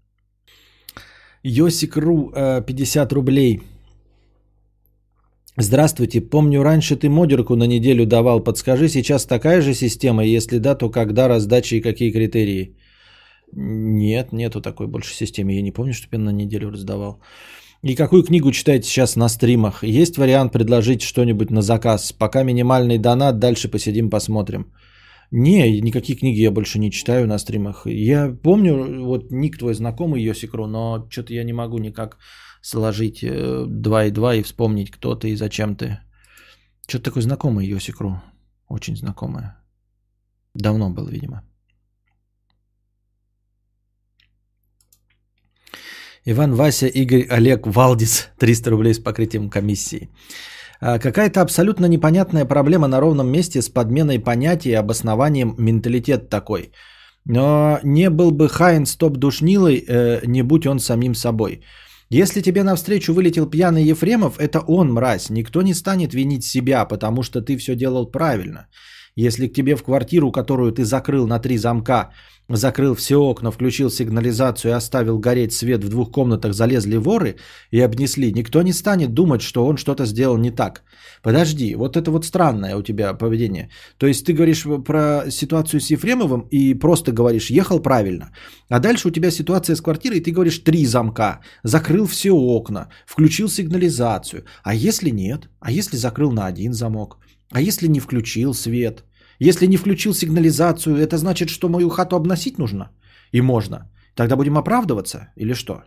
[1.42, 2.32] Йосик.ру
[2.66, 3.60] 50 рублей.
[5.56, 8.44] Здравствуйте, помню, раньше ты модерку на неделю давал.
[8.44, 10.24] Подскажи, сейчас такая же система?
[10.24, 12.76] Если да, то когда раздача и какие критерии?
[13.52, 15.54] Нет, нету такой больше системы.
[15.54, 17.20] Я не помню, что я на неделю раздавал.
[17.82, 19.84] И какую книгу читаете сейчас на стримах?
[19.84, 22.12] Есть вариант предложить что-нибудь на заказ?
[22.12, 24.72] Пока минимальный донат, дальше посидим, посмотрим.
[25.30, 27.86] Не, никакие книги я больше не читаю на стримах.
[27.86, 32.18] Я помню, вот ник твой знакомый Йосикру, но что-то я не могу никак
[32.62, 35.98] сложить 2 э, и 2 и вспомнить, кто ты и зачем ты.
[36.88, 38.20] Что-то такое знакомое Йосикру.
[38.68, 39.56] Очень знакомое.
[40.54, 41.47] Давно был, видимо.
[46.30, 48.28] Иван, Вася, Игорь, Олег, Валдис.
[48.38, 50.10] 300 рублей с покрытием комиссии.
[50.80, 56.72] А, какая-то абсолютно непонятная проблема на ровном месте с подменой понятий и обоснованием менталитет такой.
[57.24, 61.62] Но не был бы Хайн стоп душнилой, э, не будь он самим собой.
[62.10, 65.30] Если тебе навстречу вылетел пьяный Ефремов, это он, мразь.
[65.30, 68.66] Никто не станет винить себя, потому что ты все делал правильно.
[69.18, 72.10] Если к тебе в квартиру, которую ты закрыл на три замка,
[72.48, 77.34] закрыл все окна, включил сигнализацию и оставил гореть свет в двух комнатах, залезли воры
[77.72, 80.84] и обнесли, никто не станет думать, что он что-то сделал не так.
[81.22, 83.70] Подожди, вот это вот странное у тебя поведение.
[83.96, 88.30] То есть ты говоришь про ситуацию с Ефремовым и просто говоришь, ехал правильно.
[88.68, 92.88] А дальше у тебя ситуация с квартирой, и ты говоришь три замка, закрыл все окна,
[93.04, 94.44] включил сигнализацию.
[94.62, 95.48] А если нет?
[95.58, 97.18] А если закрыл на один замок?
[97.50, 99.04] А если не включил свет?
[99.40, 102.90] Если не включил сигнализацию, это значит, что мою хату обносить нужно?
[103.32, 103.90] И можно.
[104.14, 105.82] Тогда будем оправдываться или что?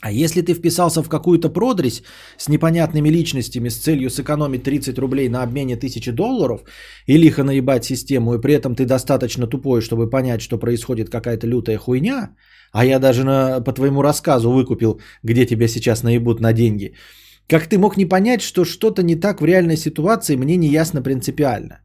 [0.00, 2.02] А если ты вписался в какую-то продресь
[2.36, 6.60] с непонятными личностями с целью сэкономить 30 рублей на обмене 1000 долларов
[7.06, 11.48] и лихо наебать систему, и при этом ты достаточно тупой, чтобы понять, что происходит какая-то
[11.48, 12.36] лютая хуйня,
[12.72, 16.94] а я даже на, по твоему рассказу выкупил, где тебя сейчас наебут на деньги–
[17.48, 21.02] как ты мог не понять, что что-то не так в реальной ситуации, мне не ясно
[21.02, 21.80] принципиально.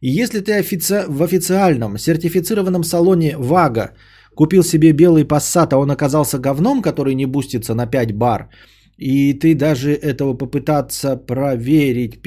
[0.00, 1.04] И если ты офици...
[1.08, 3.92] в официальном сертифицированном салоне ВАГа
[4.34, 8.48] купил себе белый пассат, а он оказался говном, который не бустится на 5 бар,
[8.98, 12.20] И ты даже этого попытаться проверить,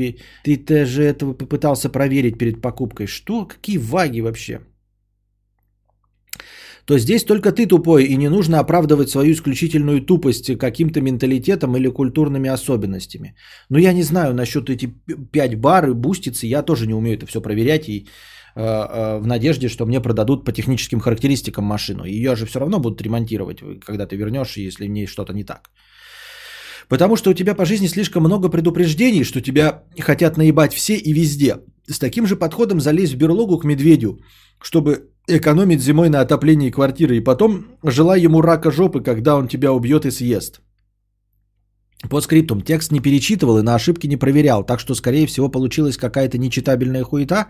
[0.43, 3.07] ты даже этого попытался проверить перед покупкой.
[3.07, 3.45] Что?
[3.45, 4.59] Какие ваги вообще?
[6.87, 11.89] То здесь только ты тупой, и не нужно оправдывать свою исключительную тупость каким-то менталитетом или
[11.89, 13.35] культурными особенностями.
[13.69, 14.93] Но я не знаю насчет эти
[15.31, 18.07] 5 бар и бустицы, я тоже не умею это все проверять и
[18.55, 22.05] э, э, в надежде, что мне продадут по техническим характеристикам машину.
[22.05, 25.69] Ее же все равно будут ремонтировать, когда ты вернешь, если мне что-то не так.
[26.87, 31.11] Потому что у тебя по жизни слишком много предупреждений, что тебя хотят наебать все и
[31.13, 31.55] везде.
[31.89, 34.21] С таким же подходом залезть в берлогу к медведю,
[34.61, 39.73] чтобы экономить зимой на отоплении квартиры, и потом желай ему рака жопы, когда он тебя
[39.73, 40.61] убьет и съест.
[42.09, 45.97] По скриптум текст не перечитывал и на ошибки не проверял, так что, скорее всего, получилась
[45.97, 47.47] какая-то нечитабельная хуета,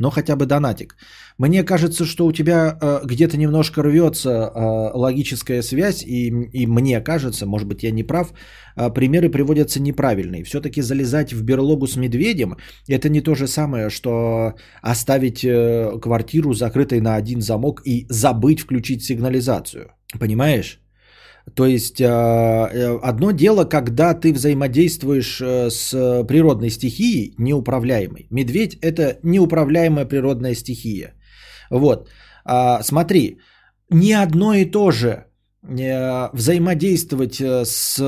[0.00, 0.96] но хотя бы донатик.
[1.38, 7.00] Мне кажется, что у тебя э, где-то немножко рвется э, логическая связь, и, и мне
[7.00, 8.32] кажется, может быть, я не прав,
[8.76, 10.42] э, примеры приводятся неправильные.
[10.44, 12.56] Все-таки залезать в берлогу с медведем–
[12.88, 18.60] это не то же самое, что оставить э, квартиру закрытой на один замок и забыть
[18.60, 19.92] включить сигнализацию.
[20.18, 20.80] Понимаешь?
[21.54, 28.26] То есть э, э, одно дело, когда ты взаимодействуешь э, с природной стихией, неуправляемой.
[28.30, 31.14] Медведь это неуправляемая природная стихия.
[31.70, 32.08] Вот.
[32.44, 33.38] А, смотри,
[33.90, 35.26] не одно и то же
[35.62, 38.00] взаимодействовать с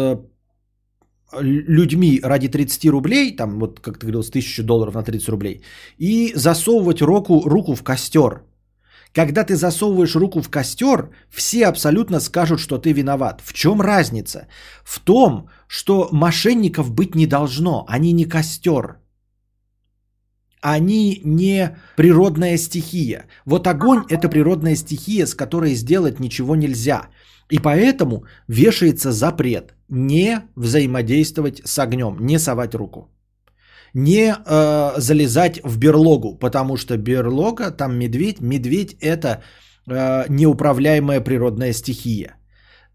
[1.40, 5.62] людьми ради 30 рублей, там вот как ты говорил, с 1000 долларов на 30 рублей,
[5.98, 8.42] и засовывать руку, руку в костер.
[9.14, 13.42] Когда ты засовываешь руку в костер, все абсолютно скажут, что ты виноват.
[13.44, 14.46] В чем разница?
[14.84, 17.84] В том, что мошенников быть не должно.
[17.88, 18.96] Они не костер.
[20.62, 23.26] Они не природная стихия.
[23.44, 27.08] Вот огонь– это природная стихия, с которой сделать ничего нельзя.
[27.50, 33.10] И поэтому вешается запрет не взаимодействовать с огнем, не совать руку
[33.94, 39.42] не э, залезать в берлогу, потому что берлога, там медведь, медведь это
[39.86, 42.36] э, неуправляемая природная стихия.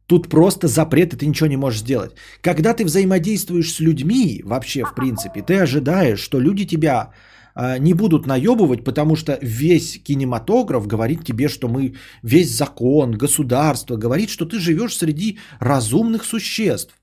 [0.08, 2.12] Тут просто запрет, и ты ничего не можешь сделать.
[2.42, 7.12] Когда ты взаимодействуешь с людьми, вообще, в принципе, ты ожидаешь, что люди тебя
[7.56, 11.94] э, не будут наебывать, потому что весь кинематограф говорит тебе, что мы,
[12.24, 16.96] весь закон, государство говорит, что ты живешь среди разумных существ,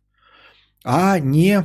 [0.83, 1.65] а не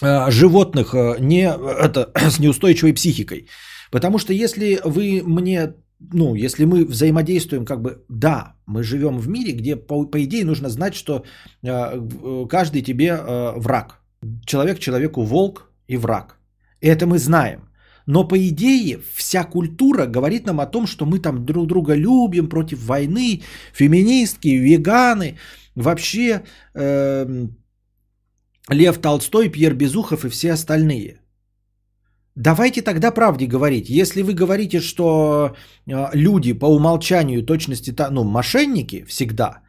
[0.00, 3.46] животных э, не, это, с неустойчивой психикой.
[3.90, 5.74] Потому что если вы мне,
[6.12, 10.44] ну, если мы взаимодействуем, как бы, да, мы живем в мире, где, по, по идее,
[10.44, 11.24] нужно знать, что
[11.62, 14.00] э, каждый тебе э, враг.
[14.46, 16.36] Человек человеку волк и враг.
[16.80, 17.60] Это мы знаем.
[18.06, 22.48] Но по идее вся культура говорит нам о том, что мы там друг друга любим
[22.48, 25.38] против войны, феминистки, веганы,
[25.74, 26.42] вообще
[26.74, 27.46] э,
[28.70, 31.20] Лев Толстой, Пьер Безухов и все остальные.
[32.36, 33.90] Давайте тогда правде говорить.
[33.90, 35.54] Если вы говорите, что
[35.86, 39.62] э, люди по умолчанию точности, ну, мошенники всегда,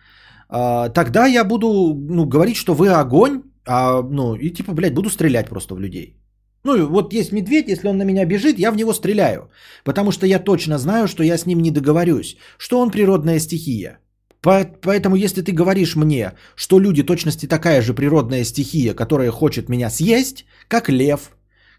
[0.50, 1.68] э, тогда я буду
[2.10, 6.18] ну, говорить, что вы огонь, а, ну, и типа, блядь, буду стрелять просто в людей.
[6.64, 9.50] Ну, вот есть медведь, если он на меня бежит, я в него стреляю.
[9.84, 14.00] Потому что я точно знаю, что я с ним не договорюсь, что он природная стихия.
[14.42, 19.90] Поэтому, если ты говоришь мне, что люди точности такая же природная стихия, которая хочет меня
[19.90, 21.32] съесть, как лев,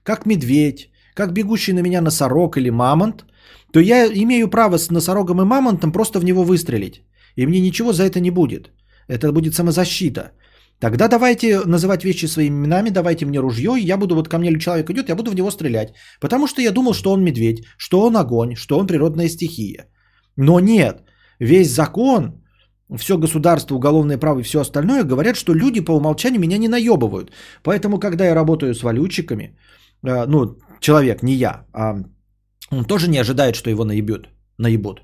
[0.04, 3.24] как медведь, как бегущий на меня носорог или мамонт,
[3.72, 7.02] то я имею право с носорогом и мамонтом просто в него выстрелить.
[7.36, 8.70] И мне ничего за это не будет.
[9.08, 10.32] Это будет самозащита.
[10.78, 14.58] Тогда давайте называть вещи своими именами, давайте мне ружье, и я буду, вот ко мне
[14.58, 15.94] человек идет, я буду в него стрелять.
[16.20, 19.86] Потому что я думал, что он медведь, что он огонь, что он природная стихия.
[20.36, 21.02] Но нет,
[21.38, 22.41] весь закон
[22.98, 27.32] все государство, уголовное право и все остальное говорят, что люди по умолчанию меня не наебывают.
[27.62, 29.56] Поэтому, когда я работаю с валютчиками,
[30.06, 32.02] э, ну, человек, не я, а
[32.70, 34.28] он тоже не ожидает, что его наебют,
[34.58, 35.02] наебут.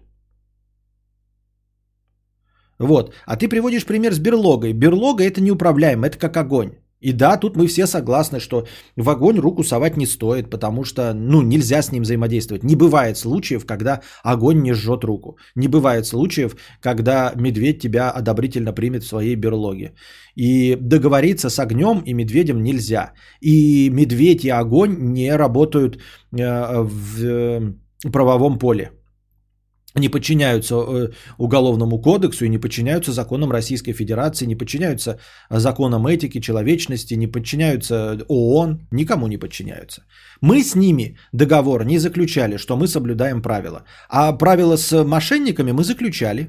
[2.78, 3.14] Вот.
[3.26, 4.72] А ты приводишь пример с берлогой.
[4.72, 6.70] Берлога это неуправляемо, это как огонь.
[7.00, 8.66] И да, тут мы все согласны, что
[8.96, 12.64] в огонь руку совать не стоит, потому что, ну, нельзя с ним взаимодействовать.
[12.64, 15.38] Не бывает случаев, когда огонь не жжет руку.
[15.56, 19.92] Не бывает случаев, когда медведь тебя одобрительно примет в своей берлоге.
[20.34, 23.12] И договориться с огнем и медведем нельзя.
[23.40, 27.72] И медведь и огонь не работают э, в э,
[28.12, 28.97] правовом поле
[29.98, 31.08] не подчиняются э,
[31.38, 35.18] уголовному кодексу и не подчиняются законам Российской Федерации, не подчиняются
[35.50, 40.02] законам этики, человечности, не подчиняются ООН, никому не подчиняются.
[40.40, 43.84] Мы с ними договор не заключали, что мы соблюдаем правила.
[44.08, 46.48] А правила с мошенниками мы заключали.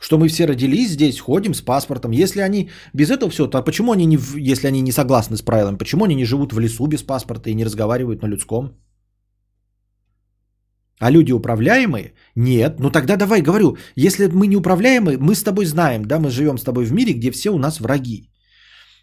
[0.00, 2.10] Что мы все родились здесь, ходим с паспортом.
[2.10, 5.78] Если они без этого все, то почему они не, если они не согласны с правилами,
[5.78, 8.72] почему они не живут в лесу без паспорта и не разговаривают на людском?
[10.98, 12.12] А люди управляемые?
[12.34, 12.80] Нет.
[12.80, 16.58] Ну тогда давай, говорю, если мы не управляемые, мы с тобой знаем, да, мы живем
[16.58, 18.30] с тобой в мире, где все у нас враги.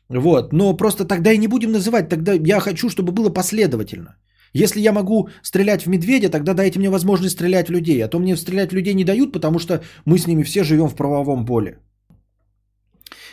[0.10, 4.16] Вот, но просто тогда и не будем называть, тогда я хочу, чтобы было последовательно.
[4.54, 8.04] Если я могу стрелять в медведя, тогда дайте мне возможность стрелять в людей.
[8.04, 10.90] А то мне стрелять в людей не дают, потому что мы с ними все живем
[10.90, 11.80] в правовом поле.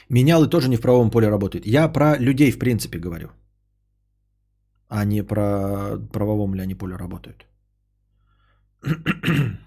[0.09, 1.67] Менялы тоже не в правовом поле работают.
[1.67, 3.29] Я про людей в принципе говорю.
[4.89, 7.50] А не про правовом ли они поле работают.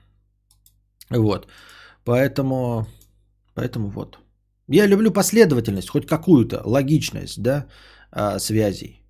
[1.10, 1.48] вот.
[2.04, 2.88] Поэтому,
[3.54, 4.20] поэтому вот.
[4.68, 7.68] Я люблю последовательность, хоть какую-то, логичность, да,
[8.12, 9.04] а, связей.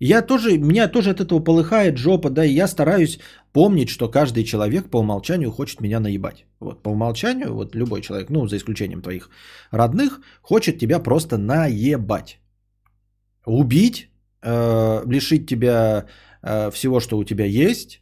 [0.00, 3.20] Я тоже, меня тоже от этого полыхает жопа, да, и я стараюсь
[3.52, 6.46] помнить, что каждый человек по умолчанию хочет меня наебать.
[6.60, 9.30] Вот, по умолчанию, вот любой человек, ну, за исключением твоих
[9.70, 12.38] родных, хочет тебя просто наебать.
[13.46, 14.08] Убить,
[14.42, 16.06] э, лишить тебя
[16.42, 18.00] э, всего, что у тебя есть,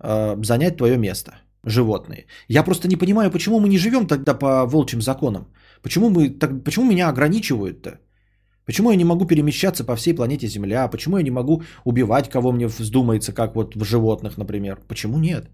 [0.00, 1.30] э, занять твое место.
[1.64, 2.26] Животные.
[2.48, 5.46] Я просто не понимаю, почему мы не живем тогда по волчьим законам.
[5.82, 7.98] Почему, мы, так, почему меня ограничивают-то?
[8.64, 10.88] Почему я не могу перемещаться по всей планете Земля?
[10.88, 14.78] Почему я не могу убивать, кого мне вздумается, как вот в животных, например?
[14.88, 15.50] Почему нет?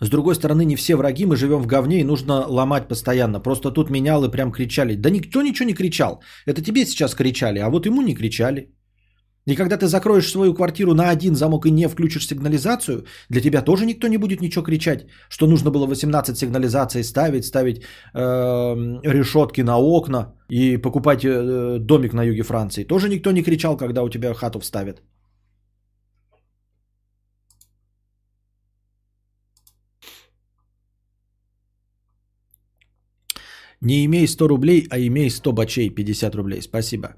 [0.00, 3.40] С другой стороны, не все враги, мы живем в говне и нужно ломать постоянно.
[3.40, 4.94] Просто тут менял и прям кричали.
[4.96, 6.22] Да никто ничего не кричал.
[6.46, 8.70] Это тебе сейчас кричали, а вот ему не кричали.
[9.46, 13.62] И когда ты закроешь свою квартиру на один замок и не включишь сигнализацию, для тебя
[13.62, 17.82] тоже никто не будет ничего кричать, что нужно было 18 сигнализаций ставить, ставить
[18.14, 18.20] э,
[19.04, 22.84] решетки на окна и покупать э, домик на юге Франции.
[22.84, 25.02] Тоже никто не кричал, когда у тебя хату вставят.
[33.80, 36.60] Не имей 100 рублей, а имей 100 бачей, 50 рублей.
[36.62, 37.14] Спасибо.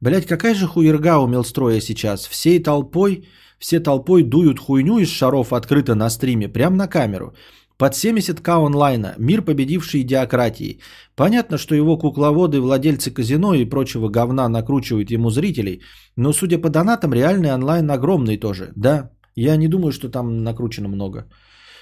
[0.00, 2.28] Блять, какая же хуерга у Мелстроя сейчас?
[2.28, 3.28] Всей толпой,
[3.58, 7.34] все толпой дуют хуйню из шаров открыто на стриме, прямо на камеру.
[7.76, 10.78] Под 70к онлайна, мир победивший идиократии.
[11.16, 15.82] Понятно, что его кукловоды, владельцы казино и прочего говна накручивают ему зрителей,
[16.16, 18.72] но судя по донатам, реальный онлайн огромный тоже.
[18.76, 21.26] Да, я не думаю, что там накручено много.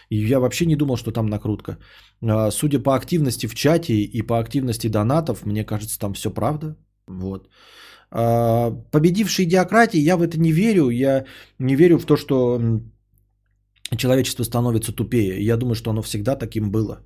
[0.08, 1.76] Я вообще не думал, что там накрутка.
[2.22, 6.76] А, судя по активности в чате и по активности донатов, мне кажется, там все правда.
[7.08, 7.48] Вот.
[8.10, 10.90] А, победившей идиократии, я в это не верю.
[10.90, 11.24] Я
[11.58, 12.60] не верю в то, что
[13.96, 15.44] человечество становится тупее.
[15.44, 17.00] Я думаю, что оно всегда таким было.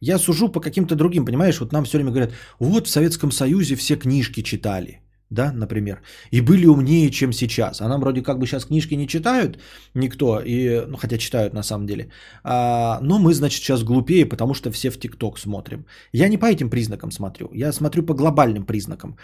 [0.00, 1.60] Я сужу по каким-то другим, понимаешь?
[1.60, 5.00] Вот нам все время говорят, вот в Советском Союзе все книжки читали
[5.30, 6.02] да, например,
[6.32, 7.80] и были умнее, чем сейчас.
[7.80, 9.58] А нам вроде как бы сейчас книжки не читают
[9.94, 12.10] никто, и, ну, хотя читают на самом деле,
[12.42, 15.86] а, но мы, значит, сейчас глупее, потому что все в ТикТок смотрим.
[16.12, 19.16] Я не по этим признакам смотрю, я смотрю по глобальным признакам.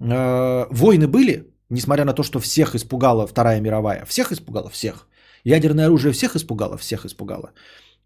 [0.00, 4.04] А, войны были, несмотря на то, что всех испугала Вторая мировая.
[4.06, 4.70] Всех испугала?
[4.70, 5.06] Всех.
[5.44, 6.76] Ядерное оружие всех испугало?
[6.76, 7.52] Всех испугало.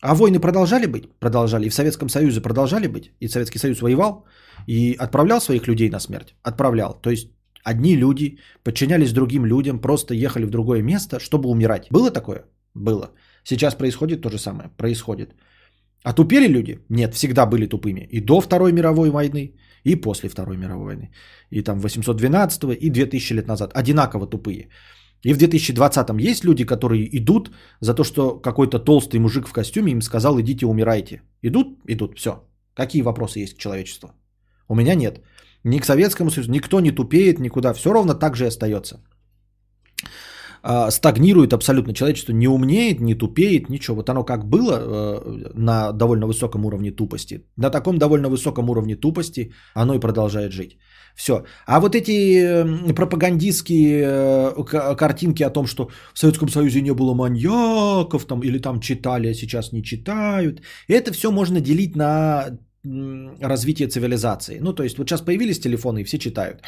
[0.00, 1.08] А войны продолжали быть?
[1.20, 1.66] Продолжали.
[1.66, 3.12] И в Советском Союзе продолжали быть?
[3.20, 4.26] И Советский Союз воевал?
[4.66, 6.34] И отправлял своих людей на смерть?
[6.42, 6.98] Отправлял.
[7.00, 7.28] То есть
[7.64, 11.86] Одни люди подчинялись другим людям, просто ехали в другое место, чтобы умирать.
[11.90, 12.44] Было такое?
[12.74, 13.10] Было.
[13.44, 14.68] Сейчас происходит то же самое.
[14.76, 15.34] Происходит.
[16.02, 16.78] А тупели люди?
[16.90, 18.08] Нет, всегда были тупыми.
[18.10, 19.54] И до Второй мировой войны,
[19.84, 21.10] и после Второй мировой войны.
[21.50, 23.72] И там 812 и 2000 лет назад.
[23.74, 24.68] Одинаково тупые.
[25.24, 27.50] И в 2020-м есть люди, которые идут
[27.80, 31.22] за то, что какой-то толстый мужик в костюме им сказал, идите умирайте.
[31.42, 31.66] Идут?
[31.88, 32.18] Идут.
[32.18, 32.30] Все.
[32.74, 34.10] Какие вопросы есть к человечеству?
[34.68, 35.20] У меня нет.
[35.64, 39.00] Ни к Советскому Союзу, никто не тупеет никуда, все ровно так же и остается.
[40.66, 43.96] А, стагнирует абсолютно человечество, не умнеет, не тупеет, ничего.
[43.96, 48.96] Вот оно как было э, на довольно высоком уровне тупости, на таком довольно высоком уровне
[48.96, 50.78] тупости оно и продолжает жить.
[51.14, 51.44] Все.
[51.66, 52.64] А вот эти
[52.94, 58.80] пропагандистские э, картинки о том, что в Советском Союзе не было маньяков, там, или там
[58.80, 62.58] читали, а сейчас не читают, это все можно делить на
[63.40, 64.58] развитие цивилизации.
[64.60, 66.62] Ну, то есть, вот сейчас появились телефоны, и все читают.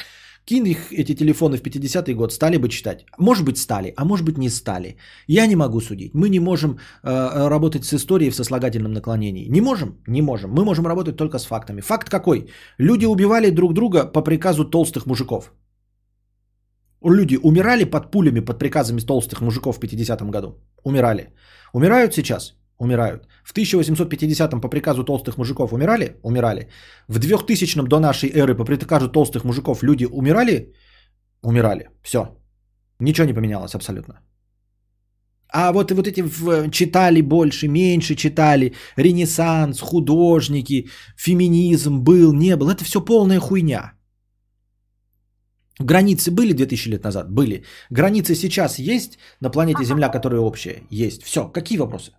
[0.46, 3.04] Кинь их, эти телефоны в 50-й год, стали бы читать?
[3.18, 4.96] Может быть, стали, а может быть, не стали.
[5.26, 6.14] Я не могу судить.
[6.14, 9.48] Мы не можем э, работать с историей в сослагательном наклонении.
[9.48, 9.98] Не можем?
[10.06, 10.50] Не можем.
[10.50, 11.80] Мы можем работать только с фактами.
[11.80, 12.46] Факт какой?
[12.78, 15.52] Люди убивали друг друга по приказу толстых мужиков.
[17.02, 20.48] Люди умирали под пулями, под приказами толстых мужиков в 50-м году.
[20.84, 21.34] Умирали.
[21.72, 22.54] Умирают сейчас?
[22.78, 23.26] Умирают.
[23.44, 26.16] В 1850-м по приказу толстых мужиков умирали?
[26.22, 26.68] Умирали.
[27.08, 30.72] В 2000-м до нашей эры по приказу толстых мужиков люди умирали?
[31.42, 31.88] Умирали.
[32.02, 32.36] Все.
[33.00, 34.14] Ничего не поменялось абсолютно.
[35.48, 36.22] А вот, вот эти
[36.70, 42.68] читали больше, меньше читали, ренессанс, художники, феминизм был, не был.
[42.68, 43.92] Это все полная хуйня.
[45.78, 47.30] Границы были 2000 лет назад?
[47.30, 47.64] Были.
[47.90, 50.82] Границы сейчас есть на планете Земля, которые общие?
[50.90, 51.22] Есть.
[51.22, 51.48] Все.
[51.52, 52.12] Какие вопросы?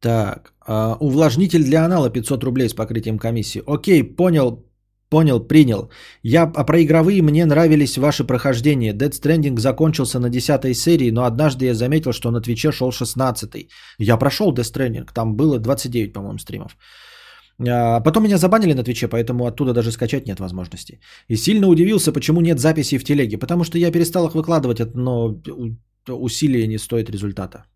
[0.00, 3.62] Так, э, увлажнитель для анала 500 рублей с покрытием комиссии.
[3.66, 4.64] Окей, понял,
[5.10, 5.90] понял, принял.
[6.22, 8.94] Я, а про игровые мне нравились ваши прохождения.
[8.94, 13.68] Dead Stranding закончился на 10 серии, но однажды я заметил, что на Твиче шел 16
[13.98, 16.76] Я прошел Death Stranding, там было 29, по-моему, стримов.
[17.68, 21.00] А потом меня забанили на Твиче, поэтому оттуда даже скачать нет возможности.
[21.28, 23.36] И сильно удивился, почему нет записей в телеге.
[23.36, 25.42] Потому что я перестал их выкладывать, но
[26.08, 27.66] усилия не стоит результата.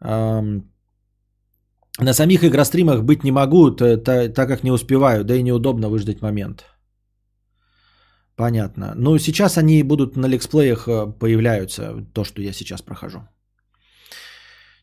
[0.00, 0.52] На
[2.12, 6.64] самих игростримах быть не могу, так как не успеваю, да и неудобно выждать момент.
[8.36, 8.92] Понятно.
[8.96, 13.20] Ну, сейчас они будут на лексплеях э, появляются, то, что я сейчас прохожу.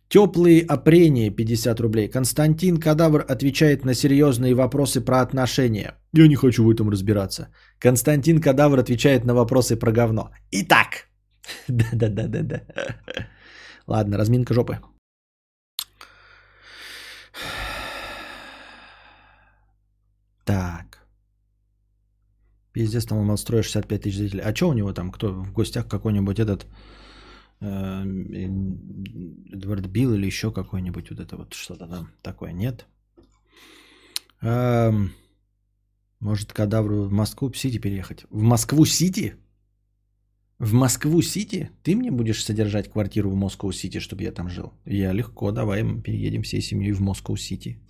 [0.10, 2.10] Теплые опрения 50 рублей.
[2.10, 5.94] Константин Кадавр отвечает на серьезные вопросы про отношения.
[6.14, 7.48] Я не хочу в этом разбираться.
[7.80, 10.32] Константин Кадавр отвечает на вопросы про говно.
[10.52, 11.10] Итак.
[11.68, 12.62] Да-да-да-да-да.
[13.88, 14.80] Ладно, разминка жопы.
[20.44, 21.08] Так.
[22.74, 24.42] Пиздец, там он отстроил 65 тысяч зрителей.
[24.42, 25.12] А что у него там?
[25.12, 26.66] Кто в гостях какой-нибудь этот
[27.62, 28.04] э,
[29.54, 32.52] Эдвард Билл или еще какой-нибудь вот это вот что-то там такое?
[32.52, 32.88] Нет?
[34.42, 35.12] Эм,
[36.20, 38.26] может, кадавру в Москву-Сити переехать?
[38.30, 39.36] В Москву-Сити?
[40.58, 41.70] В Москву-Сити?
[41.84, 44.74] Ты мне будешь содержать квартиру в Москву-Сити, чтобы я там жил?
[44.86, 47.83] Я легко, давай мы переедем всей семьей в Москву-Сити.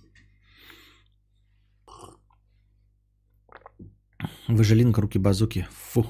[4.48, 5.66] Выжилинка, руки-базуки.
[5.92, 6.06] Фу.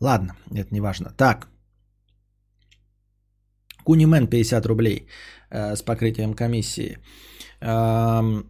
[0.00, 1.12] Ладно, это не важно.
[1.16, 1.48] Так.
[3.84, 5.06] Кунимен 50 рублей
[5.50, 6.98] э, с покрытием комиссии.
[7.60, 8.42] Э,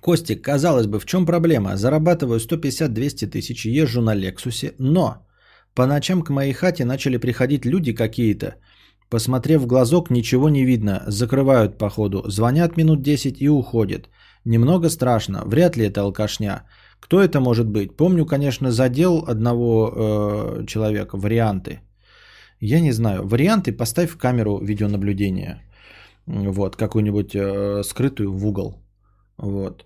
[0.00, 1.76] Костик, казалось бы, в чем проблема?
[1.76, 5.26] Зарабатываю 150-200 тысяч, езжу на Лексусе, но
[5.74, 8.56] по ночам к моей хате начали приходить люди какие-то.
[9.10, 14.08] Посмотрев в глазок, ничего не видно, закрывают походу, звонят минут 10 и уходят.
[14.46, 16.62] Немного страшно, вряд ли это алкашня.
[17.00, 17.96] Кто это может быть?
[17.96, 21.80] Помню, конечно, задел одного э, человека, варианты.
[22.60, 23.26] Я не знаю.
[23.26, 25.62] Варианты поставь камеру видеонаблюдения.
[26.26, 28.76] Вот, какую-нибудь э, скрытую в угол.
[29.36, 29.84] Вот.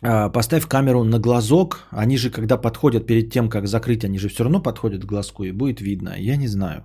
[0.00, 1.88] А, поставь камеру на глазок.
[1.90, 5.42] Они же, когда подходят перед тем, как закрыть, они же все равно подходят к глазку
[5.42, 6.14] и будет видно.
[6.16, 6.84] Я не знаю.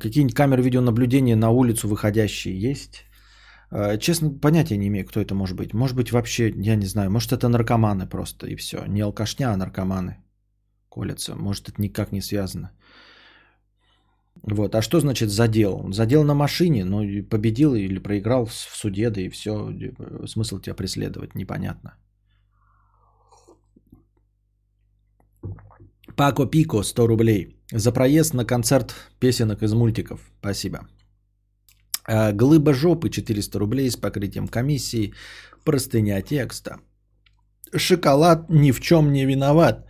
[0.00, 3.04] Какие-нибудь камеры видеонаблюдения на улицу выходящие есть?
[3.70, 5.74] А, честно, понятия не имею, кто это может быть.
[5.74, 8.86] Может быть, вообще, я не знаю, может, это наркоманы просто и все.
[8.86, 10.16] Не алкашня, а наркоманы
[10.88, 11.34] колятся.
[11.36, 12.70] Может, это никак не связано.
[14.42, 14.74] Вот.
[14.74, 15.92] А что значит задел?
[15.92, 19.72] Задел на машине, ну, победил или проиграл в суде, да и все.
[20.26, 21.96] Смысл тебя преследовать, непонятно.
[26.16, 27.56] Пако Пико, 100 рублей.
[27.72, 30.20] За проезд на концерт песенок из мультиков.
[30.40, 30.78] Спасибо.
[32.08, 35.12] А, глыба жопы 400 рублей с покрытием комиссии.
[35.64, 36.80] Простыня текста.
[37.76, 39.86] Шоколад ни в чем не виноват.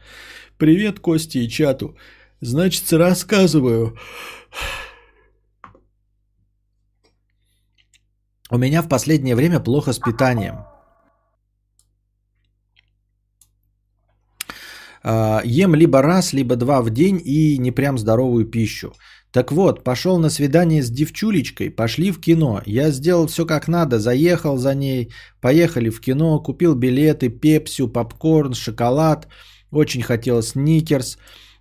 [0.56, 1.96] Привет, Кости и чату.
[2.40, 3.96] Значит, рассказываю.
[8.50, 10.64] У меня в последнее время плохо с питанием.
[15.04, 18.92] А, ем либо раз, либо два в день и не прям здоровую пищу.
[19.32, 22.62] Так вот, пошел на свидание с девчулечкой, пошли в кино.
[22.64, 28.54] Я сделал все как надо, заехал за ней, поехали в кино, купил билеты, пепсю, попкорн,
[28.54, 29.28] шоколад.
[29.70, 31.18] Очень хотел сникерс.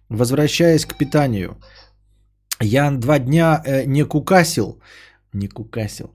[0.09, 1.57] Возвращаясь к питанию.
[2.61, 4.81] Я два дня э, не кукасил.
[5.33, 6.11] Не кукасил.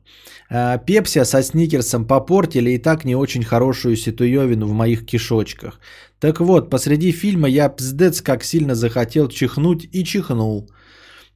[0.48, 5.80] А, пепси со сникерсом попортили и так не очень хорошую ситуевину в моих кишочках.
[6.18, 10.70] Так вот, посреди фильма я пздец как сильно захотел чихнуть и чихнул.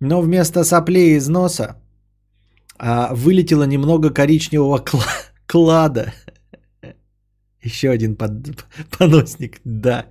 [0.01, 1.77] Но вместо соплей из носа
[2.79, 6.13] а, вылетело немного коричневого кла- клада.
[7.63, 8.31] Еще один под,
[8.99, 10.07] поносник, да.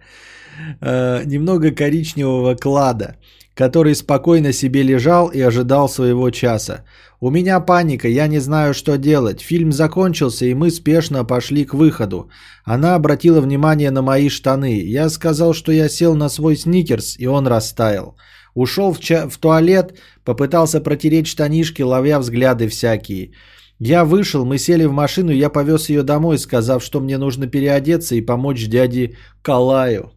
[0.81, 3.17] А, немного коричневого клада,
[3.53, 6.83] который спокойно себе лежал и ожидал своего часа.
[7.21, 9.41] У меня паника, я не знаю, что делать.
[9.41, 12.29] Фильм закончился, и мы спешно пошли к выходу.
[12.65, 14.81] Она обратила внимание на мои штаны.
[14.81, 18.15] Я сказал, что я сел на свой сникерс, и он растаял.
[18.55, 23.31] Ушел в, ча- в туалет, попытался протереть штанишки, ловя взгляды всякие.
[23.79, 28.15] Я вышел, мы сели в машину, я повез ее домой, сказав, что мне нужно переодеться
[28.15, 30.11] и помочь дяде Калаю.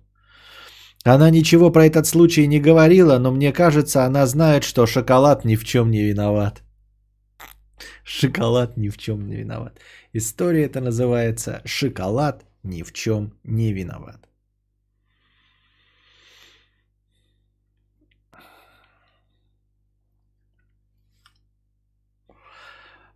[1.05, 5.57] Она ничего про этот случай не говорила, но мне кажется, она знает, что шоколад ни
[5.57, 6.63] в чем не виноват.
[8.05, 9.81] Шоколад ни в чем не виноват.
[10.13, 14.28] История это называется «Шоколад ни в чем не виноват».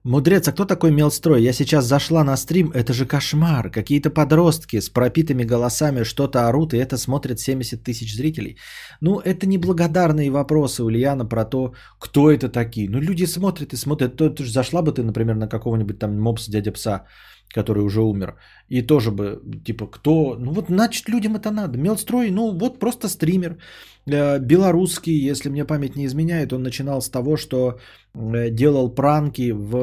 [0.05, 1.43] Мудрец, а кто такой Мелстрой?
[1.43, 3.71] Я сейчас зашла на стрим, это же кошмар.
[3.71, 8.57] Какие-то подростки с пропитыми голосами что-то орут, и это смотрят 70 тысяч зрителей.
[9.01, 12.91] Ну, это неблагодарные вопросы, Ульяна, про то, кто это такие.
[12.91, 14.17] Ну, люди смотрят и смотрят.
[14.17, 17.05] То, то, зашла бы ты, например, на какого-нибудь там мопс дядя пса,
[17.55, 18.37] который уже умер,
[18.69, 20.37] и тоже бы, типа, кто...
[20.39, 21.79] Ну, вот, значит, людям это надо.
[21.79, 23.59] Мелстрой, ну, вот просто стример.
[24.07, 27.79] Э, белорусский, если мне память не изменяет, он начинал с того, что
[28.15, 29.77] э, делал пранки в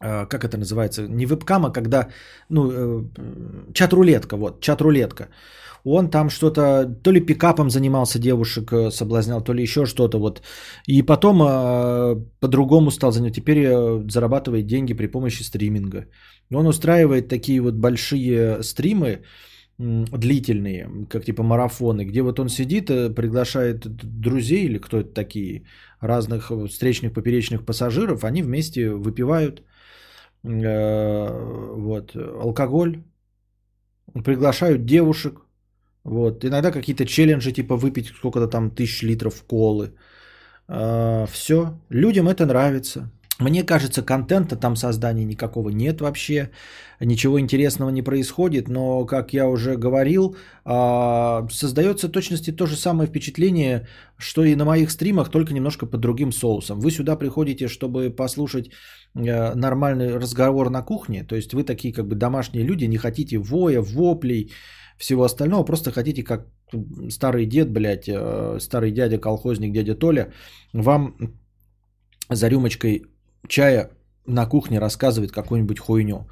[0.00, 2.08] э, как это называется, не вебкам, а когда,
[2.50, 3.10] ну,
[3.72, 5.28] чат-рулетка, вот, чат-рулетка.
[5.88, 10.42] Он там что-то, то ли пикапом занимался, девушек соблазнял, то ли еще что-то, вот.
[10.88, 11.38] И потом
[12.40, 13.66] по-другому стал заниматься, теперь
[14.10, 16.06] зарабатывает деньги при помощи стриминга.
[16.54, 19.22] Он устраивает такие вот большие стримы,
[19.78, 23.86] длительные, как типа марафоны, где вот он сидит, э, приглашает
[24.20, 25.64] друзей или кто это такие,
[26.00, 29.62] разных встречных поперечных пассажиров, они вместе выпивают
[30.44, 33.02] э, вот, алкоголь,
[34.24, 35.45] приглашают девушек,
[36.06, 39.92] вот, иногда какие-то челленджи, типа выпить сколько-то там тысяч литров колы.
[40.68, 43.10] Э, все, людям это нравится.
[43.40, 46.50] Мне кажется, контента там создания никакого нет вообще,
[47.00, 53.08] ничего интересного не происходит, но, как я уже говорил, а, создается точности то же самое
[53.08, 56.80] впечатление, что и на моих стримах, только немножко под другим соусом.
[56.80, 58.70] Вы сюда приходите, чтобы послушать
[59.14, 63.36] э, нормальный разговор на кухне, то есть вы такие как бы домашние люди, не хотите
[63.36, 64.50] воя, воплей,
[64.98, 66.46] всего остального, просто хотите как
[67.10, 70.32] старый дед, блядь, э, старый дядя, колхозник, дядя Толя,
[70.72, 71.16] вам
[72.30, 73.02] за рюмочкой
[73.48, 73.90] чая
[74.26, 76.28] на кухне рассказывает какую-нибудь хуйню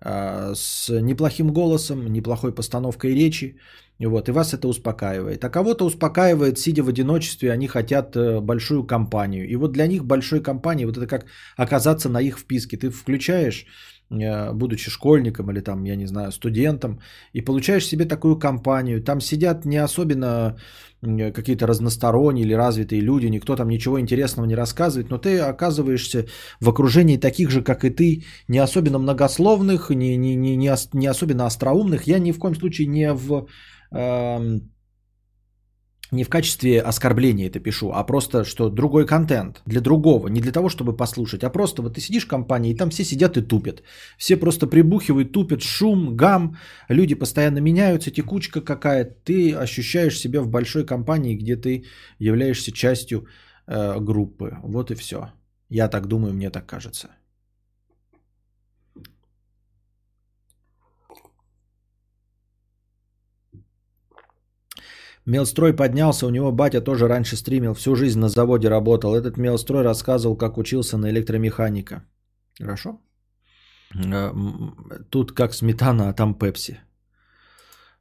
[0.00, 3.56] а, с неплохим голосом, неплохой постановкой речи,
[3.98, 5.44] вот, и вас это успокаивает.
[5.44, 9.46] А кого-то успокаивает, сидя в одиночестве, они хотят э, большую компанию.
[9.46, 11.26] И вот для них большой компании, вот это как
[11.56, 12.78] оказаться на их вписке.
[12.78, 17.00] Ты включаешь Э, будучи школьником или там, я не знаю, студентом,
[17.32, 19.02] и получаешь себе такую компанию.
[19.02, 20.56] Там сидят не особенно
[21.00, 26.26] какие-то разносторонние или развитые люди, никто там ничего интересного не рассказывает, но ты оказываешься
[26.60, 31.06] в окружении таких же, как и ты, не особенно многословных, не, не, не, не, не
[31.06, 32.06] особенно остроумных.
[32.06, 33.46] Я ни в коем случае не в...
[33.92, 34.60] Э,
[36.10, 40.52] не в качестве оскорбления это пишу, а просто, что другой контент для другого, не для
[40.52, 43.42] того, чтобы послушать, а просто вот ты сидишь в компании, и там все сидят и
[43.42, 43.82] тупят.
[44.18, 46.56] Все просто прибухивают, тупят, шум, гам,
[46.88, 49.14] люди постоянно меняются, текучка какая-то.
[49.24, 51.84] Ты ощущаешь себя в большой компании, где ты
[52.18, 53.26] являешься частью
[53.66, 54.58] э, группы.
[54.62, 55.30] Вот и все.
[55.68, 57.10] Я так думаю, мне так кажется.
[65.26, 69.14] Мелстрой поднялся, у него батя тоже раньше стримил, всю жизнь на заводе работал.
[69.14, 72.02] Этот Мелстрой рассказывал, как учился на электромеханика.
[72.58, 73.00] Хорошо.
[73.94, 74.32] Э,
[75.10, 76.80] тут как сметана, а там пепси.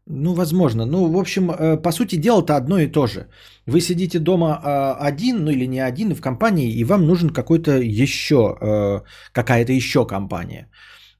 [0.05, 0.85] Ну, возможно.
[0.85, 3.27] Ну, в общем, э, по сути дела-то одно и то же.
[3.67, 7.71] Вы сидите дома э, один, ну или не один, в компании, и вам нужен какой-то
[7.79, 10.69] еще, какая-то еще компания.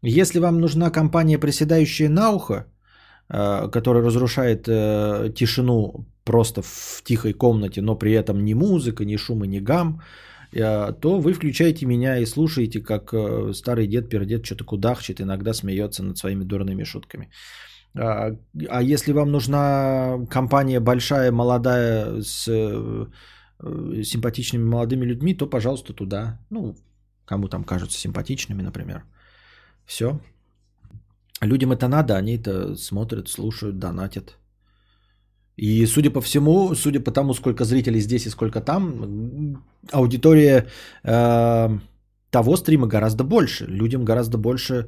[0.01, 2.65] Если вам нужна компания, приседающая на ухо,
[3.30, 9.43] который разрушает э, тишину просто в тихой комнате, но при этом ни музыка, ни шум
[9.43, 10.01] и ни гам,
[10.51, 13.14] э, то вы включаете меня и слушаете, как
[13.53, 17.30] старый дед пердет что-то кудахчет, иногда смеется над своими дурными шутками.
[17.95, 18.35] А,
[18.69, 22.45] а если вам нужна компания большая, молодая, с
[24.03, 26.39] симпатичными молодыми людьми, то, пожалуйста, туда.
[26.49, 26.76] Ну,
[27.26, 29.03] кому там кажутся симпатичными, например.
[29.85, 30.19] Все.
[31.41, 34.38] Людям это надо, они это смотрят, слушают, донатят.
[35.56, 40.68] И судя по всему, судя по тому, сколько зрителей здесь и сколько там, аудитория
[41.03, 41.80] э,
[42.30, 43.66] того стрима гораздо больше.
[43.66, 44.88] Людям гораздо больше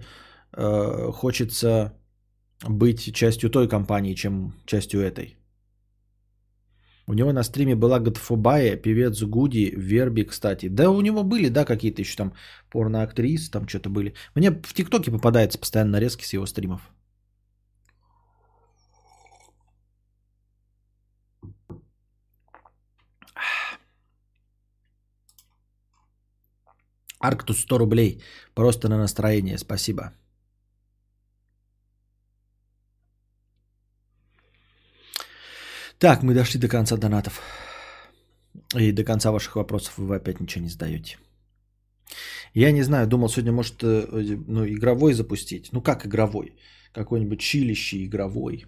[0.53, 1.93] э, хочется
[2.69, 5.35] быть частью той компании, чем частью этой.
[7.07, 10.69] У него на стриме была Годфобая, певец Гуди, Верби, кстати.
[10.69, 12.33] Да у него были, да, какие-то еще там
[12.69, 14.13] порноактрисы, там что-то были.
[14.35, 16.81] Мне в ТикТоке попадается постоянно нарезки с его стримов.
[27.19, 28.21] Арктус 100 рублей.
[28.55, 29.57] Просто на настроение.
[29.57, 30.11] Спасибо.
[36.01, 37.41] Так, мы дошли до конца донатов.
[38.75, 41.19] И до конца ваших вопросов вы опять ничего не задаете.
[42.55, 45.69] Я не знаю, думал сегодня, может, э, ну, игровой запустить.
[45.71, 46.55] Ну, как игровой?
[46.91, 48.65] Какой-нибудь чилище игровой.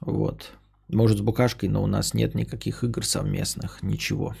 [0.00, 0.52] Вот.
[0.86, 4.36] Может, с букашкой, но у нас нет никаких игр совместных, ничего.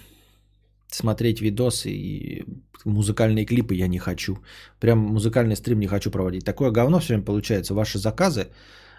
[0.86, 2.44] Смотреть видосы и
[2.84, 4.38] музыкальные клипы я не хочу.
[4.78, 6.44] Прям музыкальный стрим не хочу проводить.
[6.44, 7.74] Такое говно все время получается.
[7.74, 8.46] Ваши заказы,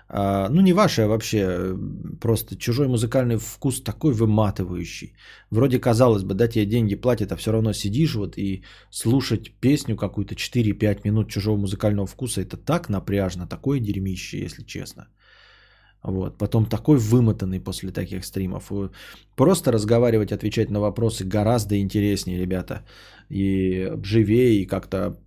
[0.09, 1.75] ну не ваши, а вообще
[2.21, 5.15] просто чужой музыкальный вкус такой выматывающий.
[5.51, 9.95] Вроде казалось бы, да, тебе деньги платят, а все равно сидишь вот и слушать песню
[9.95, 15.07] какую-то 4-5 минут чужого музыкального вкуса, это так напряжно, такое дерьмище, если честно.
[16.03, 16.37] Вот.
[16.37, 18.71] Потом такой вымотанный после таких стримов.
[19.35, 22.85] Просто разговаривать, отвечать на вопросы гораздо интереснее, ребята.
[23.29, 25.17] И живее, и как-то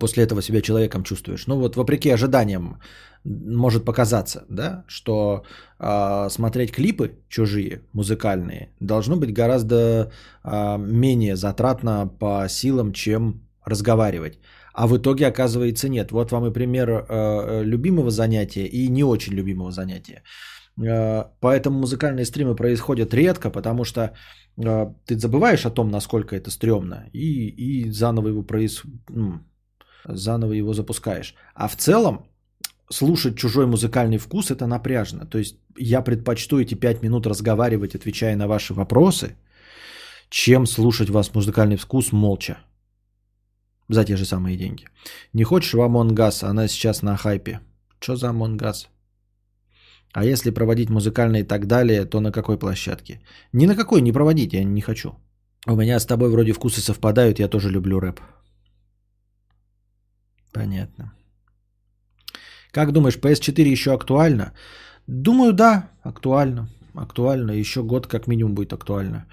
[0.00, 1.46] после этого себя человеком чувствуешь.
[1.46, 2.78] Ну вот, вопреки ожиданиям,
[3.26, 5.42] может показаться, да, что
[5.78, 10.10] э, смотреть клипы чужие, музыкальные, должно быть гораздо
[10.44, 14.38] э, менее затратно по силам, чем разговаривать.
[14.74, 16.12] А в итоге оказывается нет.
[16.12, 20.22] Вот вам и пример э, любимого занятия и не очень любимого занятия.
[20.80, 24.00] Э, поэтому музыкальные стримы происходят редко, потому что
[24.56, 28.82] э, ты забываешь о том, насколько это стрёмно, и, и заново его произ...
[29.08, 29.40] ну,
[30.04, 31.34] заново его запускаешь.
[31.54, 32.26] А в целом
[32.90, 35.26] слушать чужой музыкальный вкус это напряжно.
[35.26, 39.36] То есть я предпочту эти пять минут разговаривать, отвечая на ваши вопросы,
[40.28, 42.58] чем слушать вас музыкальный вкус молча.
[43.88, 44.84] За те же самые деньги.
[45.32, 46.44] Не хочешь в Among Us?
[46.44, 47.60] Она сейчас на хайпе.
[48.00, 48.88] Что за Us?
[50.12, 53.20] А если проводить музыкальные и так далее, то на какой площадке?
[53.52, 55.14] Ни на какой не проводить, я не хочу.
[55.66, 58.20] У меня с тобой вроде вкусы совпадают, я тоже люблю рэп.
[60.52, 61.15] Понятно.
[62.72, 64.52] Как думаешь, PS4 еще актуально?
[65.06, 66.68] Думаю, да, актуально.
[66.94, 67.52] Актуально.
[67.52, 69.26] Еще год как минимум будет актуально.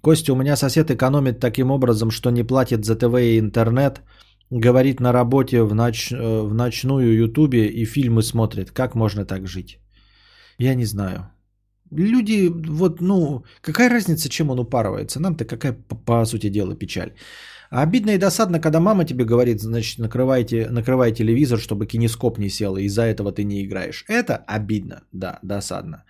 [0.00, 4.02] Костя, у меня сосед экономит таким образом, что не платит за ТВ и интернет,
[4.50, 6.12] говорит на работе в, ноч...
[6.12, 8.70] Э, в ночную ютубе и фильмы смотрит.
[8.70, 9.78] Как можно так жить?
[10.58, 11.30] Я не знаю.
[11.90, 15.20] Люди, вот, ну, какая разница, чем он упарывается?
[15.20, 17.12] Нам-то какая, по, по сути дела, печаль.
[17.72, 22.50] А обидно и досадно, когда мама тебе говорит, значит, накрывайте, накрывай телевизор, чтобы кинескоп не
[22.50, 24.04] сел, и из-за этого ты не играешь.
[24.08, 26.04] Это обидно, да, досадно.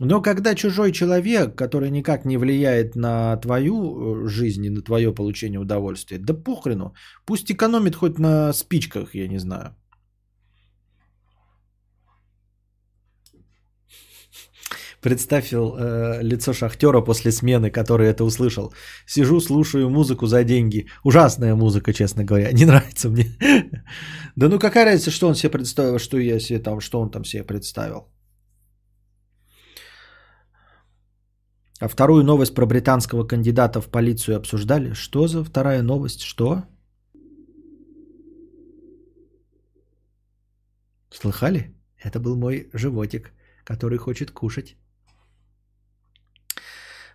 [0.00, 5.14] Но когда чужой человек, который никак не влияет на твою э, жизнь и на твое
[5.14, 6.92] получение удовольствия, да похрену,
[7.24, 9.76] пусть экономит хоть на спичках, я не знаю.
[15.06, 18.72] Представил э, лицо шахтера после смены, который это услышал.
[19.06, 20.86] Сижу, слушаю музыку за деньги.
[21.04, 22.52] Ужасная музыка, честно говоря.
[22.52, 23.24] Не нравится мне.
[24.36, 27.24] да ну какая разница, что он себе представил, что я себе там, что он там
[27.24, 28.08] себе представил.
[31.80, 34.94] А вторую новость про британского кандидата в полицию обсуждали.
[34.94, 36.22] Что за вторая новость?
[36.22, 36.64] Что?
[41.12, 41.76] Слыхали?
[42.04, 43.32] Это был мой животик,
[43.64, 44.76] который хочет кушать.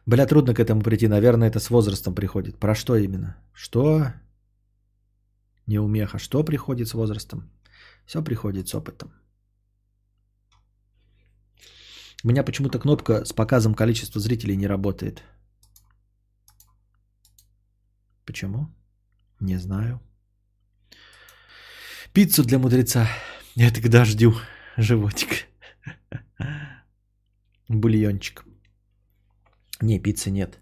[0.06, 1.08] Бля, трудно к этому прийти.
[1.08, 2.60] Наверное, это с возрастом приходит.
[2.60, 3.38] Про что именно?
[3.54, 4.14] Что?
[5.68, 6.20] Неумеха.
[6.20, 7.52] Что приходит с возрастом?
[8.06, 9.14] Все приходит с опытом.
[12.24, 15.24] У меня почему-то кнопка с показом количества зрителей не работает.
[18.26, 18.68] Почему?
[19.40, 20.00] Не знаю.
[22.14, 23.08] Пиццу для мудреца.
[23.56, 24.36] Это к дождю.
[24.78, 25.48] Животик.
[27.68, 28.46] Бульончик.
[29.82, 30.60] Не, пиццы нет.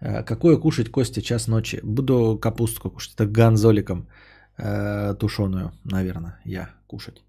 [0.00, 1.80] Э, какое кушать, Костя, час ночи?
[1.82, 3.14] Буду капустку кушать.
[3.14, 4.08] Это ганзоликом
[4.58, 7.22] э, тушеную, наверное, я кушать.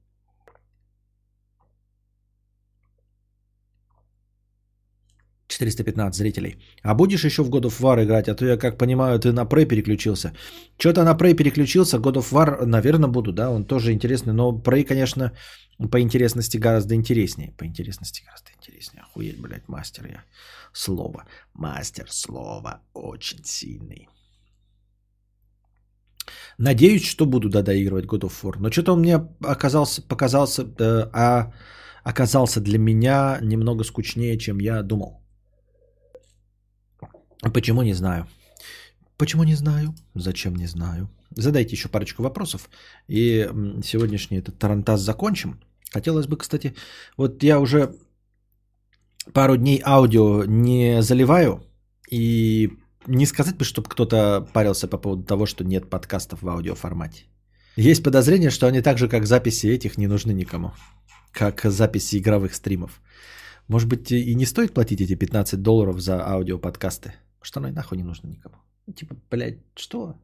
[5.52, 6.56] ...415 зрителей.
[6.84, 8.30] А будешь еще в God of War играть?
[8.30, 10.34] А то я, как понимаю, ты на Prey переключился.
[10.78, 11.98] Что-то на Prey переключился.
[11.98, 13.50] God of War, наверное, буду, да?
[13.50, 14.34] Он тоже интересный.
[14.34, 15.32] Но Prey, конечно,
[15.92, 17.54] по интересности гораздо интереснее.
[17.58, 19.04] По интересности гораздо интереснее.
[19.04, 20.24] Охуеть, блядь, мастер я
[20.74, 21.26] слова.
[21.54, 24.08] Мастер слова очень сильный.
[26.58, 28.56] Надеюсь, что буду да, доигрывать God of War.
[28.60, 31.52] Но что-то он мне оказался, показался, э, а
[32.04, 35.21] оказался для меня немного скучнее, чем я думал.
[37.54, 38.28] Почему не знаю?
[39.18, 39.96] Почему не знаю?
[40.14, 41.10] Зачем не знаю?
[41.32, 42.70] Задайте еще парочку вопросов.
[43.08, 43.50] И
[43.84, 45.60] сегодняшний этот тарантаз закончим.
[45.92, 46.76] Хотелось бы, кстати,
[47.18, 47.96] вот я уже
[49.34, 51.64] пару дней аудио не заливаю,
[52.12, 52.70] и
[53.08, 57.24] не сказать бы, чтобы кто-то парился по поводу того, что нет подкастов в аудиоформате.
[57.78, 60.74] Есть подозрение, что они так же, как записи этих, не нужны никому.
[61.32, 63.02] Как записи игровых стримов.
[63.68, 67.14] Может быть, и не стоит платить эти 15 долларов за аудиоподкасты?
[67.42, 68.56] Что оно нахуй не нужно никому.
[68.96, 70.16] Типа, блядь, что?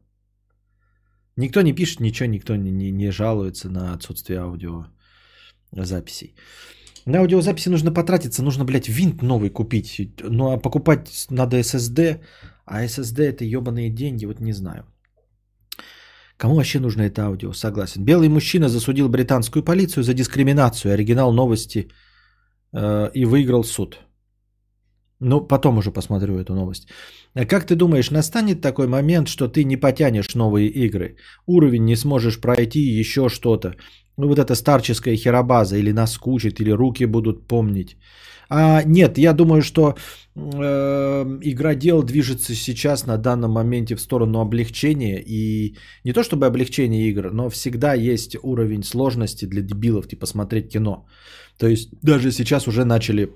[1.36, 6.34] Никто не пишет ничего, никто не, не, не жалуется на отсутствие аудиозаписей.
[7.06, 10.20] На аудиозаписи нужно потратиться, нужно, блядь, винт новый купить.
[10.22, 12.20] Ну, а покупать надо SSD,
[12.66, 14.84] а SSD это ебаные деньги, вот не знаю.
[16.36, 17.52] Кому вообще нужно это аудио?
[17.52, 18.04] Согласен.
[18.04, 20.92] Белый мужчина засудил британскую полицию за дискриминацию.
[20.92, 21.88] Оригинал новости
[22.72, 23.98] э, и выиграл суд.
[25.20, 26.88] Ну, потом уже посмотрю эту новость.
[27.34, 31.16] А как ты думаешь, настанет такой момент, что ты не потянешь новые игры?
[31.46, 33.74] Уровень не сможешь пройти, еще что-то.
[34.16, 37.96] Ну, вот эта старческая херобаза или наскучит, или руки будут помнить.
[38.50, 39.94] А, нет, я думаю, что
[40.34, 45.22] э, игродел движется сейчас на данном моменте в сторону облегчения.
[45.26, 50.72] И не то чтобы облегчение игр, но всегда есть уровень сложности для дебилов, типа смотреть
[50.72, 51.06] кино.
[51.58, 53.28] То есть даже сейчас уже начали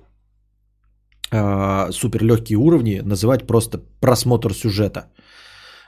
[1.32, 5.06] э, супер легкие уровни называть просто просмотр сюжета.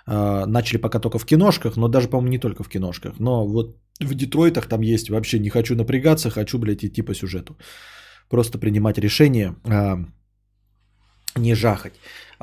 [0.07, 3.21] Э, начали пока только в киношках, но даже, по-моему, не только в киношках.
[3.21, 7.57] Но вот в Детройтах там есть вообще не хочу напрягаться, хочу, блядь, идти по сюжету
[8.29, 9.99] просто принимать решение, а,
[11.37, 11.95] не жахать.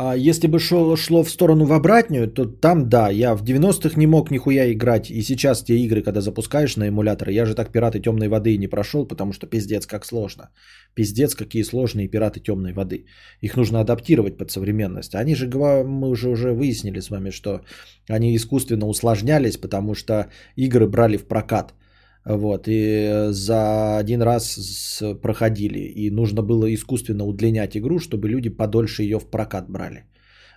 [0.03, 3.99] А если бы шло, шло в сторону в обратную, то там да, я в 90-х
[3.99, 5.11] не мог нихуя играть.
[5.11, 8.57] И сейчас те игры, когда запускаешь на эмуляторы, я же так пираты темной воды и
[8.57, 10.49] не прошел, потому что пиздец как сложно.
[10.95, 13.05] Пиздец какие сложные пираты темной воды.
[13.41, 15.13] Их нужно адаптировать под современность.
[15.13, 17.61] Они же, мы уже, уже выяснили с вами, что
[18.09, 21.75] они искусственно усложнялись, потому что игры брали в прокат.
[22.25, 25.79] Вот, и за один раз проходили.
[25.79, 30.05] И нужно было искусственно удлинять игру, чтобы люди подольше ее в прокат брали.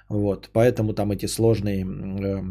[0.08, 2.42] Вот, поэтому там эти сложные э,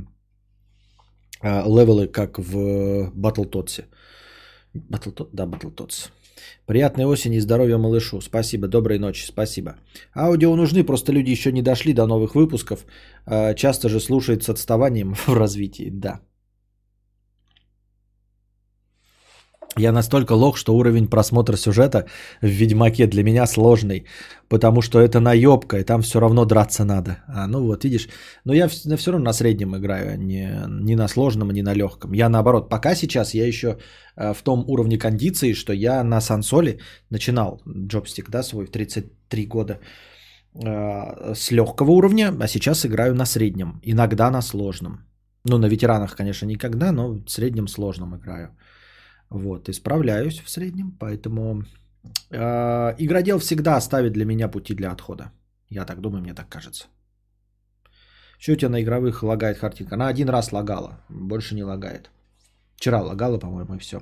[1.44, 3.86] э, левелы, как в Battletoads.
[4.74, 5.30] Battletoads?
[5.34, 6.10] Да, Battletoads.
[6.66, 8.22] Приятной осени и здоровья малышу.
[8.22, 9.76] Спасибо, доброй ночи, спасибо.
[10.16, 12.86] Аудио нужны, просто люди еще не дошли до новых выпусков.
[13.28, 16.22] Э, часто же слушают с отставанием в развитии, да.
[19.78, 22.06] Я настолько лох, что уровень просмотра сюжета
[22.42, 24.06] в Ведьмаке для меня сложный,
[24.48, 27.24] потому что это наебка, и там все равно драться надо.
[27.28, 28.08] А, ну вот, видишь,
[28.46, 32.14] но я все равно на среднем играю, а не, не на сложном, не на легком.
[32.14, 33.78] Я наоборот, пока сейчас я еще
[34.16, 36.80] э, в том уровне кондиции, что я на сансоле
[37.10, 39.80] начинал джобстик, да, свой в 33 года
[40.54, 45.00] э, с легкого уровня, а сейчас играю на среднем, иногда на сложном.
[45.46, 48.56] Ну, на ветеранах, конечно, никогда, но в среднем сложном играю.
[49.30, 51.64] Вот, исправляюсь в среднем, поэтому
[52.32, 55.32] э, игродел всегда оставит для меня пути для отхода.
[55.70, 56.86] Я так думаю, мне так кажется.
[58.40, 59.96] Что у тебя на игровых лагает картинка?
[59.96, 62.12] Она один раз лагала, больше не лагает.
[62.76, 64.02] Вчера лагала, по-моему, и все.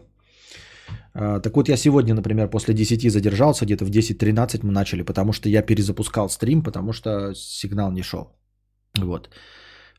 [1.13, 5.33] А, так вот, я сегодня, например, после 10 задержался, где-то в 10.13 мы начали, потому
[5.33, 8.31] что я перезапускал стрим, потому что сигнал не шел.
[8.97, 9.29] Вот.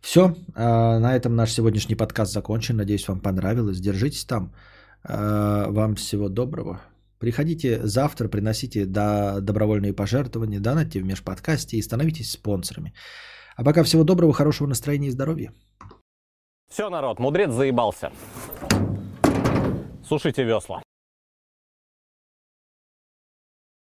[0.01, 2.77] Все, а, на этом наш сегодняшний подкаст закончен.
[2.77, 3.81] Надеюсь, вам понравилось.
[3.81, 4.53] Держитесь там.
[5.05, 6.81] А, вам всего доброго.
[7.19, 12.95] Приходите завтра, приносите до добровольные пожертвования, донатьте в межподкасте и становитесь спонсорами.
[13.57, 15.53] А пока всего доброго, хорошего настроения и здоровья.
[16.69, 18.11] Все, народ, мудрец заебался.
[20.05, 20.82] Сушите весла.